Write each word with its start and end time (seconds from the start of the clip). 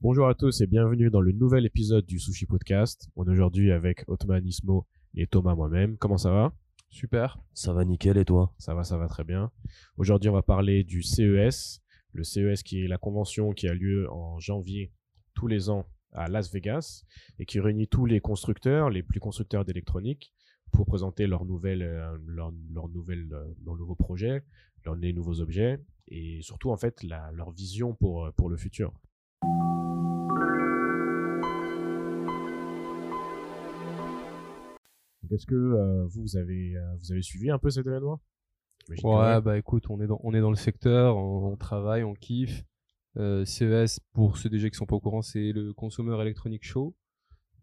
Bonjour 0.00 0.28
à 0.28 0.34
tous 0.36 0.60
et 0.60 0.68
bienvenue 0.68 1.10
dans 1.10 1.20
le 1.20 1.32
nouvel 1.32 1.66
épisode 1.66 2.06
du 2.06 2.20
Sushi 2.20 2.46
Podcast. 2.46 3.10
On 3.16 3.26
est 3.26 3.30
aujourd'hui 3.30 3.72
avec 3.72 4.04
Otman 4.06 4.46
Ismo 4.46 4.86
et 5.16 5.26
Thomas 5.26 5.56
moi-même. 5.56 5.96
Comment 5.96 6.18
ça 6.18 6.30
va? 6.30 6.52
Super. 6.88 7.40
Ça 7.52 7.72
va 7.72 7.84
nickel 7.84 8.16
et 8.16 8.24
toi? 8.24 8.54
Ça 8.58 8.74
va, 8.74 8.84
ça 8.84 8.96
va 8.96 9.08
très 9.08 9.24
bien. 9.24 9.50
Aujourd'hui, 9.96 10.30
on 10.30 10.34
va 10.34 10.42
parler 10.42 10.84
du 10.84 11.02
CES. 11.02 11.82
Le 12.12 12.22
CES 12.22 12.62
qui 12.62 12.84
est 12.84 12.86
la 12.86 12.96
convention 12.96 13.52
qui 13.52 13.66
a 13.66 13.74
lieu 13.74 14.08
en 14.12 14.38
janvier 14.38 14.92
tous 15.34 15.48
les 15.48 15.68
ans 15.68 15.84
à 16.12 16.28
Las 16.28 16.52
Vegas 16.52 17.02
et 17.40 17.44
qui 17.44 17.58
réunit 17.58 17.88
tous 17.88 18.06
les 18.06 18.20
constructeurs, 18.20 18.90
les 18.90 19.02
plus 19.02 19.18
constructeurs 19.18 19.64
d'électronique 19.64 20.32
pour 20.70 20.86
présenter 20.86 21.26
leurs 21.26 21.44
nouvelles, 21.44 21.82
euh, 21.82 22.16
leurs, 22.24 22.52
leurs 22.72 22.88
nouvelles, 22.88 23.32
euh, 23.32 23.52
leurs 23.66 23.74
nouveaux 23.74 23.96
projets, 23.96 24.44
leurs 24.84 24.94
les 24.94 25.12
nouveaux 25.12 25.40
objets 25.40 25.80
et 26.06 26.40
surtout 26.42 26.70
en 26.70 26.76
fait 26.76 27.02
la, 27.02 27.32
leur 27.32 27.50
vision 27.50 27.94
pour, 27.94 28.26
euh, 28.26 28.30
pour 28.30 28.48
le 28.48 28.56
futur. 28.56 28.92
Est-ce 35.30 35.46
que 35.46 35.54
euh, 35.54 36.06
vous, 36.06 36.22
vous 36.22 36.36
avez, 36.36 36.76
euh, 36.76 36.96
vous 36.98 37.12
avez 37.12 37.22
suivi 37.22 37.50
un 37.50 37.58
peu 37.58 37.70
cet 37.70 37.86
événement? 37.86 38.20
Ouais, 39.04 39.40
bah 39.40 39.58
écoute, 39.58 39.90
on 39.90 40.00
est 40.00 40.06
dans, 40.06 40.18
on 40.24 40.32
est 40.32 40.40
dans 40.40 40.50
le 40.50 40.56
secteur, 40.56 41.16
on, 41.16 41.52
on 41.52 41.56
travaille, 41.56 42.02
on 42.02 42.14
kiffe. 42.14 42.64
Euh, 43.18 43.44
CES, 43.44 44.00
pour 44.12 44.36
ceux 44.36 44.48
déjà 44.48 44.70
qui 44.70 44.76
sont 44.76 44.86
pas 44.86 44.96
au 44.96 45.00
courant, 45.00 45.22
c'est 45.22 45.52
le 45.52 45.72
Consumer 45.74 46.20
Electronic 46.20 46.64
Show. 46.64 46.96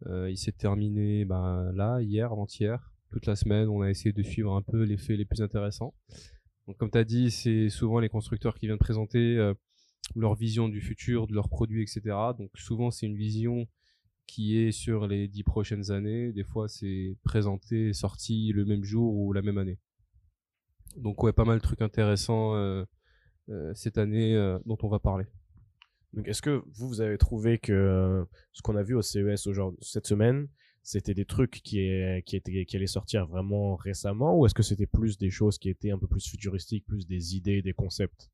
Euh, 0.06 0.30
il 0.30 0.38
s'est 0.38 0.52
terminé 0.52 1.26
bah, 1.26 1.72
là, 1.74 2.02
hier, 2.02 2.32
avant-hier. 2.32 2.92
Toute 3.12 3.26
la 3.26 3.36
semaine, 3.36 3.68
on 3.70 3.82
a 3.82 3.90
essayé 3.90 4.14
de 4.14 4.24
suivre 4.24 4.54
un 4.54 4.62
peu 4.62 4.84
les 4.84 4.98
faits 4.98 5.18
les 5.18 5.26
plus 5.26 5.42
intéressants. 5.42 5.94
Donc, 6.68 6.78
comme 6.78 6.92
tu 6.92 6.98
as 6.98 7.04
dit, 7.04 7.32
c'est 7.32 7.70
souvent 7.70 8.00
les 8.00 8.10
constructeurs 8.10 8.56
qui 8.56 8.68
viennent 8.68 8.78
présenter 8.78 9.54
leur 10.16 10.36
vision 10.36 10.70
du 10.70 10.82
futur, 10.82 11.28
de 11.28 11.34
leurs 11.34 11.50
produits, 11.50 11.82
etc. 11.82 12.02
Donc, 12.38 12.52
souvent, 12.56 12.92
c'est 12.92 13.06
une 13.06 13.18
vision 13.18 13.68
qui 14.28 14.58
est 14.58 14.72
sur 14.72 15.08
les 15.08 15.28
dix 15.28 15.44
prochaines 15.44 15.92
années. 15.92 16.32
Des 16.34 16.44
fois, 16.44 16.68
c'est 16.68 17.18
présenté, 17.24 17.94
sorti 17.94 18.52
le 18.52 18.66
même 18.66 18.84
jour 18.84 19.16
ou 19.16 19.34
la 19.34 19.42
même 19.42 19.58
année. 19.58 19.80
Donc 20.98 21.22
ouais, 21.24 21.34
pas 21.34 21.46
mal 21.46 21.58
de 21.58 21.64
trucs 21.64 21.82
intéressants 21.82 22.56
euh, 22.56 22.86
euh, 23.50 23.74
cette 23.76 23.98
année 23.98 24.36
euh, 24.36 24.58
dont 24.66 24.78
on 24.82 24.88
va 24.88 25.00
parler. 25.00 25.26
Donc, 26.14 26.28
est-ce 26.28 26.42
que 26.42 26.64
vous, 26.74 26.88
vous 26.88 27.02
avez 27.02 27.18
trouvé 27.18 27.58
que 27.58 28.26
ce 28.54 28.62
qu'on 28.62 28.78
a 28.78 28.84
vu 28.84 28.96
au 28.96 29.02
CES 29.02 29.50
cette 29.82 30.08
semaine, 30.08 30.48
c'était 30.82 31.14
des 31.14 31.26
trucs 31.26 31.62
qui, 31.62 31.90
qui, 32.26 32.36
étaient, 32.38 32.66
qui 32.66 32.76
allaient 32.78 32.88
sortir 32.88 33.28
vraiment 33.28 33.76
récemment 33.76 34.38
ou 34.38 34.46
est-ce 34.46 34.54
que 34.54 34.64
c'était 34.64 34.86
plus 34.86 35.18
des 35.18 35.30
choses 35.30 35.58
qui 35.58 35.70
étaient 35.70 35.92
un 35.92 35.98
peu 35.98 36.08
plus 36.08 36.26
futuristiques, 36.26 36.86
plus 36.86 37.06
des 37.06 37.36
idées, 37.36 37.62
des 37.62 37.74
concepts? 37.74 38.32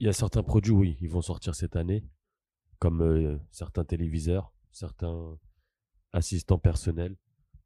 Il 0.00 0.06
y 0.06 0.08
a 0.08 0.12
certains 0.12 0.42
produits, 0.42 0.72
oui, 0.72 0.96
ils 1.00 1.10
vont 1.10 1.20
sortir 1.20 1.54
cette 1.54 1.76
année, 1.76 2.04
comme 2.78 3.02
euh, 3.02 3.36
certains 3.50 3.84
téléviseurs, 3.84 4.52
certains 4.72 5.36
assistants 6.12 6.58
personnels. 6.58 7.16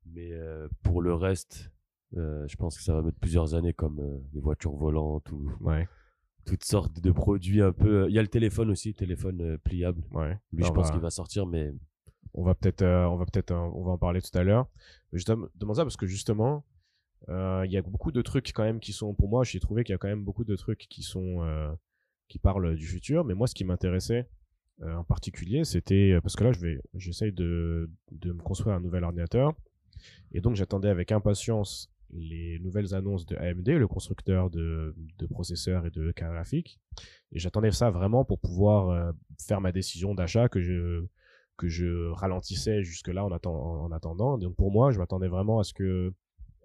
Mais 0.06 0.32
euh, 0.32 0.68
pour 0.82 1.00
le 1.00 1.14
reste, 1.14 1.70
euh, 2.16 2.46
je 2.48 2.56
pense 2.56 2.76
que 2.76 2.82
ça 2.82 2.92
va 2.94 3.02
mettre 3.02 3.18
plusieurs 3.18 3.54
années, 3.54 3.72
comme 3.72 4.20
les 4.32 4.40
voitures 4.40 4.74
volantes 4.74 5.30
ou 5.32 5.50
Ouais, 5.60 5.88
toutes 6.44 6.64
sortes 6.64 7.00
de 7.00 7.10
produits 7.12 7.62
un 7.62 7.72
peu. 7.72 8.06
Il 8.08 8.14
y 8.14 8.18
a 8.18 8.22
le 8.22 8.28
téléphone 8.28 8.70
aussi, 8.70 8.94
téléphone 8.94 9.56
pliable. 9.58 10.02
ouais. 10.12 10.38
Lui, 10.52 10.62
Bah, 10.62 10.66
je 10.66 10.70
on 10.70 10.74
pense 10.74 10.86
va- 10.86 10.92
qu'il 10.92 11.00
va 11.00 11.10
sortir, 11.10 11.46
mais 11.46 11.72
on 12.34 12.42
va 12.42 12.54
peut-être 12.56 12.82
euh, 12.82 13.06
on 13.06 13.16
va 13.16 13.24
peut-être 13.26 13.52
euh, 13.52 13.70
on 13.74 13.84
va 13.84 13.92
en 13.92 13.98
parler 13.98 14.20
tout 14.20 14.36
à 14.36 14.42
l'heure 14.42 14.66
je 15.12 15.24
dem- 15.24 15.48
demande 15.54 15.76
ça 15.76 15.84
parce 15.84 15.96
que 15.96 16.06
justement 16.06 16.64
euh, 17.28 17.62
il 17.64 17.70
y 17.70 17.76
a 17.76 17.82
beaucoup 17.82 18.10
de 18.10 18.22
trucs 18.22 18.52
quand 18.52 18.64
même 18.64 18.80
qui 18.80 18.92
sont 18.92 19.14
pour 19.14 19.28
moi 19.28 19.44
j'ai 19.44 19.60
trouvé 19.60 19.84
qu'il 19.84 19.92
y 19.92 19.94
a 19.94 19.98
quand 19.98 20.08
même 20.08 20.24
beaucoup 20.24 20.42
de 20.42 20.56
trucs 20.56 20.80
qui 20.88 21.02
sont 21.04 21.42
qui 22.28 22.38
parlent 22.38 22.74
du 22.76 22.86
futur 22.86 23.24
mais 23.24 23.34
moi 23.34 23.46
ce 23.46 23.54
qui 23.54 23.64
m'intéressait 23.64 24.28
euh, 24.82 24.94
en 24.94 25.04
particulier 25.04 25.64
c'était 25.64 26.18
parce 26.22 26.36
que 26.36 26.44
là 26.44 26.52
je 26.52 26.60
vais 26.60 26.80
j'essaye 26.94 27.32
de 27.32 27.90
de 28.12 28.32
me 28.32 28.42
construire 28.42 28.76
un 28.76 28.80
nouvel 28.80 29.04
ordinateur 29.04 29.52
et 30.32 30.40
donc 30.40 30.56
j'attendais 30.56 30.88
avec 30.88 31.12
impatience 31.12 31.90
les 32.10 32.58
nouvelles 32.60 32.94
annonces 32.94 33.26
de 33.26 33.36
AMD 33.36 33.68
le 33.68 33.88
constructeur 33.88 34.50
de, 34.50 34.94
de 35.18 35.26
processeurs 35.26 35.86
et 35.86 35.90
de 35.90 36.12
cartes 36.12 36.32
graphiques 36.32 36.80
et 37.32 37.38
j'attendais 37.38 37.72
ça 37.72 37.90
vraiment 37.90 38.24
pour 38.24 38.38
pouvoir 38.38 38.90
euh, 38.90 39.12
faire 39.40 39.60
ma 39.60 39.72
décision 39.72 40.14
d'achat 40.14 40.48
que 40.48 40.60
je 40.60 41.04
que 41.56 41.68
je 41.68 42.10
ralentissais 42.10 42.82
jusque 42.82 43.08
là 43.08 43.24
en, 43.24 43.30
en 43.48 43.92
attendant. 43.92 44.38
Donc 44.38 44.56
pour 44.56 44.70
moi, 44.70 44.90
je 44.90 44.98
m'attendais 44.98 45.28
vraiment 45.28 45.60
à 45.60 45.64
ce 45.64 45.72
que 45.72 46.12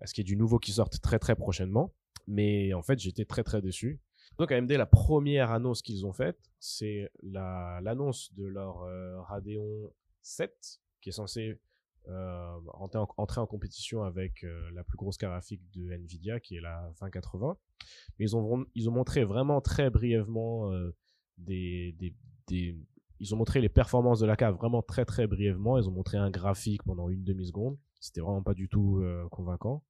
à 0.02 0.08
ce 0.08 0.14
qu'il 0.14 0.24
y 0.24 0.25
ait 0.25 0.34
du 0.34 0.38
nouveau 0.38 0.59
qui 0.59 0.72
sorte 0.72 1.02
très 1.02 1.19
très 1.19 1.36
prochainement. 1.36 1.94
Mais 2.28 2.74
en 2.74 2.81
fait, 2.81 3.00
j'étais 3.00 3.25
très 3.25 3.44
très 3.44 3.62
déçu. 3.62 4.00
Donc 4.40 4.52
AMD, 4.54 4.72
la 4.72 4.86
première 4.86 5.52
annonce 5.52 5.82
qu'ils 5.82 6.06
ont 6.06 6.14
faite, 6.14 6.40
c'est 6.60 7.12
la- 7.22 7.80
l'annonce 7.84 8.34
de 8.36 8.46
leur 8.46 8.84
euh, 8.84 9.22
Radeon 9.22 9.92
7, 10.22 10.80
qui 11.02 11.10
est 11.10 11.12
censé 11.12 11.60
euh, 12.08 12.58
entrer, 12.74 13.00
en, 13.00 13.08
entrer 13.18 13.42
en 13.42 13.46
compétition 13.46 14.04
avec 14.04 14.44
euh, 14.46 14.72
la 14.74 14.84
plus 14.86 14.96
grosse 14.98 15.18
carte 15.18 15.34
graphique 15.34 15.62
de 15.74 15.92
Nvidia, 15.92 16.40
qui 16.40 16.56
est 16.56 16.62
la 16.62 16.90
2080. 17.02 17.58
Mais 18.18 18.26
ils 18.26 18.36
ont, 18.38 18.66
ils 18.76 18.90
ont 18.90 18.94
montré 18.94 19.26
vraiment 19.26 19.60
très 19.60 19.90
brièvement 19.90 20.72
euh, 20.72 20.96
des, 21.38 21.94
des, 22.48 22.78
ils 23.20 23.34
ont 23.36 23.38
montré 23.38 23.60
les 23.60 23.70
performances 23.70 24.22
de 24.22 24.26
la 24.26 24.38
cave 24.38 24.56
vraiment 24.56 24.82
très 24.82 25.04
très 25.04 25.28
brièvement. 25.28 25.78
Ils 25.78 25.88
ont 25.90 25.92
montré 25.92 26.18
un 26.18 26.32
graphique 26.32 26.82
pendant 26.84 27.10
une 27.10 27.24
demi-seconde. 27.26 27.78
C'était 28.00 28.22
vraiment 28.22 28.42
pas 28.44 28.54
du 28.54 28.70
tout 28.70 29.00
euh, 29.02 29.28
convaincant. 29.30 29.84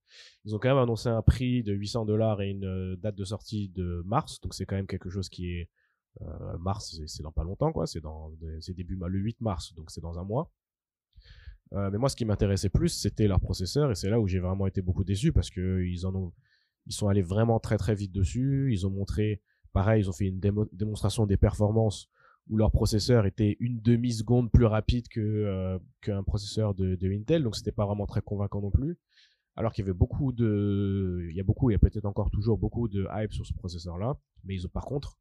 Ils 0.46 0.56
ont 0.56 0.60
quand 0.60 0.70
même 0.70 0.78
annoncé 0.78 1.10
un 1.10 1.22
prix 1.22 1.64
de 1.64 1.74
800 1.74 2.06
dollars 2.06 2.42
et 2.42 2.50
une 2.50 2.66
euh, 2.66 2.96
date 2.98 3.16
de 3.16 3.24
sortie 3.26 3.70
de 3.70 4.02
mars. 4.06 4.40
Donc 4.42 4.54
c'est 4.54 4.66
quand 4.66 4.76
même 4.76 4.88
quelque 4.88 5.10
chose 5.10 5.30
qui 5.30 5.52
est 5.52 5.70
euh, 6.22 6.58
mars, 6.58 7.00
c'est- 7.06 7.24
dans 7.24 7.32
pas 7.32 7.44
longtemps 7.44 7.72
quoi. 7.72 7.86
C'est 7.88 8.02
dans 8.02 8.32
c'est 8.62 8.74
début 8.74 8.96
le 9.08 9.20
8 9.20 9.40
mars, 9.42 9.74
donc 9.76 9.92
c'est 9.92 10.02
dans 10.02 10.18
un 10.20 10.24
mois. 10.24 10.52
Mais 11.72 12.00
moi, 12.00 12.10
ce 12.10 12.16
qui 12.16 12.26
m'intéressait 12.26 12.70
plus, 12.70 12.90
c'était 12.90 13.28
leur 13.28 13.40
processeur, 13.40 13.92
et 13.92 13.96
c'est 13.96 14.10
là 14.10 14.20
où 14.20 14.28
j'ai 14.28 14.40
vraiment 14.40 14.66
été 14.66 14.82
beaucoup 14.82 15.04
déçu 15.04 15.32
parce 15.32 15.52
que 15.52 15.84
ils 15.84 16.06
en 16.08 16.16
ont, 16.16 16.34
ils 16.88 16.94
sont 16.94 17.08
allés 17.10 17.22
vraiment 17.22 17.60
très 17.60 17.78
très 17.78 17.94
vite 17.94 18.12
dessus. 18.12 18.70
Ils 18.72 18.88
ont 18.88 18.90
montré, 18.90 19.42
pareil, 19.72 20.02
ils 20.02 20.10
ont 20.10 20.14
fait 20.14 20.26
une 20.26 20.40
démo- 20.40 20.68
démonstration 20.72 21.28
des 21.28 21.38
performances 21.38 22.10
où 22.50 22.58
leur 22.58 22.72
processeur 22.72 23.26
était 23.26 23.56
une 23.60 23.80
demi 23.80 24.12
seconde 24.12 24.52
plus 24.52 24.66
rapide 24.66 25.08
que 25.08 25.20
euh, 25.20 25.80
qu'un 26.02 26.24
processeur 26.24 26.74
de, 26.74 26.96
de 26.96 27.12
Intel, 27.12 27.44
donc 27.44 27.56
c'était 27.56 27.72
pas 27.72 27.86
vraiment 27.86 28.08
très 28.08 28.22
convaincant 28.22 28.62
non 28.62 28.72
plus. 28.72 28.98
Alors 29.56 29.74
qu'il 29.74 29.84
y 29.84 29.88
avait 29.88 29.98
beaucoup 29.98 30.32
de, 30.32 31.28
il 31.30 31.36
y 31.36 31.40
a 31.40 31.44
beaucoup, 31.44 31.70
il 31.70 31.74
y 31.74 31.76
a 31.76 31.80
peut-être 31.80 32.06
encore 32.06 32.32
toujours 32.32 32.58
beaucoup 32.58 32.88
de 32.88 33.08
hype 33.14 33.34
sur 33.34 33.46
ce 33.46 33.54
processeur-là, 33.54 34.20
mais 34.44 34.56
ils 34.56 34.66
ont 34.66 34.70
par 34.70 34.86
contre, 34.86 35.18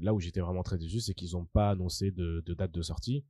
là 0.00 0.14
où 0.14 0.20
j'étais 0.20 0.40
vraiment 0.40 0.62
très 0.62 0.78
déçu, 0.78 1.00
c'est 1.00 1.14
qu'ils 1.14 1.32
n'ont 1.32 1.44
pas 1.44 1.70
annoncé 1.70 2.10
de, 2.10 2.42
de 2.44 2.54
date 2.54 2.72
de 2.72 2.82
sortie 2.82 3.24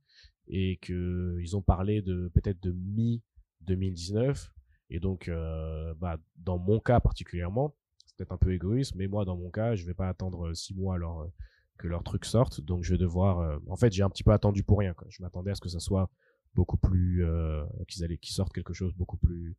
et 0.47 0.77
que 0.77 1.37
ils 1.41 1.55
ont 1.55 1.61
parlé 1.61 2.01
de 2.01 2.31
peut-être 2.33 2.61
de 2.61 2.71
mi 2.71 3.21
2019 3.61 4.53
et 4.89 4.99
donc 4.99 5.27
euh, 5.27 5.93
bah, 5.95 6.17
dans 6.35 6.57
mon 6.57 6.79
cas 6.79 6.99
particulièrement 6.99 7.75
c'est 8.05 8.15
peut-être 8.17 8.31
un 8.31 8.37
peu 8.37 8.53
égoïste 8.53 8.93
mais 8.95 9.07
moi 9.07 9.25
dans 9.25 9.37
mon 9.37 9.49
cas 9.49 9.75
je 9.75 9.85
vais 9.85 9.93
pas 9.95 10.07
attendre 10.07 10.53
six 10.53 10.75
mois 10.75 10.95
alors 10.95 11.21
euh, 11.21 11.27
que 11.77 11.87
leur 11.87 12.03
truc 12.03 12.25
sorte 12.25 12.61
donc 12.61 12.83
je 12.83 12.91
vais 12.91 12.97
devoir 12.97 13.39
euh, 13.39 13.57
en 13.69 13.75
fait 13.75 13.91
j'ai 13.91 14.03
un 14.03 14.09
petit 14.09 14.23
peu 14.23 14.31
attendu 14.31 14.63
pour 14.63 14.79
rien 14.79 14.93
quoi. 14.93 15.07
je 15.09 15.21
m'attendais 15.21 15.51
à 15.51 15.55
ce 15.55 15.61
que 15.61 15.69
ça 15.69 15.79
soit 15.79 16.09
beaucoup 16.53 16.77
plus 16.77 17.25
euh, 17.25 17.63
qu'ils 17.87 18.03
allaient 18.03 18.17
qu'ils 18.17 18.33
sortent 18.33 18.53
quelque 18.53 18.73
chose 18.73 18.93
beaucoup 18.95 19.17
plus 19.17 19.55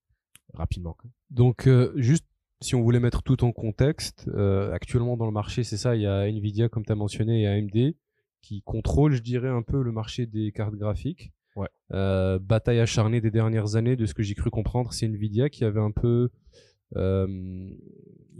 rapidement 0.55 0.95
quoi. 0.95 1.11
Donc 1.31 1.67
euh, 1.67 1.93
juste 1.97 2.27
si 2.63 2.75
on 2.75 2.81
voulait 2.81 3.01
mettre 3.01 3.23
tout 3.23 3.45
en 3.45 3.53
contexte, 3.53 4.31
actuellement 4.73 5.19
dans 5.19 5.27
le 5.27 5.31
marché, 5.31 5.63
c'est 5.63 5.77
ça, 5.77 5.95
il 5.95 6.01
y 6.01 6.07
a 6.07 6.27
Nvidia 6.27 6.71
comme 6.71 6.87
tu 6.87 6.93
as 6.93 6.95
mentionné 6.95 7.43
et 7.43 7.47
AMD 7.47 7.95
qui 8.41 8.63
contrôlent, 8.63 9.13
je 9.13 9.21
dirais, 9.21 9.51
un 9.51 9.61
peu 9.61 9.83
le 9.83 9.93
marché 9.93 10.25
des 10.25 10.53
cartes 10.53 10.75
graphiques. 10.75 11.35
Ouais. 11.55 11.69
Bataille 12.39 12.81
acharnée 12.81 13.21
des 13.21 13.31
dernières 13.31 13.77
années, 13.77 13.95
de 13.95 14.07
ce 14.07 14.15
que 14.15 14.23
j'ai 14.23 14.35
cru 14.35 14.49
comprendre, 14.49 14.95
c'est 14.95 15.05
Nvidia 15.05 15.51
qui 15.51 15.67
avait 15.67 15.83
un 15.83 15.91
peu, 15.91 16.31
euh, 16.95 17.27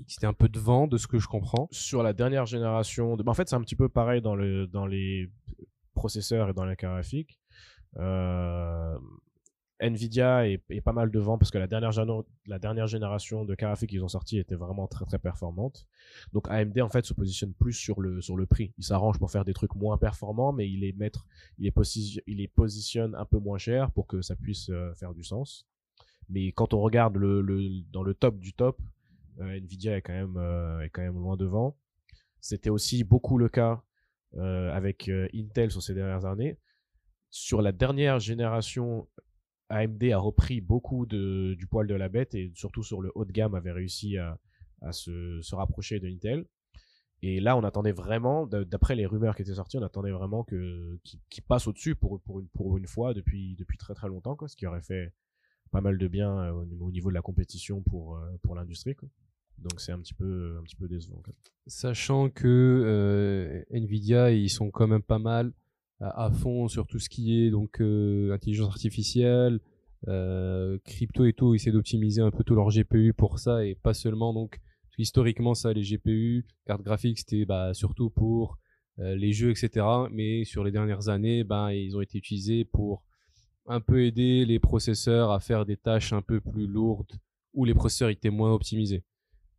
qui 0.07 0.17
était 0.19 0.27
un 0.27 0.33
peu 0.33 0.49
devant, 0.49 0.87
de 0.87 0.99
ce 0.99 1.07
que 1.07 1.19
je 1.19 1.27
comprends. 1.27 1.69
sur 1.73 2.03
la 2.03 2.13
dernière 2.13 2.47
génération 2.47 3.17
bah, 3.17 3.25
en 3.27 3.35
fait 3.35 3.49
c'est 3.49 3.57
un 3.57 3.61
petit 3.63 3.77
peu 3.77 3.89
pareil 3.89 4.23
dans 4.23 4.37
le 4.37 4.67
dans 4.67 4.87
les 4.87 5.31
processeurs 5.95 6.51
et 6.51 6.53
dans 6.53 6.65
la 6.65 6.77
carte 6.77 6.95
graphique 6.95 7.41
euh, 7.97 8.99
Nvidia 9.79 10.49
est, 10.49 10.81
pas 10.81 10.93
mal 10.93 11.11
devant 11.11 11.37
parce 11.39 11.51
que 11.51 11.59
la 11.59 11.67
dernière, 11.67 11.93
génération 12.87 13.45
de 13.45 13.55
cartes 13.55 13.73
graphiques 13.73 13.91
qu'ils 13.91 14.05
ont 14.05 14.09
sorti 14.09 14.39
était 14.39 14.55
vraiment 14.55 14.87
très 14.87 15.05
très 15.05 15.19
performante. 15.19 15.87
Donc 16.33 16.49
AMD 16.49 16.81
en 16.81 16.89
fait 16.89 17.05
se 17.05 17.13
positionne 17.13 17.53
plus 17.53 17.75
sur 17.75 18.01
le 18.01 18.47
prix. 18.47 18.73
Il 18.79 18.85
s'arrange 18.85 19.19
pour 19.19 19.31
faire 19.31 19.45
des 19.45 19.53
trucs 19.53 19.75
moins 19.75 19.99
performants, 19.99 20.53
mais 20.53 20.69
il 20.69 20.81
les 20.81 20.93
mettre, 20.93 21.27
il 21.59 21.65
les, 21.65 21.71
posi- 21.71 22.23
les 22.27 22.51
un 23.15 23.25
peu 23.27 23.39
moins 23.39 23.59
cher 23.59 23.91
pour 23.91 24.07
que 24.07 24.23
ça 24.23 24.35
puisse 24.35 24.71
euh, 24.71 24.95
faire 24.95 25.13
du 25.13 25.23
sens. 25.23 25.67
Mais 26.29 26.53
quand 26.53 26.75
on 26.75 26.81
regarde 26.81 27.17
le, 27.17 27.43
dans 27.93 28.03
le 28.03 28.15
top 28.15 28.39
du 28.39 28.53
top, 28.53 28.81
euh, 29.41 29.57
Nvidia 29.57 29.97
est 29.97 30.03
quand 30.03 30.13
même 30.13 30.37
euh, 30.37 30.81
est 30.81 30.91
quand 30.91 31.03
même 31.03 31.19
loin 31.19 31.37
devant. 31.37 31.77
C'était 32.41 32.71
aussi 32.71 33.05
beaucoup 33.05 33.39
le 33.39 33.49
cas 33.49 33.83
euh, 34.35 34.73
avec 34.73 35.11
Intel 35.35 35.71
sur 35.71 35.83
ces 35.83 35.95
dernières 35.95 36.25
années. 36.25 36.59
Sur 37.31 37.61
la 37.61 37.73
dernière 37.73 38.19
génération, 38.19 39.09
AMD 39.69 40.03
a 40.05 40.19
repris 40.19 40.61
beaucoup 40.61 41.07
de, 41.07 41.55
du 41.55 41.67
poil 41.67 41.87
de 41.87 41.95
la 41.95 42.09
bête 42.09 42.35
et 42.35 42.53
surtout 42.55 42.83
sur 42.83 43.03
le 43.03 43.11
haut 43.15 43.25
de 43.25 43.33
gamme 43.33 43.55
avait 43.55 43.73
réussi 43.73 44.17
à, 44.17 44.39
à 44.81 44.93
se, 44.93 45.41
se 45.43 45.55
rapprocher 45.55 46.01
de 46.01 46.09
Intel. 46.09 46.47
Et 47.23 47.41
là, 47.41 47.57
on 47.57 47.65
attendait 47.65 47.93
vraiment, 47.93 48.47
d'après 48.47 48.95
les 48.95 49.07
rumeurs 49.07 49.35
qui 49.35 49.43
étaient 49.43 49.55
sorties, 49.55 49.79
on 49.79 49.83
attendait 49.83 50.11
vraiment 50.11 50.45
que 50.45 51.01
qu'il 51.31 51.43
passe 51.43 51.67
au-dessus 51.67 51.95
pour, 51.95 52.21
pour, 52.21 52.41
une, 52.41 52.49
pour 52.49 52.77
une 52.77 52.87
fois 52.87 53.15
depuis, 53.15 53.57
depuis 53.57 53.79
très 53.79 53.95
très 53.95 54.09
longtemps, 54.09 54.37
quoi, 54.37 54.49
ce 54.49 54.57
qui 54.57 54.67
aurait 54.67 54.83
fait 54.83 55.13
pas 55.71 55.81
mal 55.81 55.99
de 55.99 56.09
bien 56.09 56.31
euh, 56.39 56.53
au, 56.53 56.65
niveau- 56.65 56.87
au 56.87 56.91
niveau 56.91 57.09
de 57.11 57.15
la 57.15 57.23
compétition 57.23 57.83
pour, 57.83 58.17
euh, 58.17 58.21
pour 58.43 58.55
l'industrie. 58.55 58.97
Donc 59.59 59.81
c'est 59.81 59.93
un 59.93 59.99
petit 59.99 60.15
peu, 60.15 60.57
un 60.61 60.63
petit 60.63 60.77
peu 60.77 60.87
décevant. 60.87 61.23
Sachant 61.67 62.29
que 62.29 62.47
euh, 62.47 63.63
Nvidia, 63.71 64.31
ils 64.31 64.51
sont 64.51 64.71
quand 64.71 64.87
même 64.87 65.03
pas 65.03 65.19
mal 65.19 65.53
à, 66.01 66.31
fond 66.31 66.69
sur 66.69 66.87
tout 66.87 66.99
ce 66.99 67.09
qui 67.09 67.41
est 67.41 67.51
donc 67.51 67.81
intelligence 67.81 68.69
artificielle, 68.69 69.61
crypto 70.85 71.25
et 71.25 71.33
tout. 71.33 71.55
Ils 71.55 71.57
essaient 71.57 71.73
d'optimiser 71.73 72.21
un 72.21 72.31
peu 72.31 72.45
tout 72.45 72.55
leur 72.55 72.69
GPU 72.69 73.15
pour 73.15 73.39
ça 73.39 73.65
et 73.65 73.75
pas 73.75 73.95
seulement 73.95 74.35
donc 74.35 74.61
parce 74.83 74.97
qu'historiquement 74.97 75.55
ça 75.55 75.73
les 75.73 75.81
GPU, 75.83 76.45
cartes 76.67 76.83
graphiques 76.83 77.19
c'était 77.21 77.47
bah, 77.47 77.73
surtout 77.73 78.11
pour 78.11 78.59
les 78.99 79.33
jeux 79.33 79.51
etc. 79.51 79.87
Mais 80.13 80.45
sur 80.45 80.65
les 80.65 80.71
dernières 80.71 81.09
années, 81.09 81.45
ben 81.45 81.71
ils 81.71 81.97
ont 81.97 82.03
été 82.03 82.19
utilisés 82.19 82.67
pour 82.67 83.03
un 83.67 83.81
peu 83.81 84.05
aider 84.05 84.45
les 84.45 84.59
processeurs 84.59 85.31
à 85.31 85.41
faire 85.41 85.67
des 85.67 85.77
tâches 85.77 86.13
un 86.13 86.23
peu 86.23 86.41
plus 86.41 86.67
lourdes 86.67 87.13
où 87.55 87.65
les 87.65 87.75
processeurs 87.75 88.11
étaient 88.11 88.31
moins 88.31 88.53
optimisés. 88.53 89.05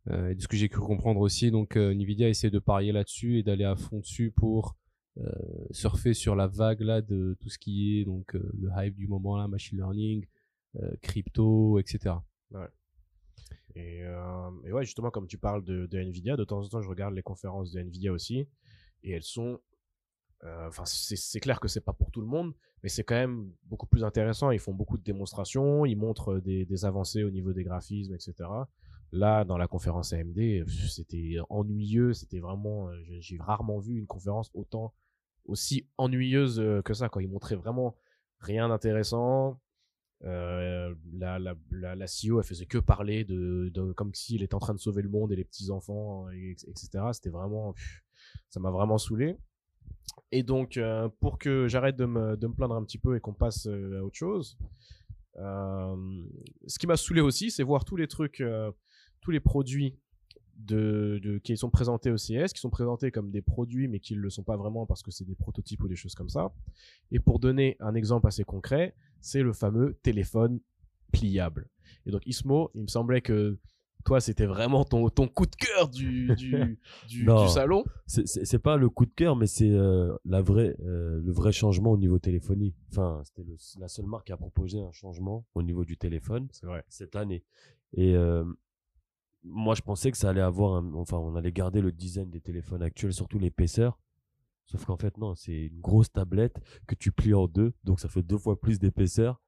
Euh, 0.08 0.34
de 0.34 0.40
ce 0.40 0.48
que 0.48 0.56
j'ai 0.56 0.68
cru 0.68 0.80
comprendre 0.80 1.20
aussi, 1.20 1.50
donc 1.50 1.76
euh, 1.76 1.92
Nvidia 1.92 2.28
essaie 2.28 2.50
de 2.50 2.58
parier 2.58 2.92
là-dessus 2.92 3.38
et 3.38 3.42
d'aller 3.42 3.64
à 3.64 3.76
fond 3.76 3.98
dessus 3.98 4.30
pour 4.30 4.76
euh, 5.18 5.30
surfer 5.70 6.14
sur 6.14 6.36
la 6.36 6.46
vague 6.46 6.80
là 6.80 7.02
de 7.02 7.36
tout 7.40 7.48
ce 7.50 7.58
qui 7.58 7.98
est 7.98 8.04
donc 8.04 8.34
euh, 8.36 8.50
le 8.58 8.70
hype 8.76 8.94
du 8.94 9.08
moment 9.08 9.36
là, 9.36 9.48
machine 9.48 9.76
learning, 9.76 10.24
euh, 10.76 10.90
crypto, 11.02 11.78
etc. 11.78 12.14
Et, 13.74 14.02
euh, 14.02 14.50
et 14.64 14.72
ouais, 14.72 14.84
justement, 14.84 15.10
comme 15.10 15.26
tu 15.26 15.38
parles 15.38 15.64
de, 15.64 15.86
de 15.86 15.98
Nvidia, 15.98 16.36
de 16.36 16.44
temps 16.44 16.62
en 16.62 16.68
temps, 16.68 16.82
je 16.82 16.88
regarde 16.88 17.14
les 17.14 17.22
conférences 17.22 17.72
de 17.72 17.80
Nvidia 17.80 18.12
aussi, 18.12 18.48
et 19.02 19.12
elles 19.12 19.22
sont, 19.22 19.60
enfin, 20.44 20.84
c'est 20.86 21.40
clair 21.40 21.60
que 21.60 21.68
c'est 21.68 21.80
pas 21.80 21.92
pour 21.92 22.10
tout 22.10 22.20
le 22.20 22.26
monde, 22.26 22.54
mais 22.82 22.88
c'est 22.88 23.02
quand 23.04 23.14
même 23.16 23.50
beaucoup 23.64 23.86
plus 23.86 24.04
intéressant. 24.04 24.50
Ils 24.50 24.58
font 24.60 24.74
beaucoup 24.74 24.96
de 24.98 25.02
démonstrations, 25.02 25.84
ils 25.84 25.96
montrent 25.96 26.38
des, 26.38 26.64
des 26.64 26.84
avancées 26.84 27.24
au 27.24 27.30
niveau 27.30 27.52
des 27.52 27.64
graphismes, 27.64 28.14
etc. 28.14 28.34
Là, 29.10 29.44
dans 29.44 29.56
la 29.56 29.66
conférence 29.66 30.12
AMD, 30.12 30.64
c'était 30.88 31.36
ennuyeux, 31.48 32.12
c'était 32.12 32.40
vraiment, 32.40 32.88
euh, 32.90 32.94
j'ai- 33.20 33.38
rarement 33.40 33.78
vu 33.78 33.96
une 33.98 34.06
conférence 34.06 34.50
autant 34.54 34.94
aussi 35.46 35.88
ennuyeuse 35.96 36.60
euh, 36.60 36.82
que 36.82 36.92
ça. 36.94 37.08
Quoi. 37.08 37.22
Ils 37.22 37.28
montraient 37.28 37.56
vraiment 37.56 37.96
rien 38.38 38.68
d'intéressant. 38.68 39.58
Euh, 40.24 40.94
la, 41.14 41.38
CEO, 42.06 42.38
elle 42.40 42.44
faisait 42.46 42.66
que 42.66 42.78
parler 42.78 43.24
de, 43.24 43.70
de 43.72 43.92
comme 43.92 44.12
s'il 44.14 44.42
était 44.42 44.54
en 44.54 44.58
train 44.58 44.74
de 44.74 44.78
sauver 44.80 45.00
le 45.02 45.08
monde 45.08 45.32
et 45.32 45.36
les 45.36 45.44
petits 45.44 45.70
enfants, 45.70 46.28
et- 46.30 46.56
etc. 46.66 47.04
C'était 47.12 47.30
vraiment, 47.30 47.74
ça 48.50 48.60
m'a 48.60 48.70
vraiment 48.70 48.98
saoulé. 48.98 49.36
Et 50.30 50.42
donc, 50.42 50.76
euh, 50.76 51.08
pour 51.20 51.38
que 51.38 51.68
j'arrête 51.68 51.96
de 51.96 52.04
me, 52.04 52.36
plaindre 52.36 52.74
un 52.74 52.84
petit 52.84 52.98
peu 52.98 53.16
et 53.16 53.20
qu'on 53.20 53.32
passe 53.32 53.66
euh, 53.66 53.98
à 53.98 54.02
autre 54.02 54.16
chose, 54.16 54.58
euh, 55.36 55.96
ce 56.66 56.78
qui 56.78 56.86
m'a 56.86 56.96
saoulé 56.96 57.20
aussi, 57.20 57.50
c'est 57.50 57.62
voir 57.62 57.84
tous 57.84 57.96
les 57.96 58.08
trucs, 58.08 58.42
tous 59.20 59.30
les 59.30 59.40
produits 59.40 59.96
qui 61.44 61.56
sont 61.56 61.70
présentés 61.70 62.10
au 62.10 62.16
CS, 62.16 62.52
qui 62.52 62.60
sont 62.60 62.70
présentés 62.70 63.12
comme 63.12 63.30
des 63.30 63.42
produits, 63.42 63.86
mais 63.86 64.00
qui 64.00 64.14
ne 64.16 64.20
le 64.20 64.28
sont 64.28 64.42
pas 64.42 64.56
vraiment 64.56 64.86
parce 64.86 65.02
que 65.02 65.12
c'est 65.12 65.24
des 65.24 65.36
prototypes 65.36 65.82
ou 65.82 65.88
des 65.88 65.96
choses 65.96 66.14
comme 66.14 66.28
ça. 66.28 66.52
Et 67.12 67.20
pour 67.20 67.38
donner 67.38 67.76
un 67.78 67.94
exemple 67.94 68.26
assez 68.26 68.42
concret, 68.42 68.94
c'est 69.20 69.42
le 69.42 69.52
fameux 69.52 69.98
téléphone 70.02 70.60
pliable. 71.12 71.68
Et 72.06 72.10
donc, 72.10 72.26
Ismo, 72.26 72.70
il 72.74 72.82
me 72.82 72.88
semblait 72.88 73.20
que 73.20 73.56
toi, 74.04 74.20
c'était 74.20 74.46
vraiment 74.46 74.84
ton, 74.84 75.08
ton 75.10 75.28
coup 75.28 75.44
de 75.46 75.54
cœur 75.56 75.88
du, 75.88 76.34
du, 76.36 76.78
du, 77.08 77.24
Non. 77.24 77.42
du 77.44 77.48
salon. 77.50 77.84
C'est- 78.06 78.58
pas 78.58 78.76
le 78.76 78.88
coup 78.88 79.04
de 79.06 79.12
cœur, 79.12 79.36
mais 79.36 79.46
c'est 79.46 79.70
euh, 79.70 80.16
la 80.24 80.40
vraie, 80.40 80.76
euh, 80.80 81.20
le 81.22 81.32
vrai 81.32 81.52
changement 81.52 81.92
au 81.92 81.98
niveau 81.98 82.18
téléphonie. 82.18 82.74
Enfin, 82.90 83.20
c'était 83.24 83.46
la 83.78 83.88
seule 83.88 84.06
marque 84.06 84.26
qui 84.26 84.32
a 84.32 84.36
proposé 84.36 84.80
un 84.80 84.92
changement 84.92 85.46
au 85.54 85.62
niveau 85.62 85.84
du 85.84 85.96
téléphone 85.98 86.48
vrai. 86.62 86.84
cette 86.88 87.16
année. 87.16 87.44
Et 87.94 88.14
euh, 88.16 88.44
moi, 89.44 89.74
je 89.74 89.82
pensais 89.82 90.10
que 90.10 90.16
ça 90.16 90.30
allait 90.30 90.40
avoir, 90.40 90.74
un- 90.76 90.94
enfin, 90.94 91.18
on 91.18 91.36
allait 91.36 91.52
garder 91.52 91.80
le 91.80 91.92
design 91.92 92.30
des 92.30 92.40
téléphones 92.40 92.82
actuels, 92.82 93.12
surtout 93.12 93.38
l'épaisseur. 93.38 93.98
Sauf 94.66 94.84
qu'en 94.84 94.96
fait, 94.96 95.16
non, 95.16 95.34
c'est 95.34 95.66
une 95.66 95.80
grosse 95.80 96.12
tablette 96.12 96.56
que 96.86 96.94
tu 96.94 97.10
plies 97.12 97.32
en 97.34 97.46
deux, 97.46 97.72
donc 97.84 98.00
ça 98.00 98.08
fait 98.08 98.22
deux 98.22 98.36
fois 98.38 98.60
plus 98.60 98.78
d'épaisseur. 98.78 99.40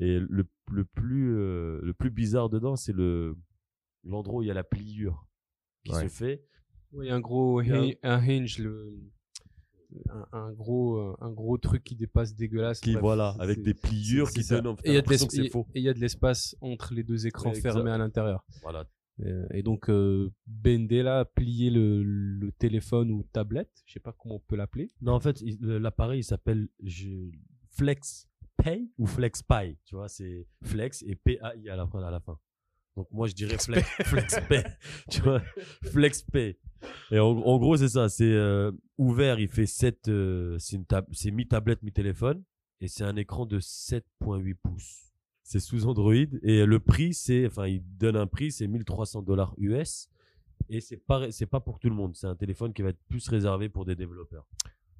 Et 0.00 0.18
le, 0.18 0.46
le 0.70 0.84
plus, 0.84 1.36
euh, 1.36 1.78
le 1.82 1.92
plus 1.92 2.10
bizarre 2.10 2.48
dedans, 2.48 2.76
c'est 2.76 2.94
le 2.94 3.36
l'endroit 4.04 4.40
où 4.40 4.42
il 4.42 4.48
y 4.48 4.50
a 4.50 4.54
la 4.54 4.64
pliure 4.64 5.26
qui 5.84 5.92
Ouais. 5.92 6.02
se 6.04 6.08
fait. 6.08 6.44
Oui, 6.92 7.10
un 7.10 7.20
gros 7.20 7.60
Il 7.62 7.68
y 7.68 7.72
a 7.72 7.76
un- 7.80 7.82
hin- 7.84 7.94
un 8.02 8.18
hinge, 8.28 8.58
le, 8.58 8.94
un, 10.10 10.26
un 10.32 10.52
gros, 10.52 10.96
euh, 10.98 11.16
un 11.20 11.30
gros 11.30 11.58
truc 11.58 11.82
qui 11.84 11.96
dépasse 11.96 12.34
dégueulasse. 12.34 12.80
qui 12.80 12.92
Bref, 12.92 13.00
voilà 13.02 13.34
avec 13.38 13.62
des 13.62 13.74
pliures 13.74 14.30
qui 14.30 14.46
donnent 14.46 14.76
Et 14.84 14.90
il 14.90 14.94
y 14.94 14.96
a 14.96 15.00
de 15.00 15.02
l'impression 15.02 15.26
que 15.26 15.36
l'esp- 15.36 15.42
c'est 15.44 15.50
faux 15.50 15.66
et 15.74 15.80
il 15.80 15.84
y 15.84 15.88
a 15.88 15.94
de 15.94 16.00
l'espace 16.00 16.56
entre 16.60 16.94
les 16.94 17.02
deux 17.02 17.26
écrans 17.26 17.50
Ouais, 17.50 17.60
fermés 17.60 17.80
exact. 17.82 17.94
à 17.94 17.98
l'intérieur. 17.98 18.44
voilà 18.62 18.86
Euh, 19.20 19.46
Et 19.52 19.62
donc, 19.62 19.88
euh, 19.90 20.30
Bendé 20.46 21.02
là, 21.02 21.24
plier 21.26 21.70
le, 21.70 22.02
le 22.02 22.50
téléphone 22.52 23.10
ou 23.10 23.22
tablette, 23.32 23.70
je 23.86 23.92
sais 23.94 24.00
pas 24.00 24.12
comment 24.18 24.36
on 24.36 24.40
peut 24.40 24.56
l'appeler. 24.56 24.90
non 25.02 25.12
en 25.12 25.20
fait 25.20 25.42
l'appareil 25.60 26.20
il 26.20 26.24
s'appelle 26.24 26.68
je- 26.82 27.30
Flex 27.70 28.28
Pay 28.56 28.90
ou 28.98 29.06
Flex 29.06 29.42
Pay 29.42 29.78
tu 29.84 29.94
vois 29.96 30.08
c'est 30.08 30.46
Flex 30.62 31.02
et 31.06 31.14
P 31.16 31.38
A 31.40 31.54
I 31.56 31.68
à 31.68 31.76
la 31.76 31.86
fin 31.86 32.02
à 32.02 32.10
la 32.10 32.20
fin 32.20 32.38
donc 32.96 33.08
moi 33.10 33.26
je 33.26 33.32
dirais 33.34 33.56
Flex 33.58 33.88
Flex 34.04 34.40
Pay. 34.48 34.62
Tu 35.10 35.20
vois 35.22 35.40
Flex 35.92 36.22
Pay. 36.22 36.58
Et 37.10 37.18
en, 37.18 37.28
en 37.28 37.58
gros 37.58 37.76
c'est 37.76 37.88
ça 37.88 38.08
c'est 38.08 38.24
euh, 38.32 38.72
ouvert 38.98 39.38
il 39.40 39.48
fait 39.48 39.66
7 39.66 40.08
euh, 40.08 40.56
c'est 40.58 40.76
une 40.76 40.84
tab- 40.84 41.06
c'est 41.12 41.30
mi 41.30 41.46
tablette 41.46 41.82
mi 41.82 41.92
téléphone 41.92 42.42
et 42.80 42.88
c'est 42.88 43.04
un 43.04 43.16
écran 43.16 43.46
de 43.46 43.60
7.8 43.60 44.54
pouces. 44.62 45.12
C'est 45.44 45.60
sous 45.60 45.86
Android 45.86 46.12
et 46.42 46.64
le 46.66 46.78
prix 46.80 47.14
c'est 47.14 47.46
enfin 47.46 47.66
il 47.66 47.82
donne 47.98 48.16
un 48.16 48.26
prix 48.26 48.50
c'est 48.52 48.66
1300 48.66 49.22
dollars 49.22 49.54
US 49.58 50.08
et 50.68 50.80
c'est 50.80 50.96
pas 50.96 51.30
c'est 51.30 51.46
pas 51.46 51.60
pour 51.60 51.78
tout 51.78 51.88
le 51.88 51.94
monde. 51.94 52.14
C'est 52.16 52.26
un 52.26 52.36
téléphone 52.36 52.72
qui 52.72 52.82
va 52.82 52.90
être 52.90 53.02
plus 53.08 53.28
réservé 53.28 53.68
pour 53.68 53.84
des 53.84 53.94
développeurs. 53.96 54.46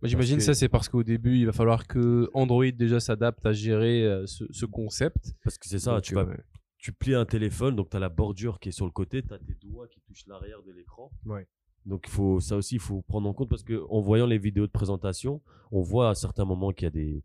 Moi, 0.03 0.09
J'imagine 0.09 0.39
que- 0.39 0.43
ça, 0.43 0.53
c'est 0.55 0.69
parce 0.69 0.89
qu'au 0.89 1.05
début, 1.05 1.39
il 1.39 1.47
va 1.47 1.53
falloir 1.53 1.87
que 1.87 2.29
Android 2.35 2.65
déjà 2.73 2.99
s'adapte 2.99 3.47
à 3.47 3.53
gérer 3.53 4.05
euh, 4.05 4.27
ce, 4.27 4.43
ce 4.51 4.67
concept. 4.67 5.33
parce 5.45 5.57
que 5.59 5.69
c'est 5.69 5.79
ça 5.79 5.93
Donc, 5.95 6.03
tu 6.03 6.15
vas 6.17 6.25
ouais. 6.25 6.37
Tu 6.83 6.93
plies 6.93 7.15
un 7.15 7.25
téléphone, 7.25 7.77
donc 7.77 7.91
tu 7.91 7.97
as 7.97 8.01
la 8.01 8.09
bordure 8.09 8.59
qui 8.59 8.69
est 8.69 8.73
sur 8.73 8.87
le 8.87 8.91
côté, 8.91 9.23
tu 9.23 9.33
as 9.33 9.39
tes 9.39 9.55
doigts 9.55 9.87
qui 9.87 10.01
touchent 10.01 10.27
l'arrière 10.27 10.63
de 10.65 10.73
l'écran. 10.73 11.13
Ouais. 11.25 11.47
Donc 11.87 12.07
il 12.09 12.11
faut 12.11 12.41
ça 12.41 12.57
aussi 12.57 12.75
il 12.75 12.81
faut 12.81 13.03
prendre 13.03 13.29
en 13.29 13.33
compte 13.33 13.49
parce 13.49 13.63
que 13.63 13.85
en 13.89 14.01
voyant 14.01 14.27
les 14.27 14.39
vidéos 14.39 14.67
de 14.67 14.73
présentation, 14.73 15.41
on 15.71 15.81
voit 15.81 16.11
à 16.11 16.15
certains 16.17 16.45
moments 16.45 16.73
qu'il 16.73 16.85
y 16.85 16.89
a 16.89 16.91
des 16.91 17.25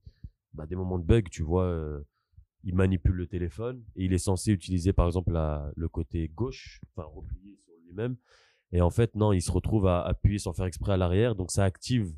bah, 0.54 0.68
des 0.68 0.75
moments 0.75 1.00
de 1.00 1.04
bug, 1.04 1.29
tu 1.29 1.41
vois 1.41 1.63
euh, 1.63 2.01
il 2.63 2.75
manipule 2.75 3.15
le 3.15 3.25
téléphone 3.25 3.84
et 3.96 4.05
il 4.05 4.13
est 4.13 4.20
censé 4.20 4.51
utiliser 4.51 4.93
par 4.93 5.08
exemple 5.08 5.31
la, 5.31 5.72
le 5.75 5.89
côté 5.89 6.27
gauche, 6.36 6.79
enfin 6.96 7.08
replié 7.08 7.58
sur 7.65 7.74
lui-même 7.84 8.15
et 8.72 8.81
en 8.81 8.91
fait 8.91 9.15
non, 9.15 9.34
il 9.34 9.41
se 9.41 9.51
retrouve 9.51 9.88
à 9.88 10.01
appuyer 10.01 10.38
sans 10.38 10.53
faire 10.53 10.65
exprès 10.67 10.93
à 10.93 10.98
l'arrière, 10.98 11.36
donc 11.36 11.50
ça 11.50 11.63
active 11.63 12.13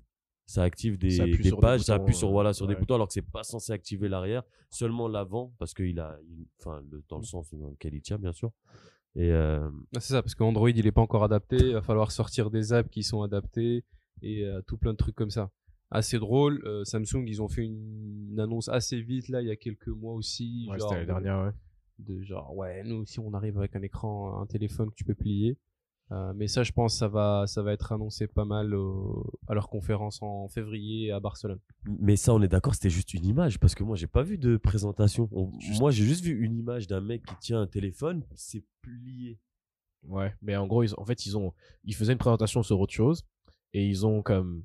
ça 0.50 0.64
active 0.64 0.98
des, 0.98 1.12
Ça 1.12 1.24
appuie 1.24 1.38
des 1.44 1.50
sur 1.50 1.58
des 1.58 1.62
pages, 1.62 1.82
ça 1.82 1.96
appuie 1.96 2.14
sur 2.16 2.30
voilà 2.32 2.54
sur 2.54 2.66
des 2.68 2.76
boutons 2.76 2.96
alors 2.96 3.08
que 3.08 3.14
c'est 3.14 3.22
pas 3.22 3.44
censé 3.44 3.72
activer 3.72 4.10
l'arrière, 4.10 4.44
seulement 4.70 5.08
l'avant 5.08 5.54
parce 5.60 5.74
qu'il 5.74 6.00
a 6.00 6.18
il- 6.28 6.48
enfin 6.60 6.82
le, 6.90 7.04
dans 7.08 7.18
le 7.18 7.24
sens 7.24 7.54
dans 7.54 7.70
lequel 7.70 7.94
il 7.94 8.02
tient 8.02 8.18
bien 8.18 8.32
sûr. 8.34 8.52
Et 9.16 9.32
euh, 9.32 9.70
Ah, 9.96 10.00
C'est 10.00 10.14
ça, 10.14 10.22
parce 10.22 10.36
qu'Android, 10.36 10.70
il 10.70 10.86
est 10.86 10.92
pas 10.92 11.02
encore 11.02 11.24
adapté. 11.24 11.58
Il 11.58 11.74
va 11.74 11.82
falloir 11.82 12.12
sortir 12.12 12.50
des 12.52 12.74
apps 12.74 12.90
qui 12.92 13.02
sont 13.04 13.22
adaptées 13.24 13.84
et 14.22 14.46
euh, 14.46 14.62
tout 14.68 14.78
plein 14.78 14.92
de 14.92 14.98
trucs 14.98 15.16
comme 15.16 15.32
ça. 15.32 15.50
Assez 15.92 16.20
drôle. 16.20 16.62
euh, 16.66 16.84
Samsung, 16.86 17.26
ils 17.28 17.42
ont 17.42 17.48
fait 17.48 17.64
une, 17.64 18.30
une 18.32 18.40
annonce 18.40 18.70
assez 18.70 19.02
vite 19.02 19.28
là, 19.30 19.42
il 19.42 19.48
y 19.48 19.52
a 19.52 19.56
quelques 19.56 19.88
mois 19.88 20.14
aussi. 20.14 20.68
Ouais, 20.70 20.78
genre, 20.78 20.90
c'était 20.90 21.06
l'année 21.06 21.20
de- 21.22 21.24
dernière, 21.26 21.46
ouais. 21.46 21.52
de 22.00 22.22
genre 22.22 22.56
ouais 22.56 22.84
nous 22.84 22.96
aussi 22.98 23.20
on 23.20 23.34
arrive 23.34 23.58
avec 23.58 23.76
un 23.76 23.82
écran 23.82 24.40
un 24.42 24.46
téléphone 24.46 24.90
que 24.92 24.96
tu 24.96 25.04
peux 25.04 25.16
plier 25.16 25.58
Euh, 26.12 26.34
mais 26.36 26.48
ça 26.48 26.64
je 26.64 26.72
pense 26.72 26.96
ça 26.96 27.08
va 27.08 27.46
ça 27.46 27.62
va 27.62 27.72
être 27.72 27.92
annoncé 27.92 28.26
pas 28.26 28.44
mal 28.44 28.74
au- 28.74 29.30
à 29.48 29.54
leur 29.54 29.70
conférence 29.70 30.20
en 30.24 30.48
février 30.48 31.12
à 31.12 31.20
Barcelone 31.20 31.60
Mais 31.86 32.16
ça, 32.16 32.34
on 32.34 32.42
est 32.42 32.48
d'accord, 32.48 32.74
c'était 32.74 32.90
juste 32.90 33.14
une 33.14 33.26
image 33.26 33.60
parce 33.60 33.76
que 33.76 33.84
moi, 33.84 33.96
j'ai 33.96 34.08
pas 34.08 34.24
vu 34.24 34.40
de 34.40 34.58
présentation. 34.58 35.30
On- 35.32 35.52
Juste- 35.60 35.80
Moi, 35.80 35.92
j'ai 35.92 36.06
juste 36.06 36.24
vu 36.26 36.44
une 36.44 36.58
image 36.58 36.88
d'un 36.88 37.00
mec 37.02 37.24
qui 37.26 37.36
tient 37.40 37.62
un 37.62 37.68
téléphone, 37.68 38.24
c'est 38.36 38.64
plié. 38.82 39.40
Ouais, 40.08 40.34
mais 40.42 40.56
en 40.56 40.66
gros, 40.66 40.82
ils, 40.84 40.94
en 40.98 41.06
fait, 41.06 41.26
ils 41.28 41.38
ont, 41.38 41.54
ils 41.84 41.94
faisaient 41.94 42.14
une 42.14 42.18
présentation 42.20 42.64
sur 42.64 42.80
autre 42.80 42.94
chose 42.94 43.24
et 43.74 43.86
ils 43.88 44.06
ont 44.08 44.22
comme 44.24 44.64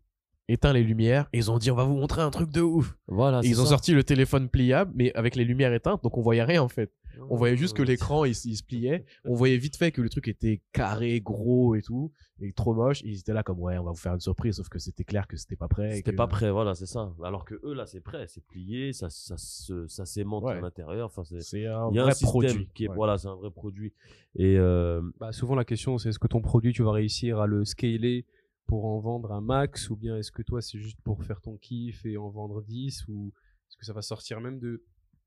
éteint 0.48 0.72
les 0.72 0.82
lumières 0.82 1.28
et 1.32 1.38
ils 1.38 1.50
ont 1.50 1.58
dit 1.58 1.70
on 1.70 1.74
va 1.74 1.84
vous 1.84 1.96
montrer 1.96 2.22
un 2.22 2.30
truc 2.30 2.50
de 2.50 2.60
ouf. 2.60 2.96
Voilà. 3.08 3.40
et 3.42 3.48
ils 3.48 3.60
ont 3.60 3.66
sorti 3.66 3.92
le 3.92 4.04
téléphone 4.04 4.48
pliable, 4.48 4.92
mais 4.94 5.12
avec 5.14 5.36
les 5.36 5.44
lumières 5.44 5.72
éteintes, 5.72 6.02
donc 6.02 6.16
on 6.18 6.22
voyait 6.22 6.44
rien 6.44 6.62
en 6.62 6.68
fait. 6.68 6.92
On 7.30 7.36
voyait 7.36 7.56
juste 7.56 7.76
que 7.76 7.82
l'écran 7.82 8.24
il, 8.24 8.34
se 8.34 8.62
pliait. 8.64 9.04
On 9.24 9.34
voyait 9.34 9.56
vite 9.56 9.76
fait 9.76 9.92
que 9.92 10.02
le 10.02 10.08
truc 10.08 10.26
était 10.26 10.62
carré, 10.72 11.20
gros 11.20 11.76
et 11.76 11.80
tout, 11.80 12.10
et 12.40 12.52
trop 12.52 12.74
moche. 12.74 13.02
Et 13.04 13.08
ils 13.10 13.20
étaient 13.20 13.32
là 13.32 13.44
comme 13.44 13.60
ouais, 13.60 13.78
on 13.78 13.84
va 13.84 13.92
vous 13.92 13.96
faire 13.96 14.14
une 14.14 14.20
surprise, 14.20 14.56
sauf 14.56 14.68
que 14.68 14.80
c'était 14.80 15.04
clair 15.04 15.28
que 15.28 15.36
c'était 15.36 15.54
pas 15.54 15.68
prêt. 15.68 15.92
C'était 15.94 16.10
que- 16.10 16.16
pas 16.16 16.26
prêt, 16.26 16.50
voilà, 16.50 16.74
c'est 16.74 16.86
ça. 16.86 17.12
Alors 17.22 17.44
que 17.44 17.54
eux, 17.62 17.72
là, 17.72 17.86
c'est 17.86 18.00
prêt, 18.00 18.26
c'est 18.26 18.44
plié, 18.44 18.92
ça, 18.92 19.10
ça, 19.10 19.36
se- 19.38 19.86
ça 19.86 20.04
s'aimante 20.06 20.42
Ouais. 20.42 20.54
à 20.54 20.60
l'intérieur. 20.60 21.06
Enfin, 21.06 21.22
c'est. 21.22 21.40
C'est 21.40 21.66
un 21.66 21.88
Il 21.92 21.94
y 21.94 21.98
a 22.00 22.02
vrai 22.02 22.10
un 22.10 22.14
système 22.14 22.30
produit. 22.30 22.68
qui 22.74 22.84
est, 22.86 22.88
Ouais. 22.88 22.96
voilà, 22.96 23.16
c'est 23.16 23.28
un 23.28 23.36
vrai 23.36 23.52
produit. 23.52 23.92
Et 24.34 24.56
euh, 24.58 25.00
bah, 25.20 25.30
souvent 25.30 25.54
la 25.54 25.64
question 25.64 25.96
c'est 25.98 26.08
est-ce 26.08 26.18
que 26.18 26.26
ton 26.26 26.40
produit 26.40 26.72
tu 26.72 26.82
vas 26.82 26.90
réussir 26.90 27.38
à 27.38 27.46
le 27.46 27.64
scaler 27.64 28.26
pour 28.66 28.86
en 28.86 29.00
vendre 29.00 29.32
un 29.32 29.40
max 29.40 29.90
ou 29.90 29.96
bien 29.96 30.16
est-ce 30.16 30.32
que 30.32 30.42
toi 30.42 30.62
c'est 30.62 30.78
juste 30.78 31.00
pour 31.02 31.22
faire 31.24 31.40
ton 31.40 31.56
kiff 31.56 32.04
et 32.06 32.16
en 32.16 32.30
vendre 32.30 32.62
10 32.62 33.06
ou 33.08 33.32
est-ce 33.68 33.76
que 33.76 33.84
ça 33.84 33.92
va 33.92 34.02
sortir 34.02 34.40
même 34.40 34.58
de, 34.58 34.84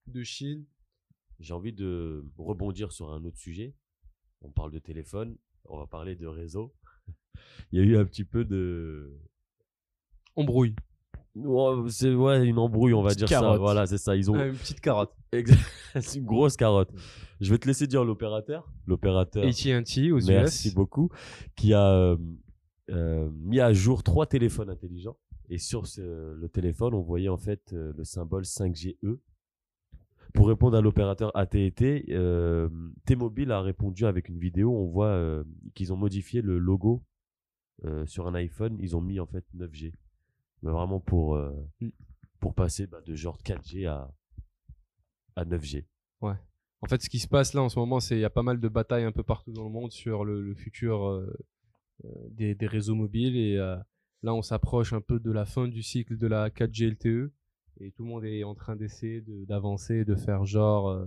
de 0.07 0.23
Chine? 0.23 0.65
J'ai 1.39 1.53
envie 1.53 1.73
de 1.73 2.25
rebondir 2.37 2.91
sur 2.91 3.11
un 3.11 3.23
autre 3.23 3.37
sujet. 3.37 3.75
On 4.41 4.51
parle 4.51 4.71
de 4.71 4.79
téléphone, 4.79 5.37
on 5.65 5.77
va 5.77 5.85
parler 5.85 6.15
de 6.15 6.25
réseau. 6.27 6.73
Il 7.71 7.79
y 7.79 7.81
a 7.81 7.85
eu 7.85 7.97
un 7.97 8.05
petit 8.05 8.23
peu 8.23 8.45
de. 8.45 9.19
Embrouille. 10.35 10.75
C'est 11.89 12.13
ouais, 12.13 12.47
une 12.47 12.57
embrouille, 12.57 12.93
on 12.93 13.03
va 13.03 13.13
dire 13.13 13.29
ça. 13.29 13.57
Voilà, 13.57 13.85
c'est 13.85 13.99
ça. 13.99 14.15
Ils 14.15 14.31
ont. 14.31 14.35
Une 14.35 14.55
petite 14.55 14.81
carotte. 14.81 15.13
C'est 15.99 16.19
une 16.19 16.25
grosse 16.25 16.55
carotte. 16.55 16.89
Je 17.39 17.51
vais 17.51 17.59
te 17.59 17.67
laisser 17.67 17.85
dire 17.85 18.03
l'opérateur. 18.03 18.71
L'opérateur. 18.87 19.43
AT&T 19.43 20.11
aux 20.11 20.19
Merci 20.21 20.69
US. 20.69 20.73
beaucoup. 20.73 21.09
Qui 21.55 21.73
a 21.73 22.15
euh, 22.89 23.29
mis 23.33 23.59
à 23.59 23.73
jour 23.73 24.03
trois 24.03 24.25
téléphones 24.25 24.69
intelligents. 24.69 25.17
Et 25.49 25.57
sur 25.57 25.87
ce- 25.87 26.33
le 26.35 26.49
téléphone, 26.49 26.93
on 26.93 27.01
voyait 27.01 27.29
en 27.29 27.37
fait 27.37 27.73
euh, 27.73 27.93
le 27.95 28.03
symbole 28.03 28.43
5GE. 28.45 29.19
Pour 30.33 30.47
répondre 30.49 30.75
à 30.77 30.81
l'opérateur 30.81 31.35
AT&T, 31.35 32.05
euh, 32.09 32.69
T-Mobile 33.05 33.51
a 33.51 33.61
répondu 33.61 34.05
avec 34.05 34.27
une 34.29 34.37
vidéo. 34.39 34.71
On 34.75 34.85
voit 34.87 35.43
qu'ils 35.73 35.93
ont 35.93 35.97
modifié 35.97 36.41
le 36.41 36.57
logo 36.59 37.01
sur 38.05 38.27
un 38.27 38.35
iPhone. 38.35 38.77
Ils 38.79 38.95
ont 38.97 39.01
mis 39.01 39.19
en 39.19 39.25
fait 39.25 39.45
9G. 39.55 39.93
Mais 40.63 40.71
vraiment 40.71 40.99
pour, 40.99 41.35
Mm. 41.79 41.89
pour 42.39 42.53
passer 42.55 42.87
bah, 42.87 42.99
de 43.05 43.15
genre 43.15 43.37
4G 43.41 43.85
à, 43.87 44.11
à 45.37 45.45
9G. 45.45 45.85
En 46.81 46.87
fait, 46.87 47.01
ce 47.01 47.09
qui 47.09 47.19
se 47.19 47.27
passe 47.27 47.53
là 47.53 47.63
en 47.63 47.69
ce 47.69 47.79
moment, 47.79 47.99
c'est 47.99 48.17
il 48.17 48.21
y 48.21 48.25
a 48.25 48.29
pas 48.29 48.43
mal 48.43 48.59
de 48.59 48.67
batailles 48.67 49.03
un 49.05 49.11
peu 49.11 49.23
partout 49.23 49.51
dans 49.53 49.63
le 49.63 49.69
monde 49.71 49.91
sur 49.91 50.25
le, 50.25 50.41
le 50.41 50.53
futur 50.55 51.07
des, 52.31 52.55
des 52.55 52.67
réseaux 52.67 52.95
mobiles 52.95 53.37
et 53.37 53.57
euh, 53.57 53.75
là, 54.23 54.33
on 54.33 54.41
s'approche 54.41 54.93
un 54.93 55.01
peu 55.01 55.19
de 55.19 55.31
la 55.31 55.45
fin 55.45 55.67
du 55.67 55.83
cycle 55.83 56.17
de 56.17 56.27
la 56.27 56.49
4G 56.49 56.91
LTE 56.91 57.31
et 57.79 57.91
tout 57.91 58.03
le 58.03 58.09
monde 58.09 58.25
est 58.25 58.43
en 58.43 58.55
train 58.55 58.75
d'essayer 58.75 59.21
de- 59.21 59.45
d'avancer, 59.45 60.05
de, 60.05 60.15
faire 60.15 60.45
genre 60.45 60.89
euh, 60.89 61.05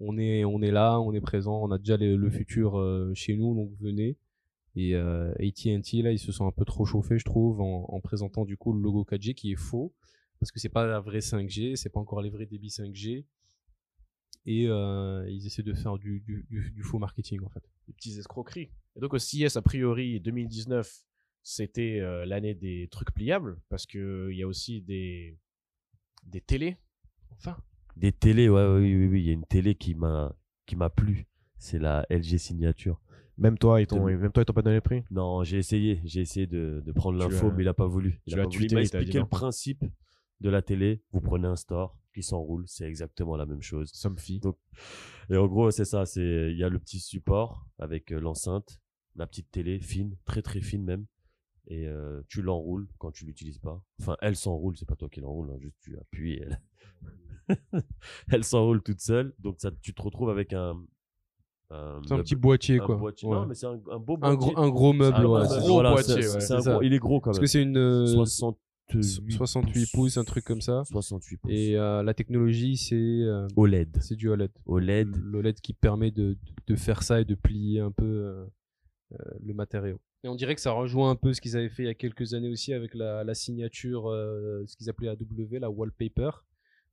on 0.00 0.18
est 0.18 0.44
on 0.44 0.60
est 0.62 0.70
là, 0.70 1.00
on 1.00 1.12
est 1.12 1.20
présent, 1.20 1.60
on 1.62 1.70
a 1.70 1.78
déjà 1.78 1.96
le, 1.96 2.30
futur 2.30 2.78
euh, 2.78 3.12
chez 3.14 3.36
nous, 3.36 3.54
donc 3.54 3.70
venez. 3.80 4.16
Et 4.76 4.94
euh, 4.94 5.32
AT&T 5.40 6.02
là, 6.02 6.12
ils 6.12 6.18
se 6.18 6.30
sont 6.32 6.46
un 6.46 6.52
peu 6.52 6.64
trop 6.64 6.84
chauffés, 6.84 7.18
je 7.18 7.24
trouve, 7.24 7.60
en, 7.60 7.86
en 7.88 8.00
présentant 8.00 8.44
du 8.44 8.56
coup 8.56 8.72
le 8.72 8.80
logo 8.80 9.04
4G 9.10 9.34
qui 9.34 9.52
est 9.52 9.56
faux 9.56 9.92
parce 10.38 10.52
que 10.52 10.58
c'est 10.58 10.70
pas 10.70 10.86
la 10.86 11.00
vraie 11.00 11.18
5G, 11.18 11.76
c'est 11.76 11.90
pas 11.90 12.00
encore 12.00 12.22
les 12.22 12.30
vrais 12.30 12.46
débits 12.46 12.68
5G 12.68 13.24
et 14.50 14.66
euh, 14.68 15.24
ils 15.28 15.46
essaient 15.46 15.62
de 15.62 15.74
faire 15.74 15.96
du, 15.98 16.20
du, 16.20 16.44
du, 16.50 16.70
du 16.72 16.82
faux 16.82 16.98
marketing 16.98 17.40
en 17.44 17.48
fait. 17.48 17.62
des 17.86 17.92
petites 17.92 18.18
escroqueries. 18.18 18.70
Et 18.96 19.00
donc 19.00 19.14
au 19.14 19.18
CES, 19.18 19.56
a 19.56 19.62
priori, 19.62 20.20
2019, 20.20 21.04
c'était 21.42 22.00
euh, 22.00 22.24
l'année 22.26 22.54
des 22.54 22.88
trucs 22.90 23.12
pliables, 23.12 23.60
parce 23.68 23.86
que 23.86 24.28
il 24.32 24.36
y 24.38 24.42
a 24.42 24.46
aussi 24.46 24.82
des, 24.82 25.38
des 26.24 26.40
télés. 26.40 26.76
Enfin, 27.36 27.56
Des 27.96 28.12
télés, 28.12 28.48
ouais, 28.48 28.66
oui, 28.66 28.94
oui, 28.96 29.06
oui. 29.06 29.20
Il 29.22 29.26
y 29.26 29.30
a 29.30 29.32
une 29.32 29.46
télé 29.46 29.74
qui 29.74 29.94
m'a 29.94 30.34
qui 30.66 30.76
m'a 30.76 30.90
plu. 30.90 31.26
C'est 31.58 31.78
la 31.78 32.06
LG 32.10 32.38
Signature. 32.38 33.00
même 33.38 33.56
toi, 33.58 33.80
ils 33.80 33.86
t'ont, 33.86 34.04
De- 34.06 34.16
même 34.16 34.32
toi, 34.32 34.42
ils 34.42 34.46
t'ont 34.46 34.52
pas 34.52 34.62
donné 34.62 34.76
le 34.76 34.80
prix? 34.82 35.02
Non, 35.10 35.42
j'ai 35.44 35.58
essayé. 35.58 36.00
J'ai 36.04 36.20
essayé 36.22 36.46
de, 36.46 36.82
de 36.84 36.92
prendre 36.92 37.18
l'info, 37.18 37.50
mais 37.52 37.62
il 37.64 37.68
a 37.68 37.74
pas 37.74 37.86
voulu. 37.86 38.20
Il 38.26 38.32
tu 38.32 38.34
a 38.34 38.36
l'as 38.38 38.42
pas 38.44 38.48
voulu. 38.48 38.58
tweeté, 38.66 38.74
Il 38.74 38.76
m'a 38.76 38.82
expliqué 38.82 39.18
le 39.18 39.26
principe 39.26 39.84
de 40.40 40.48
la 40.50 40.62
télé. 40.62 41.02
Vous 41.12 41.20
prenez 41.20 41.46
un 41.48 41.56
store 41.56 41.96
qui 42.12 42.22
s'enroule, 42.22 42.64
c'est 42.66 42.84
exactement 42.86 43.36
la 43.36 43.46
même 43.46 43.62
chose. 43.62 43.90
Somfy. 43.92 44.40
Donc, 44.40 44.56
Et 45.30 45.36
en 45.36 45.46
gros, 45.46 45.70
c'est 45.70 45.84
ça. 45.84 46.06
C'est 46.06 46.50
il 46.50 46.56
y 46.58 46.64
a 46.64 46.68
le 46.68 46.78
petit 46.78 47.00
support 47.00 47.66
avec 47.78 48.12
euh, 48.12 48.20
l'enceinte, 48.20 48.80
la 49.16 49.26
petite 49.26 49.50
télé 49.50 49.80
fine, 49.80 50.16
très 50.24 50.42
très 50.42 50.60
fine 50.60 50.82
même. 50.84 51.06
Et 51.68 51.86
euh, 51.86 52.22
tu 52.28 52.42
l'enroules 52.42 52.88
quand 52.98 53.12
tu 53.12 53.24
l'utilises 53.24 53.58
pas. 53.58 53.80
Enfin, 54.00 54.16
elle 54.22 54.34
s'enroule, 54.36 54.76
c'est 54.76 54.88
pas 54.88 54.96
toi 54.96 55.08
qui 55.08 55.20
l'enroule, 55.20 55.50
hein, 55.52 55.58
juste 55.60 55.76
tu 55.80 55.96
appuies. 55.98 56.32
et 56.34 56.42
Elle, 56.42 56.58
elle 58.32 58.44
s'enroule 58.44 58.82
toute 58.82 59.00
seule. 59.00 59.34
Donc 59.38 59.56
ça, 59.58 59.70
tu 59.82 59.94
te 59.94 60.02
retrouves 60.02 60.30
avec 60.30 60.52
un. 60.52 60.80
C'est 62.04 62.12
un 62.14 62.18
petit 62.18 62.34
boîtier 62.34 62.80
un 62.80 62.84
quoi. 62.86 62.96
boîtier. 62.96 63.28
Ouais. 63.28 63.36
Non, 63.36 63.46
mais 63.46 63.54
c'est 63.54 63.66
un, 63.66 63.80
un 63.92 63.98
beau 64.00 64.18
un 64.22 64.34
gros 64.34 64.58
un 64.58 64.68
gros 64.70 64.92
meuble 64.92 65.18
Un 65.18 65.20
ouais, 65.20 65.44
gros 65.44 65.44
c'est- 65.54 65.58
gros 65.60 65.72
voilà, 65.74 65.92
boîtier, 65.92 66.14
c'est- 66.22 66.34
ouais, 66.34 66.40
c'est 66.40 66.52
un 66.54 66.58
c'est 66.58 66.64
ça. 66.64 66.72
gros- 66.72 66.82
il 66.82 66.92
est 66.92 66.98
gros 66.98 67.20
quand 67.20 67.30
Parce 67.30 67.36
même. 67.38 67.42
que 67.44 67.46
c'est 67.46 67.62
une 67.62 67.76
euh, 67.76 68.06
68, 68.90 69.32
68 69.32 69.92
pouces, 69.92 70.16
un 70.16 70.24
truc 70.24 70.44
comme 70.44 70.60
ça. 70.60 70.82
68 70.90 71.36
pouces. 71.38 71.50
Et 71.52 71.76
euh, 71.76 72.02
la 72.02 72.14
technologie 72.14 72.76
c'est 72.76 72.94
euh, 72.96 73.46
OLED. 73.56 73.98
c'est 74.00 74.16
du 74.16 74.28
OLED. 74.28 74.50
OLED. 74.66 75.16
L'OLED 75.22 75.60
qui 75.60 75.72
permet 75.72 76.10
de, 76.10 76.36
de 76.66 76.76
faire 76.76 77.02
ça 77.02 77.20
et 77.20 77.24
de 77.24 77.34
plier 77.34 77.80
un 77.80 77.90
peu 77.92 78.04
euh, 78.04 78.44
euh, 79.12 79.16
le 79.44 79.54
matériau. 79.54 79.98
Et 80.22 80.28
on 80.28 80.34
dirait 80.34 80.54
que 80.54 80.60
ça 80.60 80.72
rejoint 80.72 81.10
un 81.10 81.16
peu 81.16 81.32
ce 81.32 81.40
qu'ils 81.40 81.56
avaient 81.56 81.70
fait 81.70 81.84
il 81.84 81.86
y 81.86 81.90
a 81.90 81.94
quelques 81.94 82.34
années 82.34 82.50
aussi 82.50 82.72
avec 82.74 82.94
la, 82.94 83.24
la 83.24 83.34
signature, 83.34 84.08
euh, 84.10 84.64
ce 84.66 84.76
qu'ils 84.76 84.90
appelaient 84.90 85.08
AW, 85.08 85.58
la 85.58 85.70
wallpaper. 85.70 86.30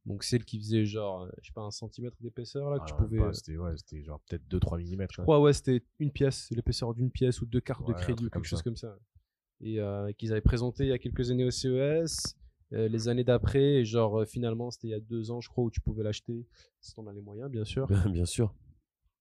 Donc 0.06 0.24
celle 0.24 0.46
qui 0.46 0.58
faisait 0.58 0.86
genre, 0.86 1.28
je 1.42 1.48
sais 1.48 1.52
pas, 1.54 1.64
un 1.64 1.72
centimètre 1.72 2.16
d'épaisseur 2.22 2.70
là, 2.70 2.80
que 2.80 2.86
tu 2.86 2.94
Ah, 2.98 3.02
pouvais. 3.04 3.18
pas, 3.18 3.34
c'était, 3.34 3.58
ouais, 3.58 3.72
c'était 3.76 4.02
genre 4.02 4.22
peut-être 4.30 4.44
2-3 4.50 4.80
mm. 4.96 5.08
Je 5.12 5.22
crois 5.22 5.42
ouais, 5.42 5.52
c'était 5.52 5.84
une 6.00 6.12
pièce, 6.12 6.48
l'épaisseur 6.52 6.94
d'une 6.94 7.12
pièce 7.12 7.42
ou 7.42 7.46
deux 7.46 7.60
cartes 7.60 7.86
de 7.86 7.92
Ouais, 7.92 8.00
crédit 8.00 8.26
ou 8.26 8.30
quelque 8.30 8.46
chose 8.48 8.62
comme 8.62 8.78
ça. 8.78 8.98
Et 9.62 9.80
euh, 9.80 10.12
qu'ils 10.14 10.32
avaient 10.32 10.42
présenté 10.42 10.84
il 10.86 10.90
y 10.90 10.94
a 10.94 11.00
quelques 11.00 11.32
années 11.32 11.46
au 11.46 11.52
CES. 11.52 12.36
euh, 12.74 12.88
les 12.88 13.08
années 13.08 13.24
d'après, 13.24 13.62
et 13.80 13.86
genre 13.86 14.22
euh, 14.22 14.26
finalement 14.26 14.70
c'était 14.72 14.88
il 14.88 14.92
y 14.92 14.94
a 14.94 15.00
deux 15.00 15.32
ans 15.32 15.40
je 15.42 15.50
crois 15.50 15.64
où 15.64 15.72
tu 15.72 15.80
pouvais 15.82 16.04
l'acheter 16.04 16.46
si 16.82 16.94
t'en 16.94 17.08
as 17.08 17.14
les 17.14 17.22
moyens 17.22 17.50
bien 17.50 17.64
sûr 17.64 17.88
Bien 18.12 18.26
sûr. 18.26 18.54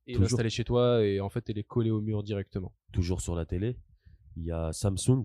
et 0.06 0.18
l'installer 0.18 0.50
chez 0.50 0.64
toi 0.64 1.04
et 1.04 1.20
en 1.20 1.30
fait 1.30 1.48
elle 1.48 1.58
est 1.58 1.62
collée 1.64 1.90
au 1.92 2.00
mur 2.00 2.22
directement. 2.22 2.72
toujours 2.92 3.20
sur 3.20 3.34
la 3.34 3.44
télé. 3.46 3.76
Il 4.36 4.44
y 4.44 4.50
a 4.52 4.70
Samsung, 4.72 5.24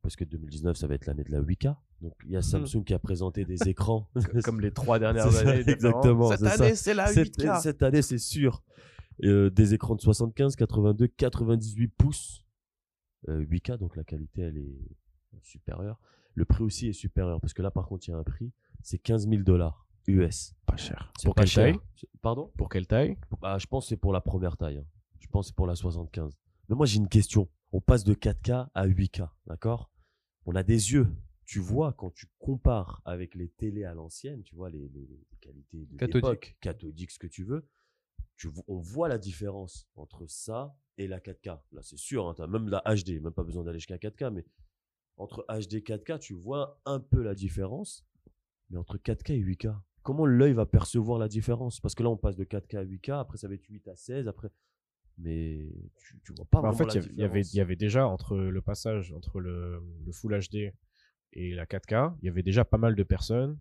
parce 0.00 0.16
que 0.16 0.24
2019, 0.24 0.74
ça 0.78 0.86
va 0.86 0.94
être 0.94 1.04
l'année 1.04 1.24
de 1.24 1.30
la 1.30 1.42
8K. 1.42 1.76
Donc, 2.00 2.14
il 2.24 2.30
y 2.32 2.36
a 2.36 2.40
Samsung 2.40 2.82
qui 2.82 2.94
a 2.94 2.98
présenté 2.98 3.44
des 3.44 3.58
écrans. 3.68 4.08
Comme 4.42 4.60
les 4.62 4.70
trois 4.72 4.98
dernières 4.98 5.30
ça, 5.30 5.40
années. 5.40 5.68
exactement, 5.68 6.30
Cette 6.34 6.44
année, 6.60 6.74
c'est 6.74 6.94
la 6.94 7.08
cette, 7.08 7.36
8K. 7.38 7.60
cette 7.60 7.82
année, 7.82 8.00
c'est 8.00 8.16
sûr. 8.16 8.62
Euh, 9.22 9.50
des 9.50 9.74
écrans 9.74 9.96
de 9.96 10.00
75, 10.00 10.56
82, 10.56 11.08
98 11.08 11.88
pouces. 11.88 12.42
Euh, 13.28 13.44
8K, 13.44 13.78
donc 13.78 13.96
la 13.96 14.04
qualité, 14.04 14.42
elle 14.42 14.58
est 14.58 14.78
supérieure. 15.42 16.00
Le 16.34 16.44
prix 16.44 16.62
aussi 16.62 16.88
est 16.88 16.92
supérieur, 16.92 17.40
parce 17.40 17.52
que 17.52 17.62
là, 17.62 17.70
par 17.70 17.86
contre, 17.88 18.06
il 18.08 18.12
y 18.12 18.14
a 18.14 18.16
un 18.18 18.22
prix. 18.24 18.52
C'est 18.82 18.98
15 18.98 19.28
000 19.28 19.42
dollars 19.42 19.86
US. 20.06 20.54
Pas 20.66 20.76
cher. 20.76 21.12
Pour 21.24 21.34
pas 21.34 21.42
quelle 21.42 21.50
cher. 21.50 21.64
taille? 21.72 21.80
Pardon? 22.22 22.52
Pour 22.56 22.68
quelle 22.68 22.86
taille? 22.86 23.18
Bah, 23.40 23.58
Je 23.58 23.66
pense 23.66 23.84
que 23.84 23.88
c'est 23.90 23.96
pour 23.96 24.12
la 24.12 24.20
première 24.20 24.56
taille. 24.56 24.78
hein. 24.78 24.86
Je 25.18 25.26
pense 25.26 25.46
que 25.46 25.48
c'est 25.48 25.56
pour 25.56 25.66
la 25.66 25.74
75. 25.74 26.38
Mais 26.68 26.76
moi, 26.76 26.86
j'ai 26.86 26.98
une 26.98 27.08
question. 27.08 27.48
On 27.72 27.80
passe 27.80 28.04
de 28.04 28.14
4K 28.14 28.68
à 28.72 28.86
8K, 28.86 29.28
d'accord? 29.46 29.90
On 30.46 30.54
a 30.54 30.62
des 30.62 30.92
yeux. 30.92 31.08
Tu 31.44 31.58
vois, 31.60 31.92
quand 31.94 32.10
tu 32.14 32.26
compares 32.38 33.02
avec 33.04 33.34
les 33.34 33.48
télés 33.48 33.84
à 33.84 33.94
l'ancienne, 33.94 34.42
tu 34.42 34.54
vois, 34.54 34.70
les, 34.70 34.88
les- 34.88 35.06
les 35.06 35.26
qualités 35.40 35.86
de 35.86 35.96
Cathodique. 35.96 36.56
cathodique, 36.60 37.10
ce 37.10 37.18
que 37.18 37.26
tu 37.26 37.42
veux, 37.44 37.66
tu, 38.36 38.48
on 38.68 38.78
voit 38.78 39.08
la 39.08 39.18
différence 39.18 39.88
entre 39.96 40.26
ça 40.26 40.74
et 40.98 41.06
la 41.06 41.20
4K. 41.20 41.60
Là, 41.72 41.80
c'est 41.82 41.96
sûr, 41.98 42.34
tu 42.36 42.42
as 42.42 42.46
même 42.46 42.68
la 42.68 42.82
HD, 42.86 43.20
même 43.22 43.32
pas 43.32 43.44
besoin 43.44 43.64
d'aller 43.64 43.78
jusqu'à 43.78 43.96
4K, 43.98 44.30
mais 44.32 44.44
entre 45.16 45.46
HD 45.48 45.74
et 45.74 45.80
4K, 45.82 46.18
tu 46.18 46.34
vois 46.34 46.80
un 46.84 47.00
peu 47.00 47.22
la 47.22 47.34
différence. 47.34 48.04
Mais 48.70 48.76
entre 48.78 48.98
4K 48.98 49.32
et 49.32 49.40
8K, 49.42 49.74
comment 50.02 50.26
l'œil 50.26 50.52
va 50.52 50.66
percevoir 50.66 51.18
la 51.18 51.28
différence? 51.28 51.80
Parce 51.80 51.94
que 51.94 52.02
là, 52.02 52.10
on 52.10 52.16
passe 52.16 52.36
de 52.36 52.44
4K 52.44 52.76
à 52.78 52.84
8K, 52.84 53.12
après 53.20 53.38
ça 53.38 53.48
va 53.48 53.54
être 53.54 53.64
8 53.68 53.88
à 53.88 53.96
16, 53.96 54.28
après. 54.28 54.48
Mais 55.16 55.66
tu, 55.96 56.20
tu 56.24 56.32
vois 56.34 56.44
pas 56.44 56.60
Bah, 56.62 56.68
En 56.68 56.72
vraiment 56.72 56.90
fait, 56.92 56.98
il 57.00 57.02
y 57.02 57.24
avait- 57.24 57.24
avait, 57.24 57.40
différence. 57.40 57.52
il 57.54 57.56
y 57.56 57.60
avait 57.60 57.76
déjà 57.76 58.06
entre 58.06 58.36
le 58.36 58.62
passage 58.62 59.12
entre 59.12 59.40
le, 59.40 59.82
le 60.04 60.12
Full 60.12 60.38
HD 60.38 60.72
et 61.32 61.54
la 61.54 61.66
4K, 61.66 62.14
il 62.22 62.26
y 62.26 62.28
avait 62.28 62.42
déjà 62.44 62.64
pas 62.64 62.78
mal 62.78 62.94
de 62.94 63.02
personnes 63.02 63.58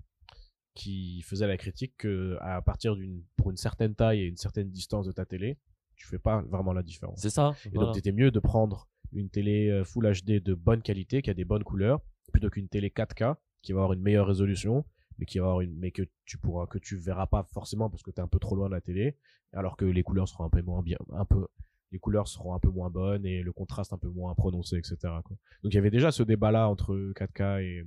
qui 0.76 1.22
faisaient 1.24 1.48
la 1.48 1.58
critique 1.58 1.96
que 1.98 2.38
à 2.42 2.62
partir 2.62 2.96
d'une 2.96 3.24
pour 3.36 3.50
une 3.50 3.58
certaine 3.58 3.96
taille 3.96 4.22
et 4.22 4.26
une 4.28 4.38
certaine 4.38 4.70
distance 4.70 5.08
de 5.08 5.12
ta 5.12 5.26
télé, 5.26 5.58
tu 5.98 6.08
fais 6.08 6.20
pas 6.20 6.42
vraiment 6.44 6.74
la 6.74 6.84
différence. 6.84 7.20
C'est 7.20 7.30
ça. 7.30 7.54
Et 7.66 7.70
voilà. 7.70 7.88
donc, 7.88 7.96
c'était 7.96 8.12
mieux 8.12 8.32
de 8.32 8.40
prendre 8.40 8.88
une 9.14 9.30
télé 9.30 9.70
euh, 9.70 9.84
Full 9.84 10.12
HD 10.12 10.42
de 10.42 10.54
bonne 10.54 10.82
qualité, 10.82 11.22
qui 11.22 11.30
a 11.30 11.34
des 11.34 11.46
bonnes 11.46 11.64
couleurs, 11.64 12.02
plutôt 12.32 12.50
qu'une 12.50 12.70
télé 12.70 12.90
4K 12.90 13.36
qui 13.62 13.74
va 13.74 13.80
avoir 13.80 13.94
une 13.94 14.02
meilleure 14.02 14.28
résolution, 14.28 14.86
mais 15.18 15.26
qui 15.26 15.40
va 15.40 15.46
avoir 15.46 15.62
une, 15.62 15.76
mais 15.78 15.92
que 15.92 16.04
tu 16.26 16.38
pourras, 16.38 16.68
que 16.68 16.78
tu 16.78 16.96
verras 16.96 17.28
pas 17.28 17.44
forcément 17.44 17.90
parce 17.90 18.04
que 18.04 18.12
tu 18.12 18.18
es 18.18 18.24
un 18.24 18.28
peu 18.28 18.40
trop 18.40 18.56
loin 18.56 18.68
de 18.70 18.74
la 18.74 18.82
télé, 18.82 19.18
alors 19.52 19.76
que 19.76 19.86
les 19.86 20.04
couleurs 20.04 20.28
seront 20.28 20.46
un 20.46 20.50
peu 20.50 20.62
moins 20.62 20.84
bien, 20.84 20.98
un 21.12 21.26
peu, 21.26 21.48
les 21.92 22.00
couleurs 22.00 22.28
seront 22.28 22.54
un 22.54 22.60
peu 22.60 22.70
moins 22.70 22.90
bonnes 22.90 23.26
et 23.26 23.42
le 23.42 23.52
contraste 23.52 23.94
un 23.94 23.98
peu 23.98 24.10
moins 24.10 24.34
prononcé, 24.36 24.78
etc. 24.78 24.96
quoi. 25.02 25.38
Donc, 25.64 25.74
il 25.74 25.76
y 25.76 25.78
avait 25.80 25.90
déjà 25.90 26.12
ce 26.12 26.24
débat-là 26.24 26.70
entre 26.70 26.96
4K 27.16 27.62
et, 27.64 27.86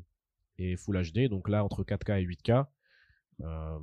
et 0.59 0.77
Full 0.77 1.01
HD. 1.13 1.29
Donc 1.29 1.49
là, 1.49 1.65
entre 1.65 1.85
4K 1.85 2.23
et 2.23 2.27
8K, 2.27 2.67
euh, 3.43 3.79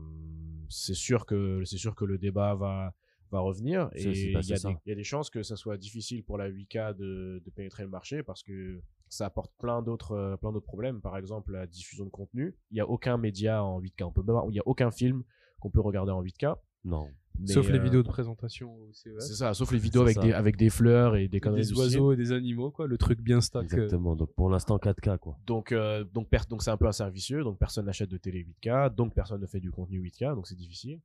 c'est 0.70 0.94
sûr 0.94 1.26
que, 1.26 1.64
c'est 1.66 1.78
sûr 1.78 1.96
que 1.96 2.06
le 2.06 2.18
débat 2.18 2.56
va, 2.56 2.94
va 3.32 3.40
revenir 3.40 3.90
et 3.94 4.04
il 4.04 4.32
y, 4.32 4.36
a 4.36 4.42
des- 4.58 4.78
il 4.86 4.90
y 4.90 4.92
a 4.92 4.96
des 4.96 5.04
chances 5.04 5.30
que 5.30 5.44
ça 5.44 5.56
soit 5.56 5.78
difficile 5.78 6.24
pour 6.24 6.38
la 6.38 6.50
8K 6.50 6.96
de, 6.96 7.42
de 7.46 7.50
pénétrer 7.52 7.84
le 7.84 7.90
marché 7.90 8.24
parce 8.24 8.44
que 8.44 8.82
ça 9.10 9.26
apporte 9.26 9.52
plein 9.60 9.82
d'autres 9.82 10.14
euh, 10.14 10.38
plein 10.38 10.52
d'autres 10.52 10.66
problèmes 10.66 11.02
par 11.02 11.18
exemple 11.18 11.52
la 11.54 11.66
diffusion 11.68 12.06
de 12.06 12.10
contenu 12.10 12.56
il 12.72 12.78
y 12.78 12.82
a 12.82 12.88
aucun 12.88 13.18
média 13.18 13.64
en 13.64 13.80
8K 13.82 14.04
on 14.04 14.12
peut 14.12 14.24
il 14.50 14.56
y 14.56 14.60
a 14.60 14.64
aucun 14.68 14.92
film 14.92 15.24
qu'on 15.60 15.70
peut 15.70 15.82
regarder 15.82 16.12
en 16.12 16.22
8K 16.24 16.56
Non. 16.86 17.08
Mais, 17.40 17.54
Sauf 17.54 17.70
les 17.70 17.78
euh, 17.78 17.84
vidéos 17.84 18.02
de 18.02 18.08
présentation 18.08 18.74
au 18.74 18.92
CES. 18.92 19.14
C'est 19.20 19.36
ça, 19.36 19.54
sauf 19.54 19.72
les 19.72 19.78
vidéos 19.78 20.02
avec 20.02 20.16
ça. 20.16 20.22
des, 20.22 20.34
avec 20.34 20.58
des 20.58 20.72
fleurs 20.72 21.16
et 21.16 21.28
des 21.28 21.40
Des 21.40 21.72
oiseaux 21.74 22.12
et 22.12 22.16
des 22.16 22.32
animaux, 22.32 22.72
quoi. 22.72 22.88
Le 22.88 22.98
truc 22.98 23.22
bien 23.22 23.42
stack. 23.42 23.62
euh, 23.62 23.66
Exactement. 23.66 24.16
Donc 24.16 24.34
pour 24.34 24.50
l'instant 24.50 24.78
4K 24.78 25.20
quoi. 25.20 25.38
Donc, 25.46 25.72
euh, 25.72 26.04
donc, 26.04 26.30
donc 26.50 26.64
c'est 26.64 26.72
un 26.72 26.78
peu 26.78 26.88
un 26.88 26.92
servicieux, 26.92 27.44
donc 27.44 27.60
personne 27.60 27.86
n'achète 27.86 28.10
de 28.10 28.18
télé 28.18 28.44
8K, 28.64 28.96
donc 28.96 29.14
personne 29.14 29.40
ne 29.40 29.46
fait 29.46 29.60
du 29.60 29.70
contenu 29.72 30.02
8K, 30.02 30.34
donc 30.34 30.48
c'est 30.48 30.56
difficile. 30.56 31.00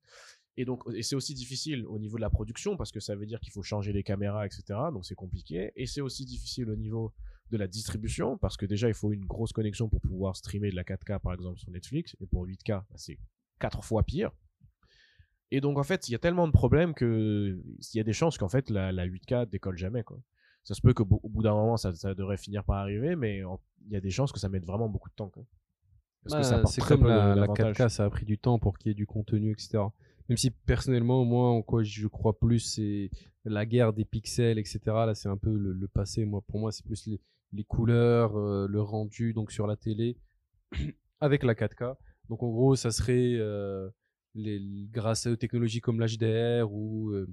Et 0.59 0.65
donc, 0.67 0.83
et 0.95 1.03
c'est 1.03 1.17
aussi 1.17 1.33
difficile 1.35 1.87
au 1.87 1.99
niveau 1.99 2.17
de 2.17 2.21
la 2.21 2.29
production 2.31 2.77
parce 2.77 2.93
que 2.93 3.01
ça 3.01 3.17
veut 3.17 3.25
dire 3.27 3.41
qu'il 3.41 3.53
faut 3.53 3.63
changer 3.63 3.93
les 3.93 4.03
caméras, 4.03 4.45
etc. 4.45 4.63
Donc 4.93 5.07
c'est 5.07 5.15
compliqué. 5.15 5.73
Et 5.77 5.87
c'est 5.87 6.03
aussi 6.03 6.25
difficile 6.27 6.69
au 6.69 6.77
niveau 6.77 7.13
de 7.51 7.57
la 7.57 7.67
distribution 7.67 8.37
parce 8.39 8.57
que 8.57 8.67
déjà 8.67 8.89
il 8.89 8.95
faut 8.95 9.13
une 9.13 9.25
grosse 9.27 9.53
connexion 9.53 9.89
pour 9.89 10.01
pouvoir 10.01 10.37
streamer 10.37 10.71
de 10.71 10.77
la 10.77 10.85
4K 10.85 11.21
par 11.21 11.33
exemple 11.35 11.59
sur 11.59 11.71
Netflix 11.71 12.17
et 12.21 12.27
pour 12.27 12.47
8K 12.47 12.69
bah, 12.69 12.87
c'est 12.97 13.19
quatre 13.61 13.83
fois 13.85 14.03
pire. 14.03 14.31
Et 15.51 15.61
donc 15.61 15.79
en 15.79 15.83
fait 15.83 16.09
il 16.09 16.13
y 16.13 16.15
a 16.15 16.19
tellement 16.19 16.47
de 16.47 16.53
problèmes 16.53 16.95
que 16.95 17.59
il 17.93 17.97
y 17.97 18.01
a 18.01 18.05
des 18.05 18.13
chances 18.15 18.39
qu'en 18.39 18.49
fait 18.49 18.71
la, 18.71 18.91
la 18.93 19.07
8K 19.07 19.49
décolle 19.51 19.77
jamais 19.77 20.03
quoi. 20.03 20.19
Ça 20.65 20.75
se 20.75 20.81
peut 20.81 20.95
qu'au 20.95 21.05
bout 21.05 21.43
d'un 21.43 21.53
moment 21.55 21.77
ça, 21.77 21.95
ça 21.95 22.15
devrait 22.15 22.37
finir 22.39 22.65
par 22.65 22.77
arriver, 22.77 23.17
mais 23.17 23.39
il 23.87 23.93
y 23.93 23.97
a 23.97 24.01
des 24.01 24.11
chances 24.11 24.33
que 24.33 24.39
ça 24.41 24.49
mette 24.49 24.65
vraiment 24.65 24.89
beaucoup 24.89 25.09
de 25.11 25.15
temps. 25.15 25.29
Quoi. 25.29 25.45
Parce 26.25 26.37
que 26.37 26.43
ça 26.45 26.51
Bah, 26.53 26.59
apporte 26.59 26.75
c'est 26.75 26.83
comme 26.83 27.07
la, 27.07 27.35
la 27.35 27.35
d'avantages. 27.35 27.77
4K, 27.77 27.89
ça 27.89 28.05
a 28.05 28.11
pris 28.11 28.25
du 28.25 28.39
temps 28.39 28.59
pour 28.59 28.79
qu'il 28.79 28.91
y 28.91 28.93
ait 28.93 28.95
du 28.95 29.07
contenu, 29.07 29.51
etc. 29.53 29.83
Même 30.33 30.39
si 30.39 30.51
personnellement, 30.51 31.27
moi, 31.27 31.51
en 31.51 31.61
quoi 31.61 31.83
je 31.83 32.07
crois 32.09 32.39
plus, 32.39 32.61
c'est 32.61 33.11
la 33.45 33.67
guerre 33.67 33.93
des 33.93 34.07
pixels, 34.07 34.59
etc. 34.59 34.81
Là, 34.87 35.15
c'est 35.15 35.29
un 35.29 35.37
peu 35.37 35.55
le, 35.55 35.89
passé. 35.89 36.25
Moi, 36.25 36.41
pour 36.49 36.59
moi, 36.59 36.73
c'est 36.73 36.87
plus 36.87 37.07
les, 37.53 37.65
couleurs, 37.65 38.35
euh, 38.39 38.67
le 38.67 38.81
rendu, 38.81 39.35
donc 39.35 39.53
sur 39.53 39.67
la 39.67 39.77
télé, 39.77 40.17
avec 41.21 41.43
la 41.43 41.53
4K. 41.53 41.97
Donc, 42.31 42.43
en 42.43 42.49
gros, 42.49 42.77
ça 42.77 42.93
serait 42.93 43.35
euh, 43.35 43.91
les, 44.35 44.59
grâce 44.91 45.27
aux 45.27 45.37
technologies 45.37 45.83
comme 45.83 46.01
l'HDR 46.01 46.73
ou 46.73 47.11
euh, 47.11 47.29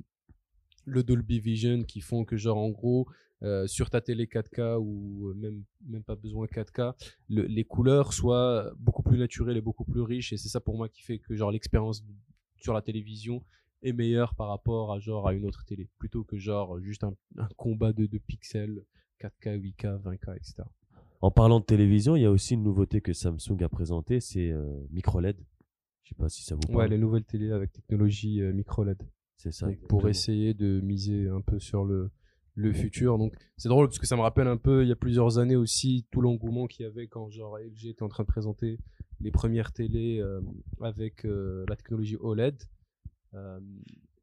le 0.84 1.02
Dolby 1.02 1.40
Vision 1.40 1.84
qui 1.84 2.02
font 2.02 2.26
que, 2.26 2.36
genre, 2.36 2.58
en 2.58 2.70
gros, 2.70 3.08
sur 3.68 3.90
ta 3.90 4.02
télé 4.02 4.26
4K 4.26 4.78
ou 4.78 5.34
même, 5.36 5.64
même 5.88 6.04
pas 6.04 6.18
besoin 6.18 6.48
4K, 6.48 6.96
le- 7.30 7.44
les 7.44 7.64
couleurs 7.64 8.12
soient 8.12 8.74
beaucoup 8.78 9.04
plus 9.04 9.18
naturelles 9.18 9.56
et 9.56 9.62
beaucoup 9.62 9.86
plus 9.86 10.02
riches. 10.02 10.34
Et 10.34 10.38
c'est 10.38 10.50
ça 10.50 10.60
pour 10.60 10.76
moi 10.76 10.90
qui 10.90 11.02
fait 11.02 11.20
que 11.20 11.34
genre 11.34 11.50
l'expérience 11.50 12.04
sur 12.62 12.74
la 12.74 12.82
télévision 12.82 13.44
est 13.82 13.94
meilleure 13.94 14.36
par 14.36 14.50
rapport 14.50 14.92
à 14.92 15.00
genre 15.00 15.28
à 15.28 15.34
une 15.34 15.46
autre 15.46 15.64
télé, 15.66 15.90
plutôt 16.00 16.24
que 16.24 16.38
genre 16.38 16.80
juste 16.82 17.04
un, 17.04 17.14
un 17.38 17.48
combat 17.56 17.94
de, 17.94 18.06
de 18.08 18.18
pixels 18.18 18.84
4K, 19.22 19.60
8K, 19.60 20.02
20K, 20.02 20.36
etc. 20.38 20.56
En 21.22 21.32
parlant 21.32 21.60
de 21.60 21.66
télévision, 21.66 22.16
il 22.16 22.22
y 22.22 22.26
a 22.26 22.32
aussi 22.32 22.54
une 22.54 22.64
nouveauté 22.64 23.02
que 23.02 23.12
Samsung 23.14 23.62
a 23.64 23.70
présentée, 23.70 24.20
c'est 24.22 24.52
euh, 24.52 24.80
micro 24.92 25.20
LED. 25.20 25.38
Je 26.04 26.10
sais 26.10 26.16
pas 26.16 26.30
si 26.30 26.44
ça 26.44 26.56
vous 26.56 26.62
Ouais, 26.70 26.76
parle. 26.78 26.90
les 26.92 26.98
nouvelles 26.98 27.26
télés 27.26 27.52
avec 27.52 27.72
technologie 27.74 28.42
euh, 28.42 28.54
micro 28.54 28.84
LED. 28.84 29.02
C'est 29.36 29.52
ça. 29.52 29.68
Pour 29.88 30.08
essayer 30.10 30.54
de 30.54 30.80
miser 30.82 31.28
un 31.30 31.42
peu 31.42 31.60
sur 31.60 31.84
le, 31.86 32.10
le 32.56 32.74
futur. 32.74 33.18
Donc 33.18 33.34
c'est 33.58 33.70
drôle 33.70 33.88
parce 33.88 34.00
que 34.00 34.08
ça 34.08 34.16
me 34.18 34.22
rappelle 34.22 34.48
un 34.48 34.58
peu, 34.58 34.84
il 34.84 34.90
y 34.90 34.92
a 34.92 34.96
plusieurs 34.98 35.38
années 35.38 35.56
aussi, 35.56 36.06
tout 36.12 36.20
l'engouement 36.22 36.68
qu'il 36.68 36.86
y 36.86 36.90
avait 36.90 37.08
quand 37.08 37.30
genre 37.30 37.58
LG 37.58 37.88
était 37.88 38.04
en 38.04 38.10
train 38.10 38.24
de 38.24 38.28
présenter 38.28 38.78
les 39.22 39.32
premières 39.32 39.72
télés 39.72 40.20
euh, 40.20 40.42
avec 40.82 41.26
euh, 41.26 41.66
la 41.68 41.76
technologie 41.76 42.18
OLED. 42.20 42.62
Euh, 43.34 43.60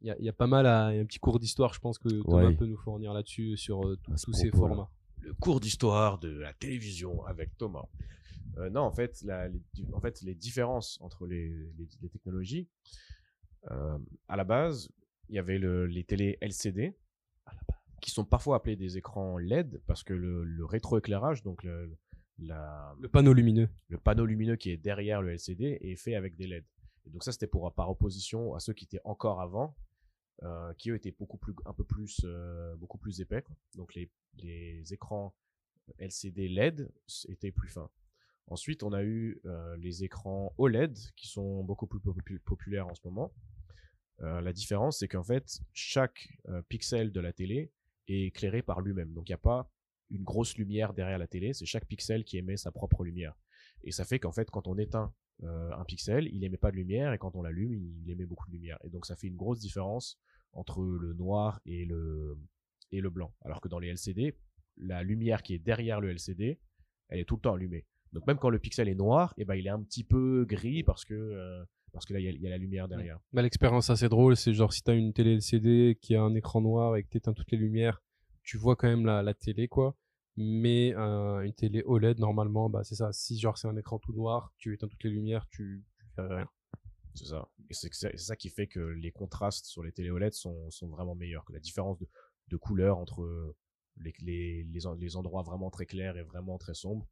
Il 0.02 0.08
y, 0.08 0.10
a, 0.10 0.18
il 0.18 0.24
y 0.24 0.28
a 0.28 0.32
pas 0.32 0.46
mal, 0.46 0.66
à, 0.66 0.92
il 0.92 0.96
y 0.96 0.98
a 0.98 1.02
un 1.02 1.06
petit 1.06 1.18
cours 1.18 1.38
d'histoire, 1.38 1.72
je 1.74 1.80
pense 1.80 1.98
que 1.98 2.08
Thomas 2.22 2.46
Ouais. 2.48 2.54
peut 2.54 2.66
nous 2.66 2.76
fournir 2.76 3.12
là-dessus 3.14 3.56
sur 3.56 3.86
euh, 3.86 3.96
tous 4.24 4.32
ces 4.34 4.50
formats. 4.50 4.90
le 5.20 5.32
cours 5.34 5.58
d'histoire 5.60 6.18
de 6.18 6.28
la 6.38 6.52
télévision 6.54 7.24
avec 7.24 7.56
Thomas. 7.56 7.86
Euh, 8.58 8.70
non, 8.70 8.82
en 8.82 8.92
fait, 8.92 9.20
la- 9.22 9.48
les, 9.48 9.60
en 9.92 10.00
fait, 10.00 10.20
les 10.22 10.34
différences 10.34 10.98
entre 11.00 11.26
les, 11.26 11.48
les- 11.78 11.88
les 12.02 12.08
technologies, 12.08 12.68
euh, 13.70 13.98
à 14.28 14.36
la 14.36 14.44
base, 14.44 14.88
il 15.28 15.34
y 15.34 15.38
avait 15.38 15.58
le- 15.58 15.86
les 15.86 16.04
télés 16.04 16.36
LCD, 16.40 16.94
qui 18.00 18.10
sont 18.10 18.24
parfois 18.24 18.56
appelés 18.56 18.76
des 18.76 18.98
écrans 18.98 19.38
LED, 19.38 19.80
parce 19.86 20.04
que 20.04 20.14
le, 20.14 20.44
le 20.44 20.64
rétroéclairage, 20.64 21.42
donc 21.42 21.64
le, 21.64 21.96
la, 22.38 22.94
Le 23.00 23.08
panneau 23.08 23.32
lumineux. 23.32 23.68
le 23.88 23.98
panneau 23.98 24.24
lumineux 24.26 24.56
qui 24.56 24.70
est 24.70 24.76
derrière 24.76 25.22
le 25.22 25.30
LCD 25.32 25.78
est 25.80 25.96
fait 25.96 26.14
avec 26.14 26.36
des 26.36 26.46
LED. 26.46 26.64
Et 27.06 27.10
donc 27.10 27.22
ça, 27.24 27.32
c'était 27.32 27.46
pour 27.46 27.72
par 27.74 27.88
opposition 27.90 28.54
à 28.54 28.60
ceux 28.60 28.72
qui 28.72 28.84
étaient 28.84 29.00
encore 29.04 29.40
avant, 29.40 29.76
euh, 30.42 30.72
qui 30.74 30.90
eux 30.90 30.96
étaient 30.96 31.12
beaucoup 31.18 31.38
plus, 31.38 31.54
un 31.64 31.72
peu 31.72 31.84
plus, 31.84 32.20
euh, 32.24 32.74
beaucoup 32.76 32.98
plus 32.98 33.20
épais. 33.20 33.42
quoi. 33.42 33.56
Donc 33.76 33.94
les, 33.94 34.10
les 34.38 34.92
écrans 34.92 35.34
LCD 35.98 36.48
LED 36.48 36.90
étaient 37.28 37.52
plus 37.52 37.68
fins. 37.68 37.90
Ensuite, 38.48 38.82
on 38.82 38.92
a 38.92 39.02
eu 39.02 39.40
euh, 39.44 39.76
les 39.76 40.04
écrans 40.04 40.52
OLED 40.58 40.96
qui 41.16 41.26
sont 41.28 41.64
beaucoup 41.64 41.86
plus 41.86 41.98
popu- 42.00 42.38
populaires 42.40 42.86
en 42.88 42.94
ce 42.94 43.00
moment. 43.04 43.32
La 44.18 44.54
différence, 44.54 45.00
c'est 45.00 45.08
qu'en 45.08 45.22
fait, 45.24 45.60
chaque 45.74 46.26
pixel 46.70 47.12
de 47.12 47.20
la 47.20 47.34
télé 47.34 47.70
est 48.08 48.22
éclairé 48.28 48.62
par 48.62 48.80
lui-même. 48.80 49.12
Donc 49.12 49.28
il 49.28 49.32
n'y 49.32 49.34
a 49.34 49.38
pas 49.38 49.70
une 50.10 50.22
grosse 50.22 50.56
lumière 50.56 50.92
derrière 50.92 51.18
la 51.18 51.26
télé, 51.26 51.52
c'est 51.52 51.66
chaque 51.66 51.86
pixel 51.86 52.24
qui 52.24 52.38
émet 52.38 52.56
sa 52.56 52.70
propre 52.70 53.04
lumière. 53.04 53.36
Et 53.82 53.92
ça 53.92 54.04
fait 54.04 54.18
qu'en 54.18 54.32
fait, 54.32 54.50
quand 54.50 54.66
on 54.68 54.78
éteint 54.78 55.12
euh, 55.42 55.70
un 55.72 55.84
pixel, 55.84 56.28
il 56.32 56.44
émet 56.44 56.56
pas 56.56 56.70
de 56.70 56.76
lumière, 56.76 57.12
et 57.12 57.18
quand 57.18 57.36
on 57.36 57.42
l'allume, 57.42 57.72
il 57.72 58.10
émet 58.10 58.24
beaucoup 58.24 58.46
de 58.46 58.52
lumière. 58.52 58.78
Et 58.84 58.90
donc 58.90 59.06
ça 59.06 59.16
fait 59.16 59.26
une 59.26 59.36
grosse 59.36 59.60
différence 59.60 60.18
entre 60.52 60.82
le 60.82 61.12
noir 61.14 61.60
et 61.66 61.84
le, 61.84 62.38
et 62.92 63.00
le 63.00 63.10
blanc. 63.10 63.34
Alors 63.44 63.60
que 63.60 63.68
dans 63.68 63.78
les 63.78 63.88
LCD, 63.88 64.36
la 64.76 65.02
lumière 65.02 65.42
qui 65.42 65.54
est 65.54 65.58
derrière 65.58 66.00
le 66.00 66.10
LCD, 66.10 66.58
elle 67.08 67.20
est 67.20 67.24
tout 67.24 67.36
le 67.36 67.40
temps 67.40 67.54
allumée. 67.54 67.84
Donc 68.12 68.26
même 68.26 68.38
quand 68.38 68.50
le 68.50 68.58
pixel 68.58 68.88
est 68.88 68.94
noir, 68.94 69.34
et 69.36 69.44
ben 69.44 69.54
il 69.54 69.66
est 69.66 69.70
un 69.70 69.82
petit 69.82 70.04
peu 70.04 70.44
gris 70.48 70.82
parce 70.82 71.04
que 71.04 71.14
euh, 71.14 71.64
parce 71.92 72.06
que 72.06 72.14
là 72.14 72.20
il 72.20 72.24
y 72.24 72.28
a, 72.28 72.30
il 72.30 72.40
y 72.40 72.46
a 72.46 72.50
la 72.50 72.58
lumière 72.58 72.88
derrière. 72.88 73.18
Bah, 73.32 73.42
L'expérience 73.42 73.90
assez 73.90 74.08
drôle, 74.08 74.36
c'est 74.36 74.54
genre 74.54 74.72
si 74.72 74.82
t'as 74.82 74.94
une 74.94 75.12
télé 75.12 75.34
LCD 75.34 75.98
qui 76.00 76.14
a 76.14 76.22
un 76.22 76.34
écran 76.34 76.60
noir 76.60 76.96
et 76.96 77.02
que 77.02 77.08
t'éteins 77.08 77.34
toutes 77.34 77.50
les 77.50 77.58
lumières, 77.58 78.02
tu 78.46 78.56
vois 78.56 78.76
quand 78.76 78.88
même 78.88 79.04
la, 79.04 79.34
télé 79.34 79.68
quoi. 79.68 79.96
Mais 80.38 80.94
euh, 80.96 81.40
une 81.40 81.52
télé 81.54 81.82
OLED 81.84 82.18
normalement, 82.20 82.70
bah 82.70 82.84
c'est 82.84 82.94
ça. 82.94 83.12
Si 83.12 83.38
genre 83.38 83.58
c'est 83.58 83.68
un 83.68 83.76
écran 83.76 83.98
tout 83.98 84.12
noir, 84.12 84.52
tu 84.58 84.72
éteins 84.74 84.88
toutes 84.88 85.04
les 85.04 85.10
lumières, 85.10 85.46
tu, 85.50 85.84
tu 85.98 86.06
fais 86.14 86.22
rien. 86.22 86.48
C'est 87.14 87.26
ça. 87.26 87.48
Et 87.70 87.74
c'est 87.74 88.18
ça 88.18 88.36
qui 88.36 88.50
fait 88.50 88.66
que 88.66 88.80
les 88.80 89.10
contrastes 89.10 89.66
sur 89.66 89.82
les 89.82 89.92
télé 89.92 90.10
OLED 90.10 90.34
sont, 90.34 90.70
sont 90.70 90.88
vraiment 90.88 91.14
meilleurs, 91.14 91.44
que 91.44 91.52
la 91.52 91.60
différence 91.60 91.98
de, 91.98 92.08
de 92.48 92.56
couleur 92.56 92.98
entre 92.98 93.54
les, 93.98 94.12
les, 94.20 94.64
les, 94.64 94.86
en- 94.86 94.94
les 94.94 95.16
endroits 95.16 95.42
vraiment 95.42 95.70
très 95.70 95.86
clairs 95.86 96.16
et 96.18 96.22
vraiment 96.22 96.58
très 96.58 96.74
sombres, 96.74 97.08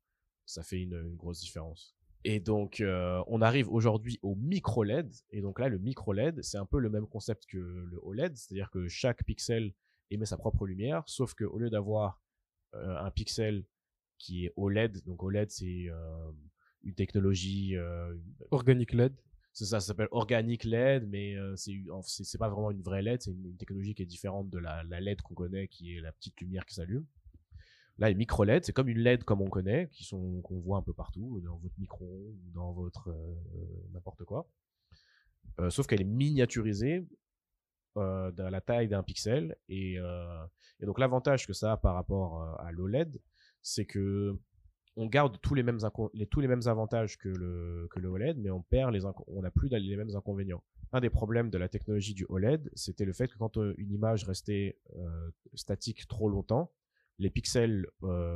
ça 0.47 0.62
fait 0.62 0.81
une, 0.83 0.94
une 0.94 1.16
grosse 1.16 1.40
différence. 1.40 1.97
Et 2.25 2.40
donc, 2.40 2.81
euh, 2.81 3.23
on 3.27 3.42
arrive 3.42 3.70
aujourd'hui 3.70 4.18
au 4.23 4.35
micro 4.35 4.83
LED. 4.85 5.12
Et 5.31 5.42
donc 5.42 5.59
là, 5.59 5.68
le 5.68 5.79
micro 5.79 6.12
LED, 6.12 6.42
c'est 6.42 6.59
un 6.59 6.66
peu 6.66 6.79
le 6.79 6.90
même 6.90 7.07
concept 7.07 7.47
que 7.47 7.59
le 7.59 7.99
OLED, 8.03 8.37
c'est-à-dire 8.37 8.70
que 8.70 8.88
chaque 8.88 9.25
pixel 9.25 9.75
émet 10.11 10.27
sa 10.27 10.37
propre 10.37 10.67
lumière, 10.67 11.03
sauf 11.07 11.35
que 11.35 11.45
au 11.45 11.59
lieu 11.59 11.71
d'avoir 11.71 12.21
euh, 12.75 12.97
un 12.99 13.11
pixel 13.11 13.64
qui 14.19 14.47
est 14.47 14.53
OLED, 14.57 15.05
donc 15.05 15.23
OLED 15.23 15.51
c'est 15.51 15.87
euh, 15.88 16.31
une 16.83 16.95
technologie 16.95 17.77
euh, 17.77 18.14
Organic 18.51 18.93
LED. 18.93 19.14
c'est 19.53 19.64
ça, 19.64 19.81
ça 19.81 19.88
s'appelle 19.88 20.09
Organic 20.11 20.64
LED, 20.64 21.09
mais 21.09 21.37
c'est 21.57 21.73
c'est 22.03 22.38
pas 22.38 22.49
vraiment 22.49 22.71
une 22.71 22.83
vraie 22.83 23.03
LED, 23.03 23.23
c'est 23.23 23.33
une, 23.33 23.47
une 23.47 23.57
technologie 23.57 23.95
qui 23.95 24.03
est 24.03 24.07
différente 24.07 24.51
de 24.51 24.59
la, 24.59 24.83
la 24.85 25.01
LED 25.01 25.23
qu'on 25.23 25.35
connaît, 25.35 25.69
qui 25.69 25.97
est 25.97 26.01
la 26.01 26.12
petite 26.12 26.40
lumière 26.40 26.64
qui 26.64 26.75
s'allume. 26.75 27.07
Là, 27.99 28.09
les 28.09 28.14
micro 28.17 28.43
LED, 28.43 28.64
c'est 28.64 28.73
comme 28.73 28.88
une 28.88 28.99
LED 28.99 29.23
comme 29.23 29.40
on 29.40 29.49
connaît, 29.49 29.88
qui 29.93 30.05
sont 30.05 30.40
qu'on 30.43 30.59
voit 30.59 30.79
un 30.79 30.83
peu 30.83 30.93
partout, 30.93 31.40
dans 31.45 31.57
votre 31.59 31.79
micro 31.79 32.35
dans 32.53 32.73
votre 32.73 33.09
euh, 33.09 33.88
n'importe 33.93 34.25
quoi. 34.25 34.51
Euh, 35.61 35.71
sauf 35.71 35.87
qu'elle 35.87 36.01
est 36.01 36.05
miniaturisée 36.05 37.07
euh, 37.97 38.33
dans 38.33 38.51
la 38.51 38.61
taille 38.61 38.89
d'un 38.89 39.03
pixel 39.03 39.57
et, 39.69 39.99
euh, 39.99 40.45
et 40.81 40.87
donc 40.87 40.99
l'avantage 40.99 41.47
que 41.47 41.53
ça 41.53 41.73
a 41.73 41.77
par 41.77 41.95
rapport 41.95 42.43
euh, 42.43 42.67
à 42.67 42.73
l'OLED, 42.73 43.21
c'est 43.63 43.85
que 43.85 44.37
on 44.97 45.07
garde 45.07 45.41
tous 45.41 45.55
les 45.55 45.63
mêmes 45.63 45.79
tous 46.31 46.41
les 46.41 46.49
mêmes 46.49 46.67
avantages 46.67 47.19
que 47.19 47.29
le 47.29 47.89
que 47.91 48.01
le 48.01 48.09
OLED, 48.09 48.39
mais 48.39 48.51
on 48.51 48.63
perd 48.63 48.93
les 48.93 49.05
on 49.05 49.43
n'a 49.43 49.51
plus 49.51 49.69
les 49.69 49.97
mêmes 49.97 50.15
inconvénients. 50.15 50.63
Un 50.93 51.01
des 51.01 51.11
problèmes 51.11 51.51
de 51.51 51.59
la 51.59 51.69
technologie 51.69 52.15
du 52.15 52.27
OLED, 52.29 52.71
c'était 52.75 53.05
le 53.05 53.13
fait 53.13 53.29
que 53.29 53.39
quand 53.39 53.57
une 53.57 53.93
image 53.93 54.25
restait 54.25 54.79
statique 55.55 56.07
trop 56.07 56.29
longtemps, 56.29 56.71
les 57.19 57.31
pixels 57.31 57.87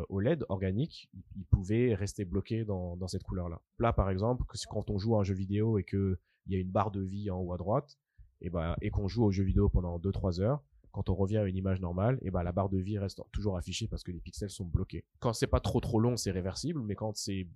OLED 0.09 0.44
organiques, 0.49 1.09
ils- 1.37 1.44
pouvaient 1.44 1.94
rester 1.94 2.25
bloqués 2.25 2.64
dans, 2.64 3.07
cette 3.07 3.23
couleur-là. 3.23 3.61
Là, 3.79 3.92
par 3.92 4.11
exemple, 4.11 4.44
que 4.47 4.57
quand 4.68 4.90
on 4.90 4.99
joue 4.99 5.16
à 5.16 5.21
un 5.21 5.25
jeu 5.25 5.35
vidéo 5.35 5.79
et 5.79 5.85
que 5.85 6.18
il 6.47 6.55
y 6.55 6.57
a 6.57 6.61
une 6.61 6.71
barre 6.71 6.90
de 6.90 7.03
vie 7.03 7.31
en 7.31 7.38
haut 7.38 7.53
à 7.53 7.57
droite, 7.59 7.99
et 8.40 8.51
ben 8.51 8.77
et 8.81 8.90
qu'on 8.90 9.09
joue 9.09 9.24
au 9.24 9.31
jeu 9.31 9.44
vidéo 9.44 9.68
pendant 9.68 9.98
2-3 9.98 10.40
heures, 10.40 10.62
quand 10.92 11.09
on 11.11 11.14
revient 11.14 11.38
à 11.38 11.44
une 11.44 11.57
image 11.57 11.81
normale, 11.81 12.18
et 12.22 12.31
ben 12.31 12.42
la 12.42 12.53
barre 12.53 12.68
de 12.68 12.79
vie 12.79 12.98
reste 12.98 13.22
toujours 13.33 13.57
affichée 13.57 13.88
parce 13.88 14.03
que 14.03 14.12
les 14.12 14.20
pixels 14.20 14.51
sont 14.51 14.64
bloqués. 14.64 15.05
Quand 15.20 15.33
c'est 15.33 15.46
pas 15.46 15.61
trop 15.61 15.81
trop 15.81 16.01
long, 16.01 16.16
c'est 16.16 16.31
réversible, 16.31 16.81
mais 16.83 16.94
quand 16.94 17.16
c'est 17.16 17.48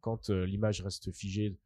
quand 0.00 0.30
euh, 0.30 0.44
l'image 0.44 0.80
reste 0.82 1.12
figée 1.12 1.56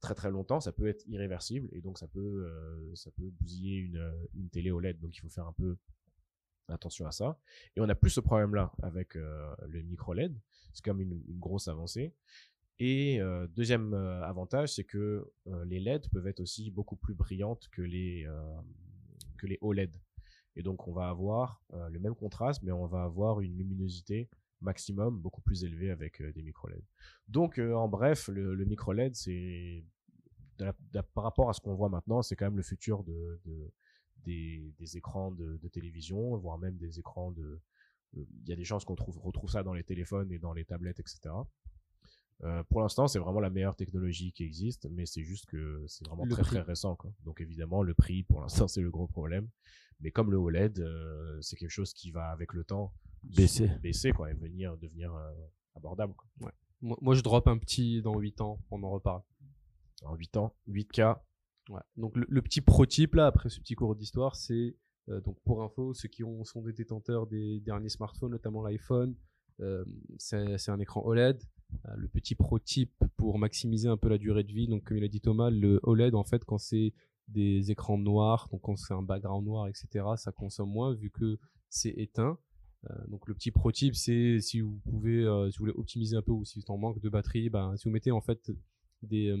très 0.00 0.14
très 0.14 0.30
longtemps, 0.30 0.60
ça 0.60 0.72
peut 0.72 0.88
être 0.88 1.06
irréversible 1.06 1.68
et 1.72 1.80
donc 1.80 1.98
ça 1.98 2.06
peut 2.08 2.20
euh, 2.20 2.94
ça 2.94 3.10
peut 3.12 3.30
bousiller 3.40 3.76
une 3.76 3.96
euh, 3.96 4.28
une 4.34 4.50
télé 4.50 4.70
OLED. 4.70 5.00
Donc 5.00 5.16
il 5.16 5.20
faut 5.20 5.30
faire 5.30 5.46
un 5.46 5.52
peu 5.52 5.76
attention 6.68 7.06
à 7.06 7.12
ça. 7.12 7.38
Et 7.76 7.80
on 7.80 7.88
a 7.88 7.94
plus 7.94 8.10
ce 8.10 8.20
problème-là 8.20 8.72
avec 8.82 9.16
euh, 9.16 9.54
le 9.68 9.82
micro 9.82 10.12
LED. 10.14 10.34
C'est 10.72 10.84
comme 10.84 11.00
une, 11.00 11.22
une 11.28 11.38
grosse 11.38 11.68
avancée. 11.68 12.14
Et 12.80 13.20
euh, 13.20 13.46
deuxième 13.48 13.94
euh, 13.94 14.22
avantage, 14.24 14.74
c'est 14.74 14.84
que 14.84 15.30
euh, 15.46 15.64
les 15.64 15.78
LED 15.80 16.08
peuvent 16.10 16.26
être 16.26 16.40
aussi 16.40 16.70
beaucoup 16.70 16.96
plus 16.96 17.14
brillantes 17.14 17.68
que 17.70 17.82
les 17.82 18.26
que 19.38 19.46
les 19.46 19.58
OLED. 19.60 19.96
Et 20.56 20.62
donc, 20.62 20.86
on 20.86 20.92
va 20.92 21.08
avoir 21.08 21.60
le 21.72 21.98
même 21.98 22.14
contraste, 22.14 22.62
mais 22.62 22.70
on 22.70 22.86
va 22.86 23.02
avoir 23.02 23.40
une 23.40 23.56
luminosité 23.56 24.28
maximum 24.60 25.18
beaucoup 25.18 25.40
plus 25.40 25.64
élevée 25.64 25.90
avec 25.90 26.22
des 26.22 26.42
micro 26.42 26.68
LED. 26.68 26.84
Donc, 27.28 27.58
en 27.58 27.88
bref, 27.88 28.28
le, 28.28 28.54
le 28.54 28.64
micro 28.64 28.92
LED, 28.92 29.16
c'est 29.16 29.84
par 31.14 31.24
rapport 31.24 31.50
à 31.50 31.52
ce 31.52 31.60
qu'on 31.60 31.74
voit 31.74 31.88
maintenant, 31.88 32.22
c'est 32.22 32.36
quand 32.36 32.46
même 32.46 32.56
le 32.56 32.62
futur 32.62 33.02
de, 33.04 33.40
de- 33.44 33.72
des, 34.24 34.72
des 34.78 34.96
écrans 34.96 35.32
de, 35.32 35.68
télévision, 35.68 36.36
voire 36.38 36.58
même 36.58 36.76
des 36.76 36.98
écrans 36.98 37.30
de. 37.32 37.60
Il 38.14 38.48
y 38.48 38.52
a 38.52 38.56
des 38.56 38.64
chances 38.64 38.84
qu'on 38.84 38.94
trouve, 38.94 39.18
retrouve 39.18 39.50
ça 39.50 39.62
dans 39.62 39.74
les 39.74 39.82
téléphones 39.84 40.30
et 40.30 40.38
dans 40.38 40.52
les 40.52 40.64
tablettes, 40.64 41.00
etc. 41.00 41.34
Euh, 42.44 42.62
pour 42.64 42.82
l'instant, 42.82 43.08
c'est 43.08 43.18
vraiment 43.18 43.40
la 43.40 43.50
meilleure 43.50 43.74
technologie 43.76 44.32
qui 44.32 44.44
existe, 44.44 44.86
mais 44.90 45.06
c'est 45.06 45.22
juste 45.24 45.46
que 45.46 45.82
c'est 45.86 46.06
vraiment 46.06 46.24
Le 46.24 46.30
très 46.32 46.42
prix. 46.42 46.56
très 46.56 46.60
récent. 46.62 46.94
Quoi. 46.94 47.10
Donc 47.24 47.40
évidemment, 47.40 47.82
le 47.82 47.94
prix, 47.94 48.22
pour 48.22 48.40
l'instant, 48.42 48.68
c'est 48.68 48.82
le 48.82 48.90
gros 48.90 49.06
problème. 49.06 49.48
Mais 50.00 50.10
comme 50.10 50.30
le 50.30 50.36
OLED, 50.36 50.80
euh, 50.80 51.40
c'est 51.40 51.56
quelque 51.56 51.70
chose 51.70 51.94
qui 51.94 52.10
va 52.10 52.30
avec 52.30 52.52
le 52.52 52.64
temps 52.64 52.92
Baisser. 53.22 53.68
baisser 53.82 54.12
quoi, 54.12 54.30
et 54.30 54.34
venir 54.34 54.76
devenir 54.76 55.14
euh, 55.14 55.32
abordable. 55.74 56.12
Quoi. 56.14 56.52
Moi, 56.82 56.98
moi, 57.00 57.14
je 57.14 57.22
drop 57.22 57.48
un 57.48 57.56
petit 57.56 58.02
dans 58.02 58.18
8 58.18 58.42
ans, 58.42 58.58
on 58.70 58.82
en 58.82 58.90
reparle. 58.90 59.22
En 60.02 60.14
8 60.14 60.36
ans, 60.36 60.54
8K, 60.68 61.16
Ouais. 61.70 61.80
Donc 61.96 62.14
le, 62.14 62.26
le 62.28 62.42
petit 62.42 62.60
prototype 62.60 63.14
là, 63.14 63.26
après 63.26 63.48
ce 63.48 63.58
petit 63.58 63.74
cours 63.74 63.96
d'histoire, 63.96 64.36
c'est 64.36 64.76
donc 65.24 65.40
pour 65.44 65.62
info, 65.62 65.94
ceux 65.94 66.08
qui 66.08 66.22
ont, 66.22 66.44
sont 66.44 66.60
des 66.60 66.74
détenteurs 66.74 67.26
des 67.26 67.58
derniers 67.60 67.88
smartphones, 67.88 68.32
notamment 68.32 68.62
l'iPhone, 68.62 69.14
c'est 70.18 70.68
un 70.68 70.78
écran 70.78 71.02
OLED. 71.06 71.42
Euh, 71.86 71.94
le 71.96 72.08
petit 72.08 72.34
prototype 72.34 73.04
pour 73.16 73.38
maximiser 73.38 73.88
un 73.88 73.96
peu 73.96 74.08
la 74.08 74.18
durée 74.18 74.44
de 74.44 74.52
vie, 74.52 74.68
donc 74.68 74.84
comme 74.84 74.96
il 74.96 75.04
a 75.04 75.08
dit 75.08 75.20
Thomas, 75.20 75.50
le 75.50 75.80
OLED 75.82 76.14
en 76.14 76.24
fait 76.24 76.44
quand 76.44 76.58
c'est 76.58 76.92
des 77.28 77.70
écrans 77.70 77.98
noirs, 77.98 78.48
donc 78.50 78.62
quand 78.62 78.76
c'est 78.76 78.94
un 78.94 79.02
background 79.02 79.46
noir, 79.46 79.68
etc., 79.68 80.04
ça 80.16 80.32
consomme 80.32 80.70
moins 80.70 80.92
vu 80.94 81.10
que 81.10 81.38
c'est 81.68 81.94
éteint. 81.96 82.38
Euh, 82.90 83.06
donc 83.08 83.26
le 83.28 83.34
petit 83.34 83.50
prototype, 83.50 83.94
c'est 83.94 84.40
si 84.40 84.60
vous 84.60 84.78
pouvez, 84.84 85.24
euh, 85.24 85.50
si 85.50 85.58
vous 85.58 85.64
voulez 85.64 85.74
optimiser 85.76 86.16
un 86.16 86.22
peu 86.22 86.32
ou 86.32 86.44
si 86.44 86.58
vous 86.58 86.62
êtes 86.62 86.70
en 86.70 86.76
manque 86.76 87.00
de 87.00 87.08
batterie, 87.08 87.48
ben, 87.48 87.76
si 87.76 87.84
vous 87.84 87.90
mettez 87.90 88.10
en 88.10 88.20
fait 88.20 88.50
des, 89.02 89.28
euh, 89.28 89.38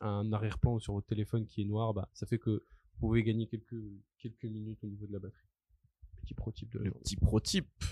un 0.00 0.32
arrière-plan 0.32 0.78
sur 0.78 0.92
votre 0.92 1.06
téléphone 1.06 1.46
qui 1.46 1.62
est 1.62 1.64
noir, 1.64 1.94
bah, 1.94 2.08
ça 2.14 2.26
fait 2.26 2.38
que 2.38 2.50
vous 2.50 3.00
pouvez 3.00 3.22
gagner 3.22 3.46
quelques, 3.46 3.82
quelques 4.18 4.44
minutes 4.44 4.82
au 4.84 4.86
niveau 4.86 5.06
de 5.06 5.12
la 5.12 5.18
batterie. 5.18 5.48
Petit 6.22 6.34
prototype 6.34 6.72
de 6.72 6.78
la 6.78 6.84
le 6.84 6.90
journée. 6.90 7.02
petit 7.02 7.16
pro-type. 7.16 7.84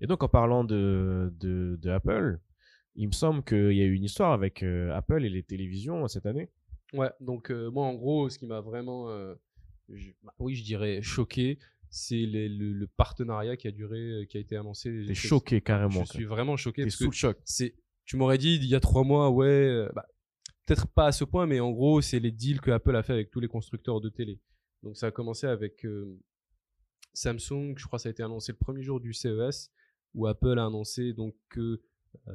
Et 0.00 0.06
donc, 0.06 0.22
en 0.22 0.28
parlant 0.28 0.64
de, 0.64 1.32
de, 1.40 1.78
de 1.80 1.90
Apple, 1.90 2.40
il 3.00 3.06
me 3.06 3.12
semble 3.12 3.42
qu'il 3.44 3.72
y 3.72 3.80
a 3.80 3.84
eu 3.84 3.94
une 3.94 4.04
histoire 4.04 4.32
avec 4.32 4.62
euh, 4.62 4.92
Apple 4.94 5.24
et 5.24 5.30
les 5.30 5.42
télévisions 5.42 6.06
cette 6.08 6.26
année. 6.26 6.50
Ouais, 6.92 7.10
donc 7.20 7.50
euh, 7.50 7.70
moi 7.70 7.86
en 7.86 7.94
gros, 7.94 8.28
ce 8.28 8.38
qui 8.38 8.46
m'a 8.46 8.60
vraiment, 8.60 9.08
euh, 9.10 9.34
je- 9.92 10.10
bah, 10.22 10.34
oui, 10.38 10.54
je 10.54 10.64
dirais 10.64 11.00
choqué, 11.00 11.58
c'est 11.90 12.26
le, 12.26 12.48
le 12.72 12.86
partenariat 12.86 13.56
qui 13.56 13.68
a 13.68 13.70
duré, 13.70 13.98
euh, 13.98 14.24
qui 14.26 14.36
a 14.36 14.40
été 14.40 14.56
annoncé. 14.56 15.04
T'es 15.06 15.14
choqué 15.14 15.60
carrément. 15.60 16.04
Je 16.04 16.12
suis 16.12 16.24
vraiment 16.24 16.56
choqué 16.56 16.84
T'es 16.84 16.90
sous 16.90 17.06
le 17.06 17.12
choc. 17.12 17.38
c'est, 17.44 17.74
tu 18.04 18.16
m'aurais 18.16 18.38
dit 18.38 18.56
il 18.56 18.64
y 18.66 18.74
a 18.74 18.80
trois 18.80 19.04
mois, 19.04 19.30
ouais, 19.30 19.46
euh, 19.46 19.88
bah, 19.94 20.06
peut-être 20.66 20.86
pas 20.88 21.06
à 21.06 21.12
ce 21.12 21.24
point, 21.24 21.46
mais 21.46 21.60
en 21.60 21.70
gros, 21.70 22.00
c'est 22.00 22.20
les 22.20 22.32
deals 22.32 22.60
que 22.60 22.70
Apple 22.70 22.96
a 22.96 23.02
fait 23.02 23.12
avec 23.14 23.30
tous 23.30 23.40
les 23.40 23.48
constructeurs 23.48 24.00
de 24.00 24.08
télé. 24.08 24.40
Donc 24.82 24.96
ça 24.96 25.06
a 25.06 25.10
commencé 25.10 25.46
avec 25.46 25.84
euh, 25.86 26.18
Samsung, 27.14 27.74
je 27.76 27.84
crois 27.86 27.98
que 27.98 28.02
ça 28.02 28.08
a 28.08 28.12
été 28.12 28.22
annoncé 28.22 28.52
le 28.52 28.58
premier 28.58 28.82
jour 28.82 29.00
du 29.00 29.12
CES, 29.12 29.70
où 30.14 30.26
Apple 30.26 30.58
a 30.58 30.66
annoncé 30.66 31.12
donc 31.12 31.34
que 31.48 31.60
euh, 31.60 31.82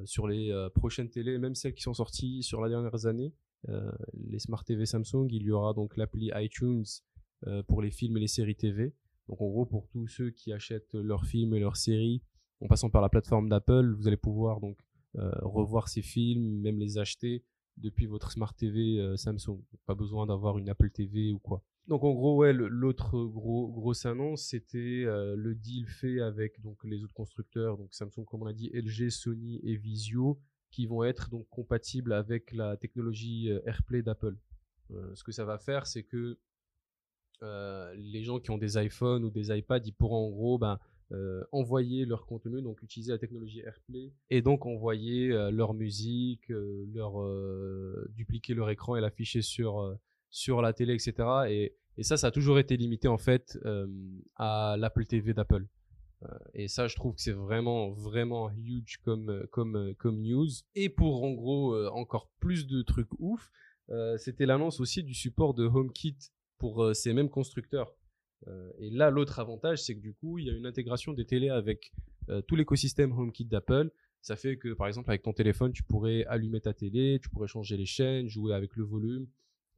sur 0.06 0.28
les 0.28 0.52
euh, 0.52 0.70
prochaines 0.70 1.10
télés, 1.10 1.38
même 1.38 1.56
celles 1.56 1.74
qui 1.74 1.84
sont 1.84 1.94
sorties 1.94 2.44
sur 2.44 2.64
les 2.64 2.70
dernières 2.70 3.06
années, 3.06 3.34
euh, 3.70 3.92
les 4.14 4.40
Smart 4.40 4.64
TV 4.64 4.86
Samsung, 4.86 5.28
il 5.30 5.44
y 5.44 5.52
aura 5.52 5.74
donc 5.74 5.96
l'appli 5.98 6.32
iTunes 6.36 6.84
euh, 7.48 7.64
pour 7.64 7.82
les 7.82 7.92
films 7.92 8.18
et 8.18 8.22
les 8.22 8.28
séries 8.28 8.56
TV. 8.56 8.94
Donc 9.28 9.42
en 9.42 9.48
gros, 9.48 9.66
pour 9.66 9.88
tous 9.88 10.08
ceux 10.08 10.32
qui 10.32 10.52
achètent 10.52 10.94
leurs 10.94 11.26
films 11.26 11.54
et 11.54 11.60
leurs 11.60 11.78
séries 11.78 12.22
en 12.62 12.68
passant 12.68 12.90
par 12.90 13.02
la 13.02 13.10
plateforme 13.10 13.50
d'Apple, 13.50 13.94
vous 13.94 14.08
allez 14.08 14.18
pouvoir 14.18 14.60
donc 14.60 14.78
euh, 15.18 15.32
revoir 15.42 15.90
ces 15.90 16.02
films, 16.02 16.62
même 16.62 16.80
les 16.80 16.98
acheter 16.98 17.44
depuis 17.78 18.06
votre 18.06 18.32
Smart 18.32 18.54
TV 18.54 19.00
euh, 19.00 19.18
Samsung. 19.18 19.62
Pas 19.86 19.96
besoin 19.96 20.26
d'avoir 20.26 20.58
une 20.58 20.70
Apple 20.70 20.90
TV 20.90 21.32
ou 21.32 21.40
quoi. 21.40 21.64
Donc 21.88 22.04
en 22.04 22.14
gros, 22.14 22.46
l'autre 22.52 23.26
gros 23.26 23.68
grosse 23.68 24.06
annonce, 24.06 24.44
c'était 24.44 25.04
euh, 25.06 25.36
le 25.36 25.54
deal 25.54 25.88
fait 25.88 26.22
avec 26.22 26.58
les 26.86 27.04
autres 27.04 27.14
constructeurs, 27.14 27.78
donc 27.78 27.94
Samsung 27.94 28.24
comme 28.26 28.44
on 28.44 28.46
l'a 28.46 28.54
dit, 28.54 28.70
LG, 28.74 29.10
Sony 29.10 29.60
et 29.64 29.76
Vizio, 29.76 30.40
qui 30.72 30.86
vont 30.88 31.04
être 31.04 31.30
donc 31.30 31.46
compatibles 31.50 32.14
avec 32.14 32.54
la 32.54 32.78
technologie 32.78 33.52
euh, 33.52 33.60
AirPlay 33.66 34.02
d'Apple. 34.02 34.38
Euh, 34.92 35.14
ce 35.14 35.26
que 35.26 35.34
ça 35.34 35.44
va 35.44 35.58
faire, 35.58 35.86
c'est 35.86 36.04
que 36.04 36.38
les 37.98 38.24
gens 38.24 38.40
qui 38.40 38.52
ont 38.52 38.58
des 38.58 38.82
iPhones 38.82 39.26
ou 39.26 39.30
des 39.30 39.54
iPads, 39.54 39.82
ils 39.86 39.94
pourront 39.94 40.28
en 40.28 40.30
gros 40.30 40.58
ben, 40.58 40.80
envoyer 41.52 42.06
leur 42.06 42.26
contenu, 42.26 42.62
donc 42.62 42.82
utiliser 42.82 43.12
la 43.12 43.18
technologie 43.18 43.60
AirPlay, 43.60 44.14
et 44.30 44.42
donc 44.42 44.66
envoyer 44.66 45.28
leur 45.52 45.74
musique, 45.74 46.48
leur 46.48 47.16
dupliquer 48.12 48.54
leur 48.54 48.70
écran 48.70 48.96
et 48.96 49.02
l'afficher 49.02 49.42
sur 49.42 49.94
sur 50.34 50.64
la 50.64 50.74
télé, 50.74 50.96
etc. 50.96 51.14
Et, 51.48 51.76
et 51.96 52.04
ça, 52.04 52.18
ça 52.18 52.28
a 52.28 52.32
toujours 52.32 52.58
été 52.58 52.76
limité 52.76 53.08
en 53.08 53.20
fait 53.20 53.58
euh, 53.66 53.88
à 54.36 54.76
l'Apple 54.80 55.06
TV 55.06 55.34
d'Apple. 55.34 55.68
Euh, 56.24 56.28
et 56.56 56.68
ça, 56.68 56.88
je 56.88 56.96
trouve 56.96 57.14
que 57.14 57.22
c'est 57.22 57.32
vraiment 57.32 57.92
vraiment 57.92 58.50
huge 58.50 58.98
comme 59.06 59.46
comme 59.52 59.94
comme 60.00 60.22
news. 60.22 60.50
Et 60.74 60.90
pour 60.90 61.24
en 61.24 61.32
gros 61.34 61.76
euh, 61.76 61.88
encore 61.92 62.32
plus 62.40 62.66
de 62.68 62.82
trucs 62.82 63.14
ouf, 63.20 63.52
c'était 64.18 64.48
l'annonce 64.48 64.80
aussi 64.80 65.04
du 65.04 65.14
support 65.14 65.54
de 65.54 65.66
HomeKit 65.66 66.18
pour 66.58 66.96
ces 66.96 67.14
mêmes 67.14 67.30
constructeurs. 67.30 67.94
Et 68.80 68.90
là, 68.90 69.12
l'autre 69.12 69.40
avantage, 69.40 69.84
c'est 69.84 69.94
que 69.94 70.00
du 70.00 70.16
coup, 70.16 70.40
il 70.40 70.48
y 70.48 70.50
a 70.50 70.54
une 70.54 70.66
intégration 70.66 71.14
des 71.14 71.26
télés 71.26 71.50
avec 71.50 71.92
tout 72.48 72.56
l'écosystème 72.56 73.12
HomeKit 73.12 73.46
d'Apple. 73.46 73.92
Ça 74.22 74.36
fait 74.36 74.58
que, 74.58 74.74
par 74.74 74.88
exemple, 74.88 75.12
avec 75.12 75.22
ton 75.22 75.34
téléphone, 75.34 75.74
tu 75.74 75.84
pourrais 75.84 76.26
allumer 76.26 76.62
ta 76.62 76.74
télé, 76.74 77.20
tu 77.22 77.30
pourrais 77.30 77.48
changer 77.48 77.78
les 77.78 77.86
chaînes, 77.86 78.30
jouer 78.30 78.56
avec 78.56 78.76
le 78.78 78.84
volume, 78.84 79.28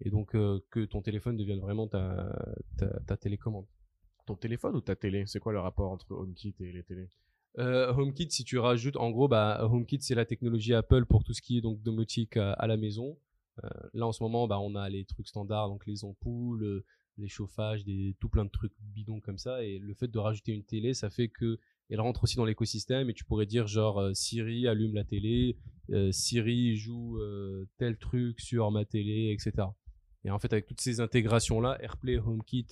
et 0.02 0.10
donc 0.10 0.36
euh, 0.36 0.60
que 0.70 0.86
ton 0.86 1.02
téléphone 1.02 1.38
devienne 1.38 1.60
vraiment 1.60 1.88
ta, 1.88 2.32
ta, 2.78 3.00
ta 3.02 3.18
télécommande. 3.18 3.66
Ton 4.26 4.36
téléphone 4.36 4.76
ou 4.76 4.82
ta 4.82 4.96
télé? 4.96 5.26
C'est 5.26 5.40
quoi 5.40 5.54
le 5.54 5.60
rapport 5.60 5.92
entre 5.92 6.12
HomeKit 6.12 6.56
et 6.60 6.72
les 6.72 6.84
télés? 6.84 7.10
Euh, 7.60 7.94
HomeKit, 7.94 8.30
si 8.32 8.44
tu 8.44 8.58
rajoutes, 8.58 8.98
en 8.98 9.12
gros, 9.12 9.28
bah, 9.28 9.60
HomeKit, 9.72 10.02
c'est 10.02 10.16
la 10.16 10.26
technologie 10.26 10.74
Apple 10.74 11.06
pour 11.06 11.24
tout 11.24 11.34
ce 11.34 11.42
qui 11.42 11.58
est 11.58 11.62
donc 11.62 11.82
domotique 11.82 12.36
à, 12.36 12.54
à 12.54 12.68
la 12.68 12.76
maison. 12.76 13.18
Euh, 13.64 13.70
là, 13.94 14.08
en 14.08 14.12
ce 14.12 14.24
moment, 14.24 14.48
bah, 14.48 14.60
on 14.60 14.76
a 14.76 14.90
les 14.90 15.06
trucs 15.06 15.28
standards, 15.28 15.70
donc 15.70 15.86
les 15.86 16.04
ampoules, 16.04 16.64
euh, 16.64 16.86
les 17.18 17.28
chauffages, 17.30 17.86
des, 17.86 18.16
tout 18.20 18.28
plein 18.28 18.46
de 18.46 18.50
trucs 18.50 18.74
bidons 18.82 19.22
comme 19.22 19.38
ça. 19.38 19.64
Et 19.64 19.80
le 19.80 19.94
fait 19.94 20.10
de 20.10 20.20
rajouter 20.20 20.52
une 20.52 20.64
télé, 20.64 20.94
ça 20.94 21.10
fait 21.10 21.30
que 21.30 21.60
elle 21.90 22.02
rentre 22.02 22.24
aussi 22.24 22.36
dans 22.36 22.46
l'écosystème 22.46 23.10
et 23.10 23.14
tu 23.14 23.24
pourrais 23.26 23.46
dire 23.46 23.68
genre 23.68 24.00
euh, 24.00 24.14
Siri 24.14 24.68
allume 24.68 24.96
la 24.96 25.04
télé, 25.04 25.56
euh, 25.92 26.12
Siri 26.12 26.76
joue 26.76 27.20
euh, 27.20 27.68
tel 27.78 27.98
truc 27.98 28.40
sur 28.42 28.72
ma 28.72 28.86
télé, 28.86 29.32
etc. 29.32 29.68
Et 30.26 30.32
en 30.32 30.40
fait, 30.40 30.52
avec 30.52 30.66
toutes 30.66 30.82
ces 30.82 31.00
intégrations 31.00 31.62
là, 31.62 31.78
AirPlay, 31.82 32.18
HomeKit 32.18 32.68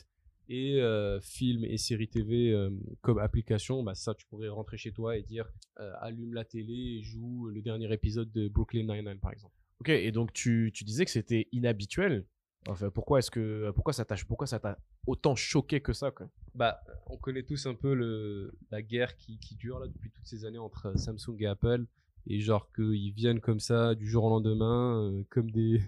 et 0.50 0.82
euh, 0.82 1.22
films 1.22 1.64
et 1.64 1.78
séries 1.78 2.10
TV 2.10 2.52
euh, 2.52 2.70
comme 3.02 3.20
application, 3.20 3.82
bah 3.82 3.96
ça 3.96 4.14
tu 4.14 4.26
pourrais 4.26 4.50
rentrer 4.50 4.78
chez 4.78 4.92
toi 4.92 5.16
et 5.16 5.22
dire 5.22 5.50
euh, 5.80 5.94
allume 6.02 6.34
la 6.34 6.44
télé 6.44 6.98
et 6.98 7.02
joue 7.02 7.46
le 7.46 7.62
dernier 7.62 7.92
épisode 7.94 8.32
de 8.32 8.50
Brooklyn 8.50 8.84
Nine-Nine 8.84 9.20
par 9.20 9.32
exemple. 9.32 9.54
Ok, 9.80 9.90
et 9.90 10.12
donc 10.12 10.34
tu, 10.34 10.72
tu 10.74 10.84
disais 10.84 11.06
que 11.06 11.12
c'était 11.12 11.48
inhabituel. 11.54 12.26
Enfin, 12.68 12.90
pourquoi 12.90 13.20
est-ce 13.20 13.32
que 13.32 13.72
pourquoi 13.72 13.94
ça 13.94 14.04
t'a 14.04 14.16
pourquoi 14.28 14.48
ça 14.48 14.60
t'a 14.60 14.78
autant 15.06 15.36
choqué 15.36 15.82
que 15.82 15.94
ça 15.94 16.12
quoi? 16.12 16.30
Bah, 16.56 16.82
on 17.08 17.18
connaît 17.18 17.44
tous 17.44 17.66
un 17.66 17.76
peu 17.76 17.94
le, 17.94 18.54
la 18.72 18.82
guerre 18.82 19.16
qui, 19.16 19.38
qui 19.38 19.56
dure 19.56 19.80
là 19.80 19.88
depuis 19.88 20.12
toutes 20.12 20.26
ces 20.26 20.46
années 20.46 20.58
entre 20.58 20.98
Samsung 20.98 21.38
et 21.40 21.46
Apple 21.46 21.86
et 22.28 22.40
genre 22.40 22.72
qu'ils 22.74 23.12
viennent 23.12 23.42
comme 23.42 23.60
ça 23.60 23.96
du 23.96 24.08
jour 24.08 24.24
au 24.24 24.30
lendemain 24.30 25.12
euh, 25.12 25.24
comme 25.30 25.52
des 25.52 25.82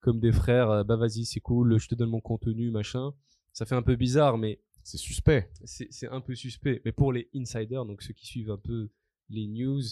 comme 0.00 0.20
des 0.20 0.32
frères 0.32 0.70
euh, 0.70 0.84
bah 0.84 0.96
vas-y 0.96 1.24
c'est 1.24 1.40
cool 1.40 1.78
je 1.78 1.88
te 1.88 1.94
donne 1.94 2.10
mon 2.10 2.20
contenu 2.20 2.70
machin 2.70 3.12
ça 3.52 3.66
fait 3.66 3.74
un 3.74 3.82
peu 3.82 3.96
bizarre 3.96 4.38
mais 4.38 4.60
C'est 4.82 4.98
suspect. 4.98 5.50
c'est 5.64 6.08
un 6.08 6.20
peu 6.20 6.34
suspect. 6.34 6.80
Mais 6.84 6.92
pour 6.92 7.12
les 7.12 7.28
insiders, 7.34 7.84
donc 7.84 8.02
ceux 8.02 8.14
qui 8.14 8.26
suivent 8.26 8.50
un 8.50 8.58
peu 8.58 8.90
les 9.28 9.46
news, 9.46 9.82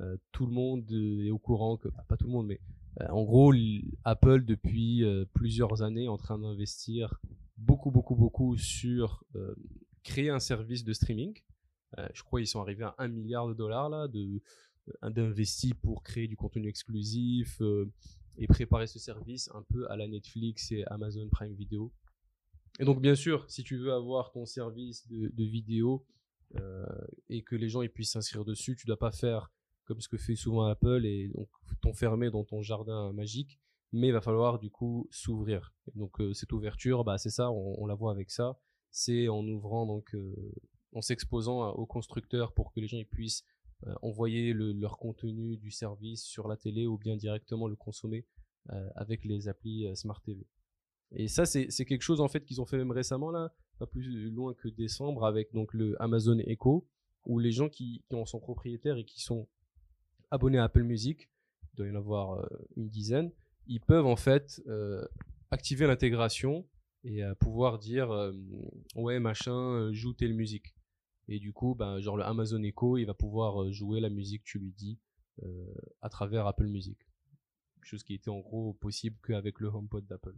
euh, 0.00 0.16
tout 0.32 0.46
le 0.46 0.52
monde 0.52 0.90
euh, 0.92 1.26
est 1.26 1.30
au 1.30 1.38
courant 1.38 1.76
que, 1.76 1.88
bah, 1.88 2.04
pas 2.08 2.16
tout 2.16 2.26
le 2.26 2.32
monde, 2.32 2.46
mais 2.46 2.60
euh, 3.00 3.08
en 3.10 3.24
gros, 3.24 3.52
Apple 4.04 4.44
depuis 4.44 5.04
euh, 5.04 5.24
plusieurs 5.34 5.82
années 5.82 6.04
est 6.04 6.08
en 6.08 6.16
train 6.16 6.38
d'investir 6.38 7.20
beaucoup, 7.56 7.90
beaucoup, 7.90 8.14
beaucoup 8.16 8.56
sur 8.56 9.24
créer 10.04 10.30
un 10.30 10.38
service 10.38 10.84
de 10.84 10.92
streaming. 10.92 11.34
Je 12.12 12.22
crois 12.22 12.40
qu'ils 12.40 12.46
sont 12.46 12.60
arrivés 12.60 12.84
à 12.84 12.94
un 12.98 13.08
milliard 13.08 13.48
de 13.48 13.54
dollars 13.54 13.88
là, 13.88 14.08
de 14.08 14.40
d'investis 15.02 15.74
pour 15.74 16.02
créer 16.02 16.28
du 16.28 16.36
contenu 16.36 16.68
exclusif 16.68 17.60
euh, 17.60 17.90
et 18.38 18.46
préparer 18.46 18.86
ce 18.86 18.98
service 18.98 19.50
un 19.54 19.62
peu 19.62 19.90
à 19.90 19.96
la 19.96 20.06
Netflix 20.06 20.72
et 20.72 20.84
Amazon 20.86 21.28
Prime 21.28 21.54
Video. 21.54 21.92
Et 22.80 22.84
donc, 22.84 23.00
bien 23.00 23.14
sûr, 23.14 23.44
si 23.50 23.64
tu 23.64 23.76
veux 23.76 23.92
avoir 23.92 24.30
ton 24.30 24.46
service 24.46 25.06
de, 25.08 25.44
vidéo 25.44 26.06
euh, 26.56 26.86
et 27.28 27.42
que 27.42 27.56
les 27.56 27.68
gens 27.68 27.82
ils 27.82 27.90
puissent 27.90 28.12
s'inscrire 28.12 28.44
dessus, 28.44 28.76
tu 28.76 28.86
dois 28.86 28.98
pas 28.98 29.10
faire 29.10 29.50
comme 29.84 30.00
ce 30.00 30.08
que 30.08 30.18
fait 30.18 30.36
souvent 30.36 30.66
Apple 30.66 31.04
et 31.04 31.28
donc 31.28 31.48
t'enfermer 31.80 32.30
dans 32.30 32.44
ton 32.44 32.62
jardin 32.62 33.12
magique, 33.12 33.58
mais 33.92 34.08
il 34.08 34.12
va 34.12 34.20
falloir 34.20 34.58
du 34.58 34.70
coup 34.70 35.08
s'ouvrir. 35.10 35.74
Donc, 35.94 36.20
euh, 36.20 36.32
cette 36.34 36.52
ouverture, 36.52 37.04
bah, 37.04 37.18
c'est 37.18 37.30
ça, 37.30 37.50
on, 37.50 37.86
la 37.86 37.94
voit 37.94 38.12
avec 38.12 38.30
ça. 38.30 38.58
c'est 38.90 39.28
en 39.28 39.46
ouvrant 39.46 39.86
donc 39.86 40.14
euh, 40.14 40.52
en 40.92 41.00
s'exposant 41.00 41.70
aux 41.70 41.86
constructeurs 41.86 42.52
pour 42.52 42.72
que 42.72 42.80
les 42.80 42.86
gens 42.86 42.98
ils 42.98 43.06
puissent 43.06 43.44
envoyer 44.02 44.52
le- 44.52 44.72
leur 44.72 44.98
contenu 44.98 45.56
du 45.56 45.70
service 45.70 46.22
sur 46.24 46.48
la 46.48 46.56
télé 46.56 46.86
ou 46.86 46.98
bien 46.98 47.16
directement 47.16 47.68
le 47.68 47.76
consommer 47.76 48.26
euh, 48.70 48.88
avec 48.96 49.24
les 49.24 49.48
applis 49.48 49.86
euh, 49.86 49.94
Smart 49.94 50.20
TV. 50.20 50.46
Et 51.12 51.28
ça, 51.28 51.46
c'est 51.46 51.68
quelque 51.86 52.02
chose 52.02 52.20
en 52.20 52.28
fait 52.28 52.44
qu'ils 52.44 52.60
ont 52.60 52.66
fait 52.66 52.76
même 52.76 52.90
récemment 52.90 53.30
là, 53.30 53.54
pas 53.78 53.86
plus 53.86 54.30
loin 54.30 54.52
que 54.52 54.68
décembre 54.68 55.24
avec 55.24 55.52
donc 55.54 55.72
le 55.72 55.96
Amazon 56.02 56.38
Echo, 56.40 56.86
où 57.24 57.38
les 57.38 57.50
gens 57.52 57.68
qui, 57.70 58.04
en 58.12 58.26
sont 58.26 58.40
propriétaires 58.40 58.98
et 58.98 59.04
qui 59.04 59.22
sont 59.22 59.48
abonnés 60.30 60.58
à 60.58 60.64
Apple 60.64 60.82
Music, 60.82 61.30
il 61.72 61.76
doit 61.76 61.86
y 61.86 61.90
en 61.90 61.94
avoir 61.94 62.32
euh, 62.40 62.46
une 62.76 62.88
dizaine, 62.90 63.30
ils 63.66 63.80
peuvent 63.80 64.06
en 64.06 64.16
fait 64.16 64.60
euh, 64.66 65.02
activer 65.50 65.86
l'intégration 65.86 66.66
et 67.04 67.22
euh, 67.24 67.34
pouvoir 67.36 67.78
dire 67.78 68.10
euh, 68.10 68.32
ouais 68.94 69.18
machin 69.20 69.54
euh, 69.54 69.92
joue 69.94 70.12
telle 70.12 70.34
musique. 70.34 70.74
Et 71.28 71.38
du 71.38 71.52
coup, 71.52 71.74
ben, 71.74 72.00
genre 72.00 72.16
le 72.16 72.24
Amazon 72.24 72.62
Echo, 72.62 72.96
il 72.96 73.04
va 73.04 73.14
pouvoir 73.14 73.62
euh, 73.62 73.70
jouer 73.70 74.00
la 74.00 74.08
musique 74.08 74.44
que 74.44 74.48
tu 74.50 74.58
lui 74.58 74.72
dis 74.72 74.98
euh, 75.42 75.74
à 76.00 76.08
travers 76.08 76.46
Apple 76.46 76.66
Music. 76.66 76.98
Chose 77.82 78.02
qui 78.02 78.14
était 78.14 78.30
en 78.30 78.40
gros 78.40 78.72
possible 78.74 79.16
qu'avec 79.26 79.60
le 79.60 79.68
HomePod 79.68 80.06
d'Apple. 80.06 80.34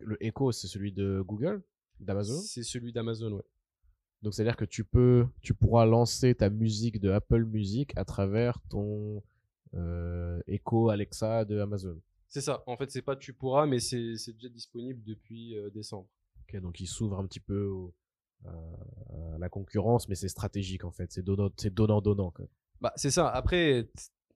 Le 0.00 0.22
Echo, 0.24 0.52
c'est 0.52 0.68
celui 0.68 0.92
de 0.92 1.22
Google, 1.26 1.62
d'Amazon? 2.00 2.40
C'est 2.40 2.62
celui 2.62 2.92
d'Amazon, 2.92 3.32
ouais. 3.32 3.44
Donc 4.22 4.32
c'est-à-dire 4.34 4.56
que 4.56 4.64
tu 4.64 4.84
peux, 4.84 5.26
tu 5.42 5.52
pourras 5.52 5.84
lancer 5.84 6.34
ta 6.34 6.48
musique 6.48 7.00
de 7.00 7.10
Apple 7.10 7.44
Music 7.44 7.92
à 7.96 8.04
travers 8.06 8.58
ton 8.70 9.22
euh, 9.74 10.40
Echo 10.46 10.88
Alexa 10.88 11.44
de 11.44 11.58
Amazon. 11.58 12.00
C'est 12.28 12.40
ça. 12.40 12.62
En 12.66 12.76
fait, 12.76 12.90
c'est 12.90 13.02
pas 13.02 13.16
tu 13.16 13.34
pourras, 13.34 13.66
mais 13.66 13.80
c'est 13.80 14.14
déjà 14.32 14.48
disponible 14.48 15.02
depuis 15.04 15.54
euh, 15.56 15.68
décembre. 15.70 16.08
Ok, 16.42 16.58
donc 16.60 16.80
il 16.80 16.86
s'ouvre 16.86 17.18
un 17.18 17.26
petit 17.26 17.40
peu 17.40 17.66
au- 17.66 17.94
la 19.38 19.48
concurrence, 19.48 20.08
mais 20.08 20.14
c'est 20.14 20.28
stratégique 20.28 20.84
en 20.84 20.90
fait. 20.90 21.12
C'est 21.12 21.22
donnant, 21.22 21.50
c'est 21.56 21.72
donnant 21.72 22.00
donnant. 22.00 22.30
quoi. 22.30 22.46
Bah, 22.80 22.92
c'est 22.96 23.10
ça. 23.10 23.28
Après, 23.28 23.88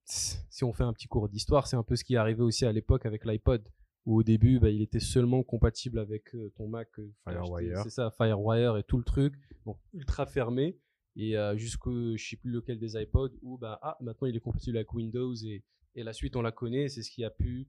si 0.04 0.64
on 0.64 0.72
fait 0.72 0.84
un 0.84 0.92
petit 0.92 1.06
cours 1.08 1.28
d'histoire, 1.28 1.66
c'est 1.66 1.76
un 1.76 1.82
peu 1.82 1.96
ce 1.96 2.04
qui 2.04 2.14
est 2.14 2.18
arrivé 2.18 2.42
aussi 2.42 2.64
à 2.64 2.72
l'époque 2.72 3.06
avec 3.06 3.24
l'iPod, 3.24 3.68
où 4.06 4.16
au 4.18 4.22
début, 4.22 4.58
bah, 4.58 4.70
il 4.70 4.80
était 4.80 5.00
seulement 5.00 5.42
compatible 5.42 5.98
avec 5.98 6.34
euh, 6.34 6.50
ton 6.56 6.68
Mac. 6.68 6.88
euh, 6.98 7.12
Firewire. 7.24 7.82
C'est 7.82 7.90
ça, 7.90 8.10
Firewire 8.10 8.76
et 8.78 8.82
tout 8.84 8.96
le 8.96 9.04
truc. 9.04 9.34
Donc, 9.66 9.78
ultra 9.92 10.24
fermé. 10.26 10.78
Et 11.16 11.36
euh, 11.36 11.56
jusqu'au, 11.56 12.16
je 12.16 12.28
sais 12.28 12.36
plus 12.36 12.50
lequel 12.50 12.78
des 12.78 13.00
iPods, 13.00 13.32
où 13.42 13.58
bah, 13.58 13.78
ah, 13.82 13.96
maintenant 14.00 14.28
il 14.28 14.36
est 14.36 14.40
compatible 14.40 14.76
avec 14.76 14.92
Windows 14.94 15.34
et, 15.34 15.64
et 15.94 16.02
la 16.02 16.12
suite, 16.12 16.36
on 16.36 16.42
la 16.42 16.52
connaît. 16.52 16.88
C'est 16.88 17.02
ce 17.02 17.10
qui 17.10 17.24
a 17.24 17.30
pu 17.30 17.60
euh, 17.62 17.64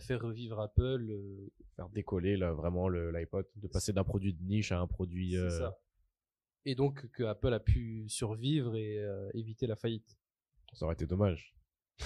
faire 0.00 0.20
revivre 0.20 0.60
Apple. 0.60 1.06
euh, 1.10 1.48
Faire 1.76 1.88
décoller 1.90 2.36
là, 2.36 2.52
vraiment 2.52 2.88
l'iPod, 2.88 3.46
de 3.56 3.68
passer 3.68 3.92
d'un 3.92 4.04
produit 4.04 4.34
de 4.34 4.42
niche 4.42 4.72
à 4.72 4.78
un 4.80 4.86
produit. 4.86 5.32
c'est 5.32 5.38
euh, 5.38 5.50
ça. 5.50 5.78
Et 6.66 6.74
donc, 6.74 7.06
que 7.12 7.22
Apple 7.22 7.52
a 7.54 7.60
pu 7.60 8.04
survivre 8.08 8.76
et 8.76 8.98
euh, 8.98 9.30
éviter 9.34 9.66
la 9.66 9.76
faillite. 9.76 10.16
ça 10.74 10.84
aurait 10.84 10.94
été 10.94 11.06
dommage. 11.06 11.54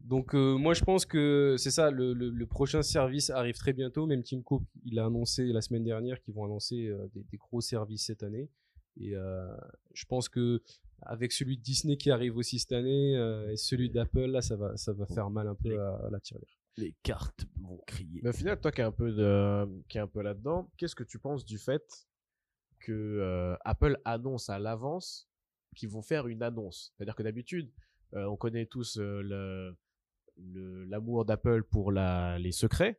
Donc 0.00 0.34
euh, 0.34 0.56
moi 0.58 0.74
je 0.74 0.84
pense 0.84 1.06
que 1.06 1.56
c'est 1.58 1.70
ça, 1.70 1.90
le, 1.90 2.12
le- 2.12 2.28
le 2.28 2.46
prochain 2.46 2.82
service 2.82 3.30
arrive 3.30 3.56
très 3.56 3.72
bientôt. 3.72 4.06
Même 4.06 4.22
Tim 4.22 4.42
Cook, 4.42 4.62
il 4.84 4.98
a 4.98 5.06
annoncé 5.06 5.46
la 5.46 5.62
semaine 5.62 5.82
dernière 5.84 6.20
qu'ils 6.20 6.34
vont 6.34 6.44
annoncer 6.44 6.88
euh, 6.88 7.08
des, 7.14 7.22
des 7.24 7.36
gros 7.38 7.62
services 7.62 8.04
cette 8.06 8.22
année. 8.22 8.50
Et 9.00 9.16
euh, 9.16 9.46
je 9.94 10.04
pense 10.04 10.28
que 10.28 10.62
avec 11.02 11.32
celui 11.32 11.56
de 11.58 11.62
Disney 11.62 11.96
qui 11.96 12.10
arrive 12.10 12.36
aussi 12.36 12.58
cette 12.58 12.72
année 12.72 13.16
euh, 13.16 13.50
et 13.52 13.56
celui 13.56 13.90
d'Apple, 13.90 14.26
là 14.26 14.40
ça 14.42 14.56
va, 14.56 14.76
ça 14.76 14.92
va 14.92 15.06
faire 15.06 15.30
mal 15.30 15.48
un 15.48 15.54
peu 15.54 15.80
à, 15.80 15.96
à 16.06 16.10
la 16.10 16.20
tirelire. 16.20 16.58
Les 16.76 16.94
cartes 17.02 17.46
vont 17.60 17.78
crier. 17.86 18.20
Mais 18.22 18.30
au 18.30 18.32
final, 18.32 18.60
toi 18.60 18.72
qui 18.72 18.80
es 18.80 18.84
un 18.84 18.90
peu 18.92 19.12
de, 19.12 19.66
qui 19.88 19.98
est 19.98 20.00
un 20.00 20.06
peu 20.08 20.22
là-dedans, 20.22 20.70
qu'est-ce 20.76 20.94
que 20.96 21.04
tu 21.04 21.18
penses 21.18 21.44
du 21.44 21.58
fait 21.58 21.84
que 22.80 22.92
euh, 22.92 23.56
Apple 23.64 23.98
annonce 24.04 24.48
à 24.50 24.58
l'avance 24.58 25.28
qu'ils 25.76 25.88
vont 25.88 26.02
faire 26.02 26.26
une 26.26 26.42
annonce? 26.42 26.92
C'est-à-dire 26.96 27.14
que 27.14 27.22
d'habitude, 27.22 27.70
euh, 28.14 28.24
on 28.26 28.36
connaît 28.36 28.66
tous 28.66 28.98
euh, 28.98 29.22
le 29.22 29.76
le- 30.36 30.84
l'amour 30.86 31.24
d'Apple 31.24 31.62
pour 31.62 31.92
la, 31.92 32.38
les 32.40 32.50
secrets. 32.50 32.98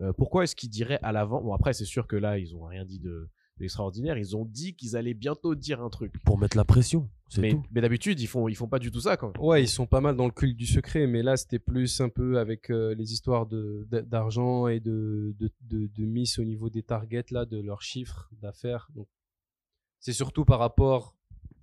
Euh, 0.00 0.14
pourquoi 0.14 0.44
est-ce 0.44 0.56
qu'ils 0.56 0.70
diraient 0.70 0.98
à 1.02 1.12
l'avant 1.12 1.42
Bon 1.42 1.52
après, 1.52 1.74
c'est 1.74 1.84
sûr 1.84 2.06
que 2.06 2.16
là, 2.16 2.38
ils 2.38 2.56
ont 2.56 2.64
rien 2.64 2.86
dit 2.86 2.98
de 2.98 3.28
d'extraordinaire. 3.62 4.18
Ils 4.18 4.36
ont 4.36 4.44
dit 4.44 4.74
qu'ils 4.74 4.96
allaient 4.96 5.14
bientôt 5.14 5.54
dire 5.54 5.80
un 5.82 5.88
truc. 5.88 6.12
Pour 6.24 6.38
mettre 6.38 6.56
la 6.56 6.64
pression, 6.64 7.08
c'est 7.28 7.40
Mais, 7.40 7.50
tout. 7.50 7.64
mais 7.70 7.80
d'habitude, 7.80 8.20
ils 8.20 8.26
font 8.26 8.46
ils 8.48 8.54
font 8.54 8.68
pas 8.68 8.78
du 8.78 8.90
tout 8.90 9.00
ça 9.00 9.16
quand. 9.16 9.32
Ouais, 9.38 9.62
ils 9.62 9.68
sont 9.68 9.86
pas 9.86 10.00
mal 10.00 10.16
dans 10.16 10.26
le 10.26 10.32
culte 10.32 10.56
du 10.56 10.66
secret, 10.66 11.06
mais 11.06 11.22
là 11.22 11.36
c'était 11.36 11.58
plus 11.58 12.00
un 12.00 12.08
peu 12.10 12.38
avec 12.38 12.70
euh, 12.70 12.94
les 12.94 13.12
histoires 13.12 13.46
d'argent 13.46 14.66
et 14.68 14.80
de, 14.80 15.34
de, 15.38 15.50
de, 15.62 15.86
de 15.86 16.04
mise 16.04 16.38
au 16.38 16.44
niveau 16.44 16.68
des 16.70 16.82
targets 16.82 17.24
là, 17.30 17.44
de 17.44 17.58
leurs 17.60 17.82
chiffres 17.82 18.28
d'affaires. 18.40 18.88
Donc 18.94 19.08
c'est 20.00 20.12
surtout 20.12 20.44
par 20.44 20.58
rapport 20.58 21.16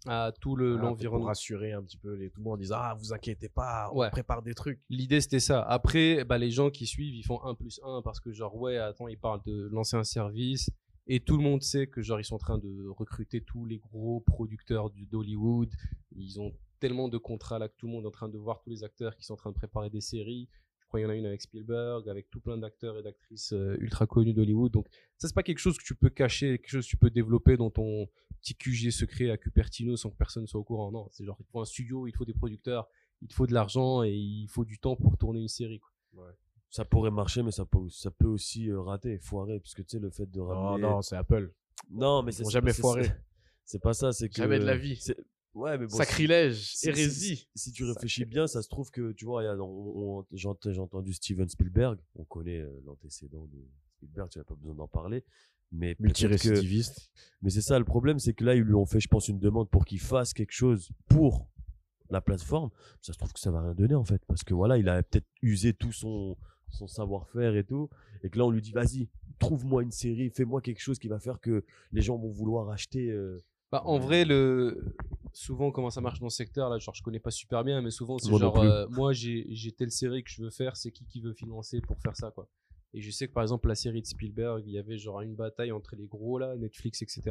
à 0.07 0.31
tout 0.39 0.55
le 0.55 0.67
Voilà, 0.69 0.79
pour 0.81 0.89
l'environnement. 0.91 1.25
rassurer 1.27 1.73
un 1.73 1.83
petit 1.83 1.97
peu 1.97 2.13
les, 2.15 2.29
tout 2.29 2.39
le 2.39 2.45
monde 2.45 2.53
en 2.53 2.57
disant 2.57 2.77
ah 2.79 2.95
vous 2.97 3.12
inquiétez 3.13 3.49
pas, 3.49 3.89
on 3.93 3.99
Ouais. 3.99 4.09
prépare 4.09 4.41
des 4.41 4.53
trucs. 4.53 4.79
L'idée 4.89 5.19
c'était 5.19 5.41
ça. 5.41 5.62
Après, 5.62 6.23
bah, 6.23 6.38
les 6.38 6.49
gens 6.51 6.69
qui 6.69 6.88
suivent, 6.88 7.13
ils 7.15 7.23
font 7.25 7.43
1 7.43 7.53
plus 7.55 7.81
1 7.83 8.01
parce 8.01 8.21
que 8.21 8.31
genre 8.31 8.55
ouais, 8.55 8.77
attends, 8.77 9.09
ils 9.09 9.17
parlent 9.19 9.41
de 9.45 9.67
lancer 9.73 9.97
un 9.97 10.05
service 10.05 10.69
et 11.12 11.19
tout 11.19 11.38
le 11.38 11.43
monde 11.43 11.63
sait 11.63 11.88
que 11.88 12.04
genre 12.04 12.19
ils 12.19 12.24
sont 12.24 12.36
en 12.36 12.39
train 12.39 12.60
de 12.60 12.88
recruter 12.88 13.41
tous 13.41 13.65
les 13.65 13.80
gros 13.80 14.22
producteurs 14.22 14.91
du 14.91 15.08
d'Hollywood. 15.08 15.74
Ils 16.15 16.39
ont 16.39 16.54
tellement 16.80 17.10
de 17.10 17.17
contrats 17.17 17.58
là 17.58 17.67
que 17.67 17.76
tout 17.78 17.88
le 17.88 17.93
monde 17.93 18.04
est 18.04 18.08
en 18.08 18.12
train 18.12 18.30
de 18.30 18.38
voir 18.38 18.62
tous 18.62 18.69
les 18.69 18.84
acteurs 18.84 19.15
qui 19.15 19.26
sont 19.26 19.34
en 19.34 19.38
train 19.38 19.50
de 19.50 19.56
préparer 19.56 19.89
des 19.89 20.02
séries. 20.02 20.48
Je 20.80 20.86
crois 20.86 21.00
qu'il 21.00 21.08
y 21.08 21.10
en 21.10 21.13
a 21.13 21.15
une 21.15 21.26
avec 21.26 21.41
Spielberg, 21.41 22.08
avec 22.08 22.30
tout 22.30 22.39
plein 22.39 22.58
d'acteurs 22.58 22.98
et 23.00 23.04
d'actrices 23.04 23.54
euh, 23.54 23.76
ultra 23.80 24.06
connus 24.06 24.34
d'Hollywood. 24.34 24.72
Donc 24.72 24.88
ça 25.17 25.28
c'est 25.28 25.34
pas 25.34 25.41
quelque 25.41 25.60
chose 25.60 25.80
que 25.80 25.84
tu 25.84 25.95
peux 25.95 26.12
cacher, 26.12 26.60
quelque 26.60 26.69
chose 26.69 26.86
que 26.86 26.91
tu 26.91 26.98
peux 26.98 27.10
développer 27.10 27.58
dans 27.58 27.72
ton 27.72 28.08
petit 28.39 28.56
QG 28.56 28.91
secret 28.91 29.32
à 29.32 29.38
Cupertino 29.38 29.98
sans 29.98 30.12
que 30.12 30.17
personne 30.17 30.45
soit 30.45 30.60
au 30.60 30.63
courant. 30.63 30.91
Non, 30.91 31.08
c'est 31.10 31.26
genre 31.26 31.38
il 31.39 31.45
faut 31.52 31.60
un 31.60 31.65
studio, 31.65 32.06
il 32.06 32.15
faut 32.15 32.26
des 32.26 32.36
producteurs, 32.36 32.88
il 33.24 33.34
faut 33.34 33.48
de 33.48 33.54
l'argent 33.54 34.04
et 34.04 34.13
il 34.13 34.48
faut 34.48 34.63
du 34.63 34.78
temps 34.78 34.95
pour 34.95 35.17
tourner 35.17 35.41
une 35.41 35.48
série. 35.48 35.80
Quoi. 36.12 36.36
Ça 36.69 36.86
pourrait 36.86 37.12
marcher, 37.12 37.41
mais 37.43 37.51
ça 37.51 37.65
peut, 37.65 37.89
ça 37.89 38.12
peut 38.12 38.27
aussi 38.27 38.69
euh, 38.69 38.79
rater, 38.82 39.17
foirer, 39.17 39.60
parce 39.60 39.73
que 39.73 39.82
tu 39.82 39.89
sais, 39.97 39.99
le 39.99 40.10
fait 40.12 40.29
de 40.29 40.39
Non 40.39 40.45
ramener... 40.47 40.82
non, 40.84 41.01
c'est 41.01 41.15
Apple. 41.15 41.51
Non, 41.89 42.21
mais 42.21 42.32
c'est 42.32 42.47
jamais 42.49 42.73
foirer. 42.73 43.12
c'est- 43.65 43.79
pas 43.79 43.93
ça, 43.93 44.12
c'est 44.12 44.29
que. 44.29 44.36
Jamais 44.36 44.60
de 44.60 44.65
la 44.65 44.77
vie. 44.77 45.01
Ouais, 45.55 45.77
mais 45.79 45.88
bon. 45.88 45.95
Sacrilège, 45.97 46.58
si- 46.58 46.77
si- 46.77 46.89
hérésie. 46.89 47.36
Si, 47.55 47.69
si 47.69 47.71
tu 47.71 47.84
réfléchis 47.84 48.25
bien, 48.25 48.45
ça 48.45 48.62
se 48.62 48.69
trouve 48.69 48.91
que, 48.91 49.13
tu 49.13 49.25
vois, 49.25 49.41
j'ai 49.41 50.47
ent- 50.47 50.63
j'ai 50.63 50.79
entendu 50.79 51.12
Steven 51.13 51.49
Spielberg. 51.49 51.97
On 52.15 52.23
connaît 52.23 52.60
euh, 52.60 52.82
l'antécédent 52.86 53.47
de 53.47 53.58
Spielberg, 53.97 54.29
tu 54.29 54.38
n'as 54.38 54.43
pas 54.43 54.53
besoin 54.53 54.75
d'en 54.75 54.88
parler. 54.88 55.23
Mais 55.71 55.95
peut-être 55.95 56.13
que- 56.19 56.27
Multirécidiviste. 56.27 57.10
mais 57.41 57.49
c'est 57.49 57.62
ça 57.62 57.79
le 57.79 57.86
problème, 57.86 58.19
c'est 58.19 58.34
que 58.34 58.43
là, 58.43 58.53
ils 58.55 58.62
lui 58.62 58.75
ont 58.75 58.86
fait, 58.86 58.99
je 58.99 59.08
pense, 59.08 59.27
une 59.27 59.39
demande 59.39 59.69
pour 59.69 59.86
qu'il 59.86 59.99
fasse 59.99 60.34
quelque 60.34 60.51
chose 60.53 60.89
pour 61.08 61.47
la 62.12 62.21
plateforme. 62.21 62.69
Ça 63.01 63.13
se 63.13 63.17
trouve 63.17 63.34
que 63.34 63.39
ça 63.39 63.49
va 63.51 63.62
rien 63.62 63.73
donner, 63.73 63.95
en 63.95 64.05
fait. 64.05 64.21
Parce 64.27 64.43
que 64.43 64.53
voilà, 64.53 64.77
il 64.77 64.88
a 64.88 65.01
peut-être 65.03 65.27
usé 65.41 65.73
tout 65.73 65.91
son, 65.91 66.38
son 66.71 66.88
savoir-faire 66.88 67.55
et 67.55 67.63
tout. 67.63 67.89
Et 68.23 68.29
que 68.29 68.38
là, 68.38 68.45
on 68.45 68.51
lui 68.51 68.62
dit, 68.62 68.71
vas-y, 68.71 69.08
trouve-moi 69.39 69.84
une 69.84 69.91
série, 69.91 70.29
fais-moi 70.29 70.62
quelque 70.62 70.82
chose 70.82 70.99
qui 70.99 71.08
va 71.08 71.19
faire 71.19 71.39
que 71.39 71.63
les 71.91 72.01
gens 72.01 72.17
vont 72.17 72.29
vouloir 72.29 72.69
acheter. 72.69 73.10
euh, 73.10 73.39
Bah, 73.71 73.82
en 73.86 73.97
vrai, 73.99 74.25
le 74.25 74.95
souvent 75.32 75.71
comment 75.71 75.91
ça 75.91 76.01
marche 76.01 76.19
dans 76.19 76.29
ce 76.29 76.38
secteur 76.38 76.69
là, 76.69 76.79
genre 76.79 76.95
je 76.95 77.03
connais 77.03 77.19
pas 77.19 77.29
super 77.32 77.63
bien, 77.63 77.82
mais 77.82 77.91
souvent 77.91 78.17
c'est 78.17 78.29
genre 78.39 78.55
euh, 78.67 78.88
moi 78.89 79.13
j'ai 79.13 79.45
j'ai 79.49 79.71
telle 79.71 79.91
série 79.91 80.23
que 80.23 80.29
je 80.32 80.41
veux 80.41 80.49
faire, 80.49 80.75
c'est 80.75 80.91
qui 80.91 81.05
qui 81.05 81.21
veut 81.21 81.34
financer 81.34 81.79
pour 81.82 81.99
faire 82.01 82.15
ça 82.15 82.32
quoi. 82.32 82.49
Et 82.95 83.01
je 83.01 83.12
sais 83.12 83.27
que 83.27 83.34
par 83.34 83.43
exemple 83.43 83.67
la 83.67 83.75
série 83.75 84.01
de 84.01 84.08
Spielberg, 84.08 84.63
il 84.65 84.71
y 84.73 84.79
avait 84.79 84.97
genre 84.97 85.21
une 85.21 85.36
bataille 85.36 85.71
entre 85.71 85.95
les 85.95 86.08
gros 86.08 86.39
là, 86.39 86.55
Netflix 86.58 87.03
etc. 87.03 87.21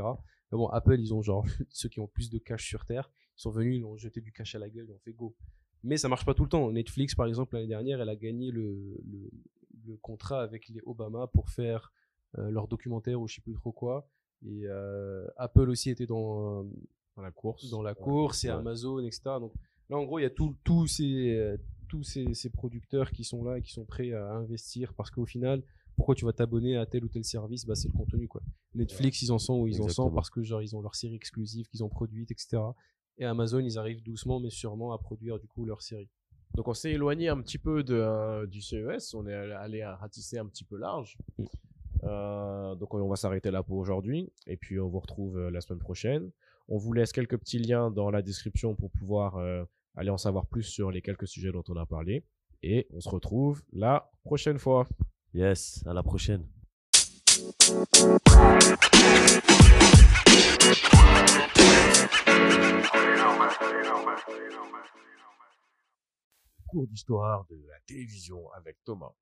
Mais 0.53 0.57
bon 0.57 0.69
Apple 0.69 0.99
ils 1.01 1.13
ont 1.13 1.23
genre 1.23 1.45
ceux 1.71 1.89
qui 1.89 1.99
ont 1.99 2.07
plus 2.07 2.31
de 2.31 2.39
cash 2.39 2.65
sur 2.65 2.85
terre, 2.87 3.11
ils 3.37 3.41
sont 3.43 3.51
venus, 3.51 3.79
ils 3.79 3.85
ont 3.85 3.97
jeté 3.97 4.21
du 4.21 4.31
cash 4.33 4.55
à 4.55 4.61
la 4.61 4.71
gueule, 4.71 4.87
ils 4.89 4.93
ont 4.93 5.01
fait 5.01 5.13
go. 5.13 5.35
Mais 5.85 5.97
ça 5.97 6.09
marche 6.09 6.25
pas 6.25 6.35
tout 6.35 6.43
le 6.45 6.49
temps. 6.49 6.71
Netflix 6.73 7.15
par 7.15 7.27
exemple 7.27 7.55
l'année 7.55 7.69
dernière, 7.69 8.01
elle 8.01 8.09
a 8.09 8.17
gagné 8.17 8.51
le, 8.51 9.01
le, 9.11 9.31
le 9.87 9.97
contrat 9.97 10.43
avec 10.43 10.69
les 10.69 10.81
Obama 10.85 11.27
pour 11.29 11.49
faire 11.51 11.93
euh, 12.39 12.51
leur 12.51 12.69
documentaire 12.69 13.21
ou 13.21 13.29
je 13.29 13.37
sais 13.37 13.41
plus 13.41 13.55
trop 13.55 13.73
quoi. 13.73 14.09
Et 14.45 14.63
euh, 14.67 15.27
Apple 15.37 15.69
aussi 15.71 15.91
était 15.91 16.07
dans, 16.07 16.65
Dans 17.17 17.23
la 17.23 17.31
course. 17.31 17.71
dans 17.71 17.83
la 17.83 17.95
course 17.95 18.45
et. 18.45 18.49
Amazon, 18.49 18.99
etc. 19.01 19.23
Donc 19.41 19.53
là, 19.89 19.97
en 19.99 20.05
gros, 20.05 20.19
il 20.19 20.23
y 20.23 20.27
a 20.27 20.31
tout- 20.31 20.57
tous 20.65 20.87
ces, 20.87 21.37
euh, 21.37 21.57
tous 21.89 22.03
ces, 22.03 22.35
ces 22.35 22.51
producteurs 22.51 23.11
qui 23.11 23.25
sont 23.25 23.43
là 23.45 23.59
et 23.59 23.63
qui 23.63 23.73
sont 23.73 23.85
prêts 23.85 24.13
à 24.13 24.33
investir 24.35 24.95
parce 24.95 25.11
qu'au 25.11 25.27
final, 25.27 25.63
pourquoi 25.97 26.15
tu 26.15 26.25
vas 26.25 26.33
t'abonner 26.33 26.77
à 26.77 26.87
tel 26.87 27.05
ou 27.05 27.09
tel 27.09 27.25
service? 27.25 27.65
Bah, 27.67 27.75
C'est 27.75 27.89
le 27.89 27.95
contenu. 27.95 28.29
quoi. 28.29 28.41
Netflix, 28.75 29.23
ils 29.23 29.33
en 29.33 29.39
sont 29.39 29.59
où 29.61 29.67
ils 29.67 29.81
en 29.83 29.89
sont 29.89 30.11
parce 30.11 30.31
que 30.31 30.43
genre 30.45 30.63
ils 30.63 30.77
ont 30.77 30.83
leurs 30.83 30.95
séries 30.95 31.17
exclusives 31.17 31.67
qu'ils 31.69 31.83
ont 31.83 31.89
produites, 31.89 32.31
etc. 32.31 32.59
Et 33.19 33.25
Amazon, 33.25 33.61
ils 33.61 33.79
arrivent 33.79 34.03
doucement 34.03 34.41
mais 34.41 34.51
sûrement 34.51 34.93
à 34.93 34.99
produire 34.99 35.39
du 35.39 35.47
coup 35.47 35.65
leurs 35.65 35.83
séries. 35.83 36.11
Donc 36.55 36.69
on 36.69 36.75
s'est 36.75 36.93
éloigné 36.93 37.29
un 37.29 37.41
petit 37.41 37.59
peu 37.59 37.83
de, 37.83 37.95
euh, 37.95 38.47
du 38.47 38.63
CES, 38.63 39.15
on 39.15 39.27
est 39.27 39.35
allé 39.35 39.83
à 39.83 39.97
ratisser 39.97 40.39
un 40.39 40.47
petit 40.47 40.65
peu 40.65 40.77
large. 40.77 41.19
Mm. 41.39 41.45
Euh, 42.05 42.75
donc 42.77 42.95
on 42.95 43.09
va 43.09 43.17
s'arrêter 43.17 43.51
là 43.51 43.63
pour 43.63 43.77
aujourd'hui 43.77 44.31
et 44.47 44.57
puis 44.57 44.79
on 44.79 44.89
vous 44.89 45.01
retrouve 45.01 45.39
euh, 45.39 45.51
la 45.51 45.61
semaine 45.61 45.81
prochaine. 45.81 46.31
On 46.69 46.77
vous 46.77 46.93
laisse 46.93 47.13
quelques 47.13 47.39
petits 47.39 47.59
liens 47.59 47.91
dans 47.91 48.11
la 48.11 48.23
description 48.23 48.75
pour 48.75 48.91
pouvoir 48.91 49.37
euh, 49.37 49.65
aller 49.97 50.11
en 50.11 50.19
savoir 50.19 50.47
plus 50.47 50.63
sur 50.63 50.91
les 50.91 51.03
quelques 51.03 51.27
sujets 51.27 51.51
dont 51.51 51.65
on 51.69 51.77
a 51.77 51.87
parlé 51.87 52.25
et 52.63 52.87
on 52.93 53.01
se 53.01 53.09
retrouve 53.09 53.63
la 53.73 54.11
prochaine 54.25 54.59
fois. 54.59 54.87
Yes, 55.35 55.83
à 55.87 55.93
la 55.93 56.03
prochaine. 56.03 56.47
Cours 66.69 66.87
d'histoire 66.87 67.45
de 67.47 67.57
la 67.67 67.81
télévision 67.87 68.51
avec 68.53 68.77
Thomas. 68.85 69.13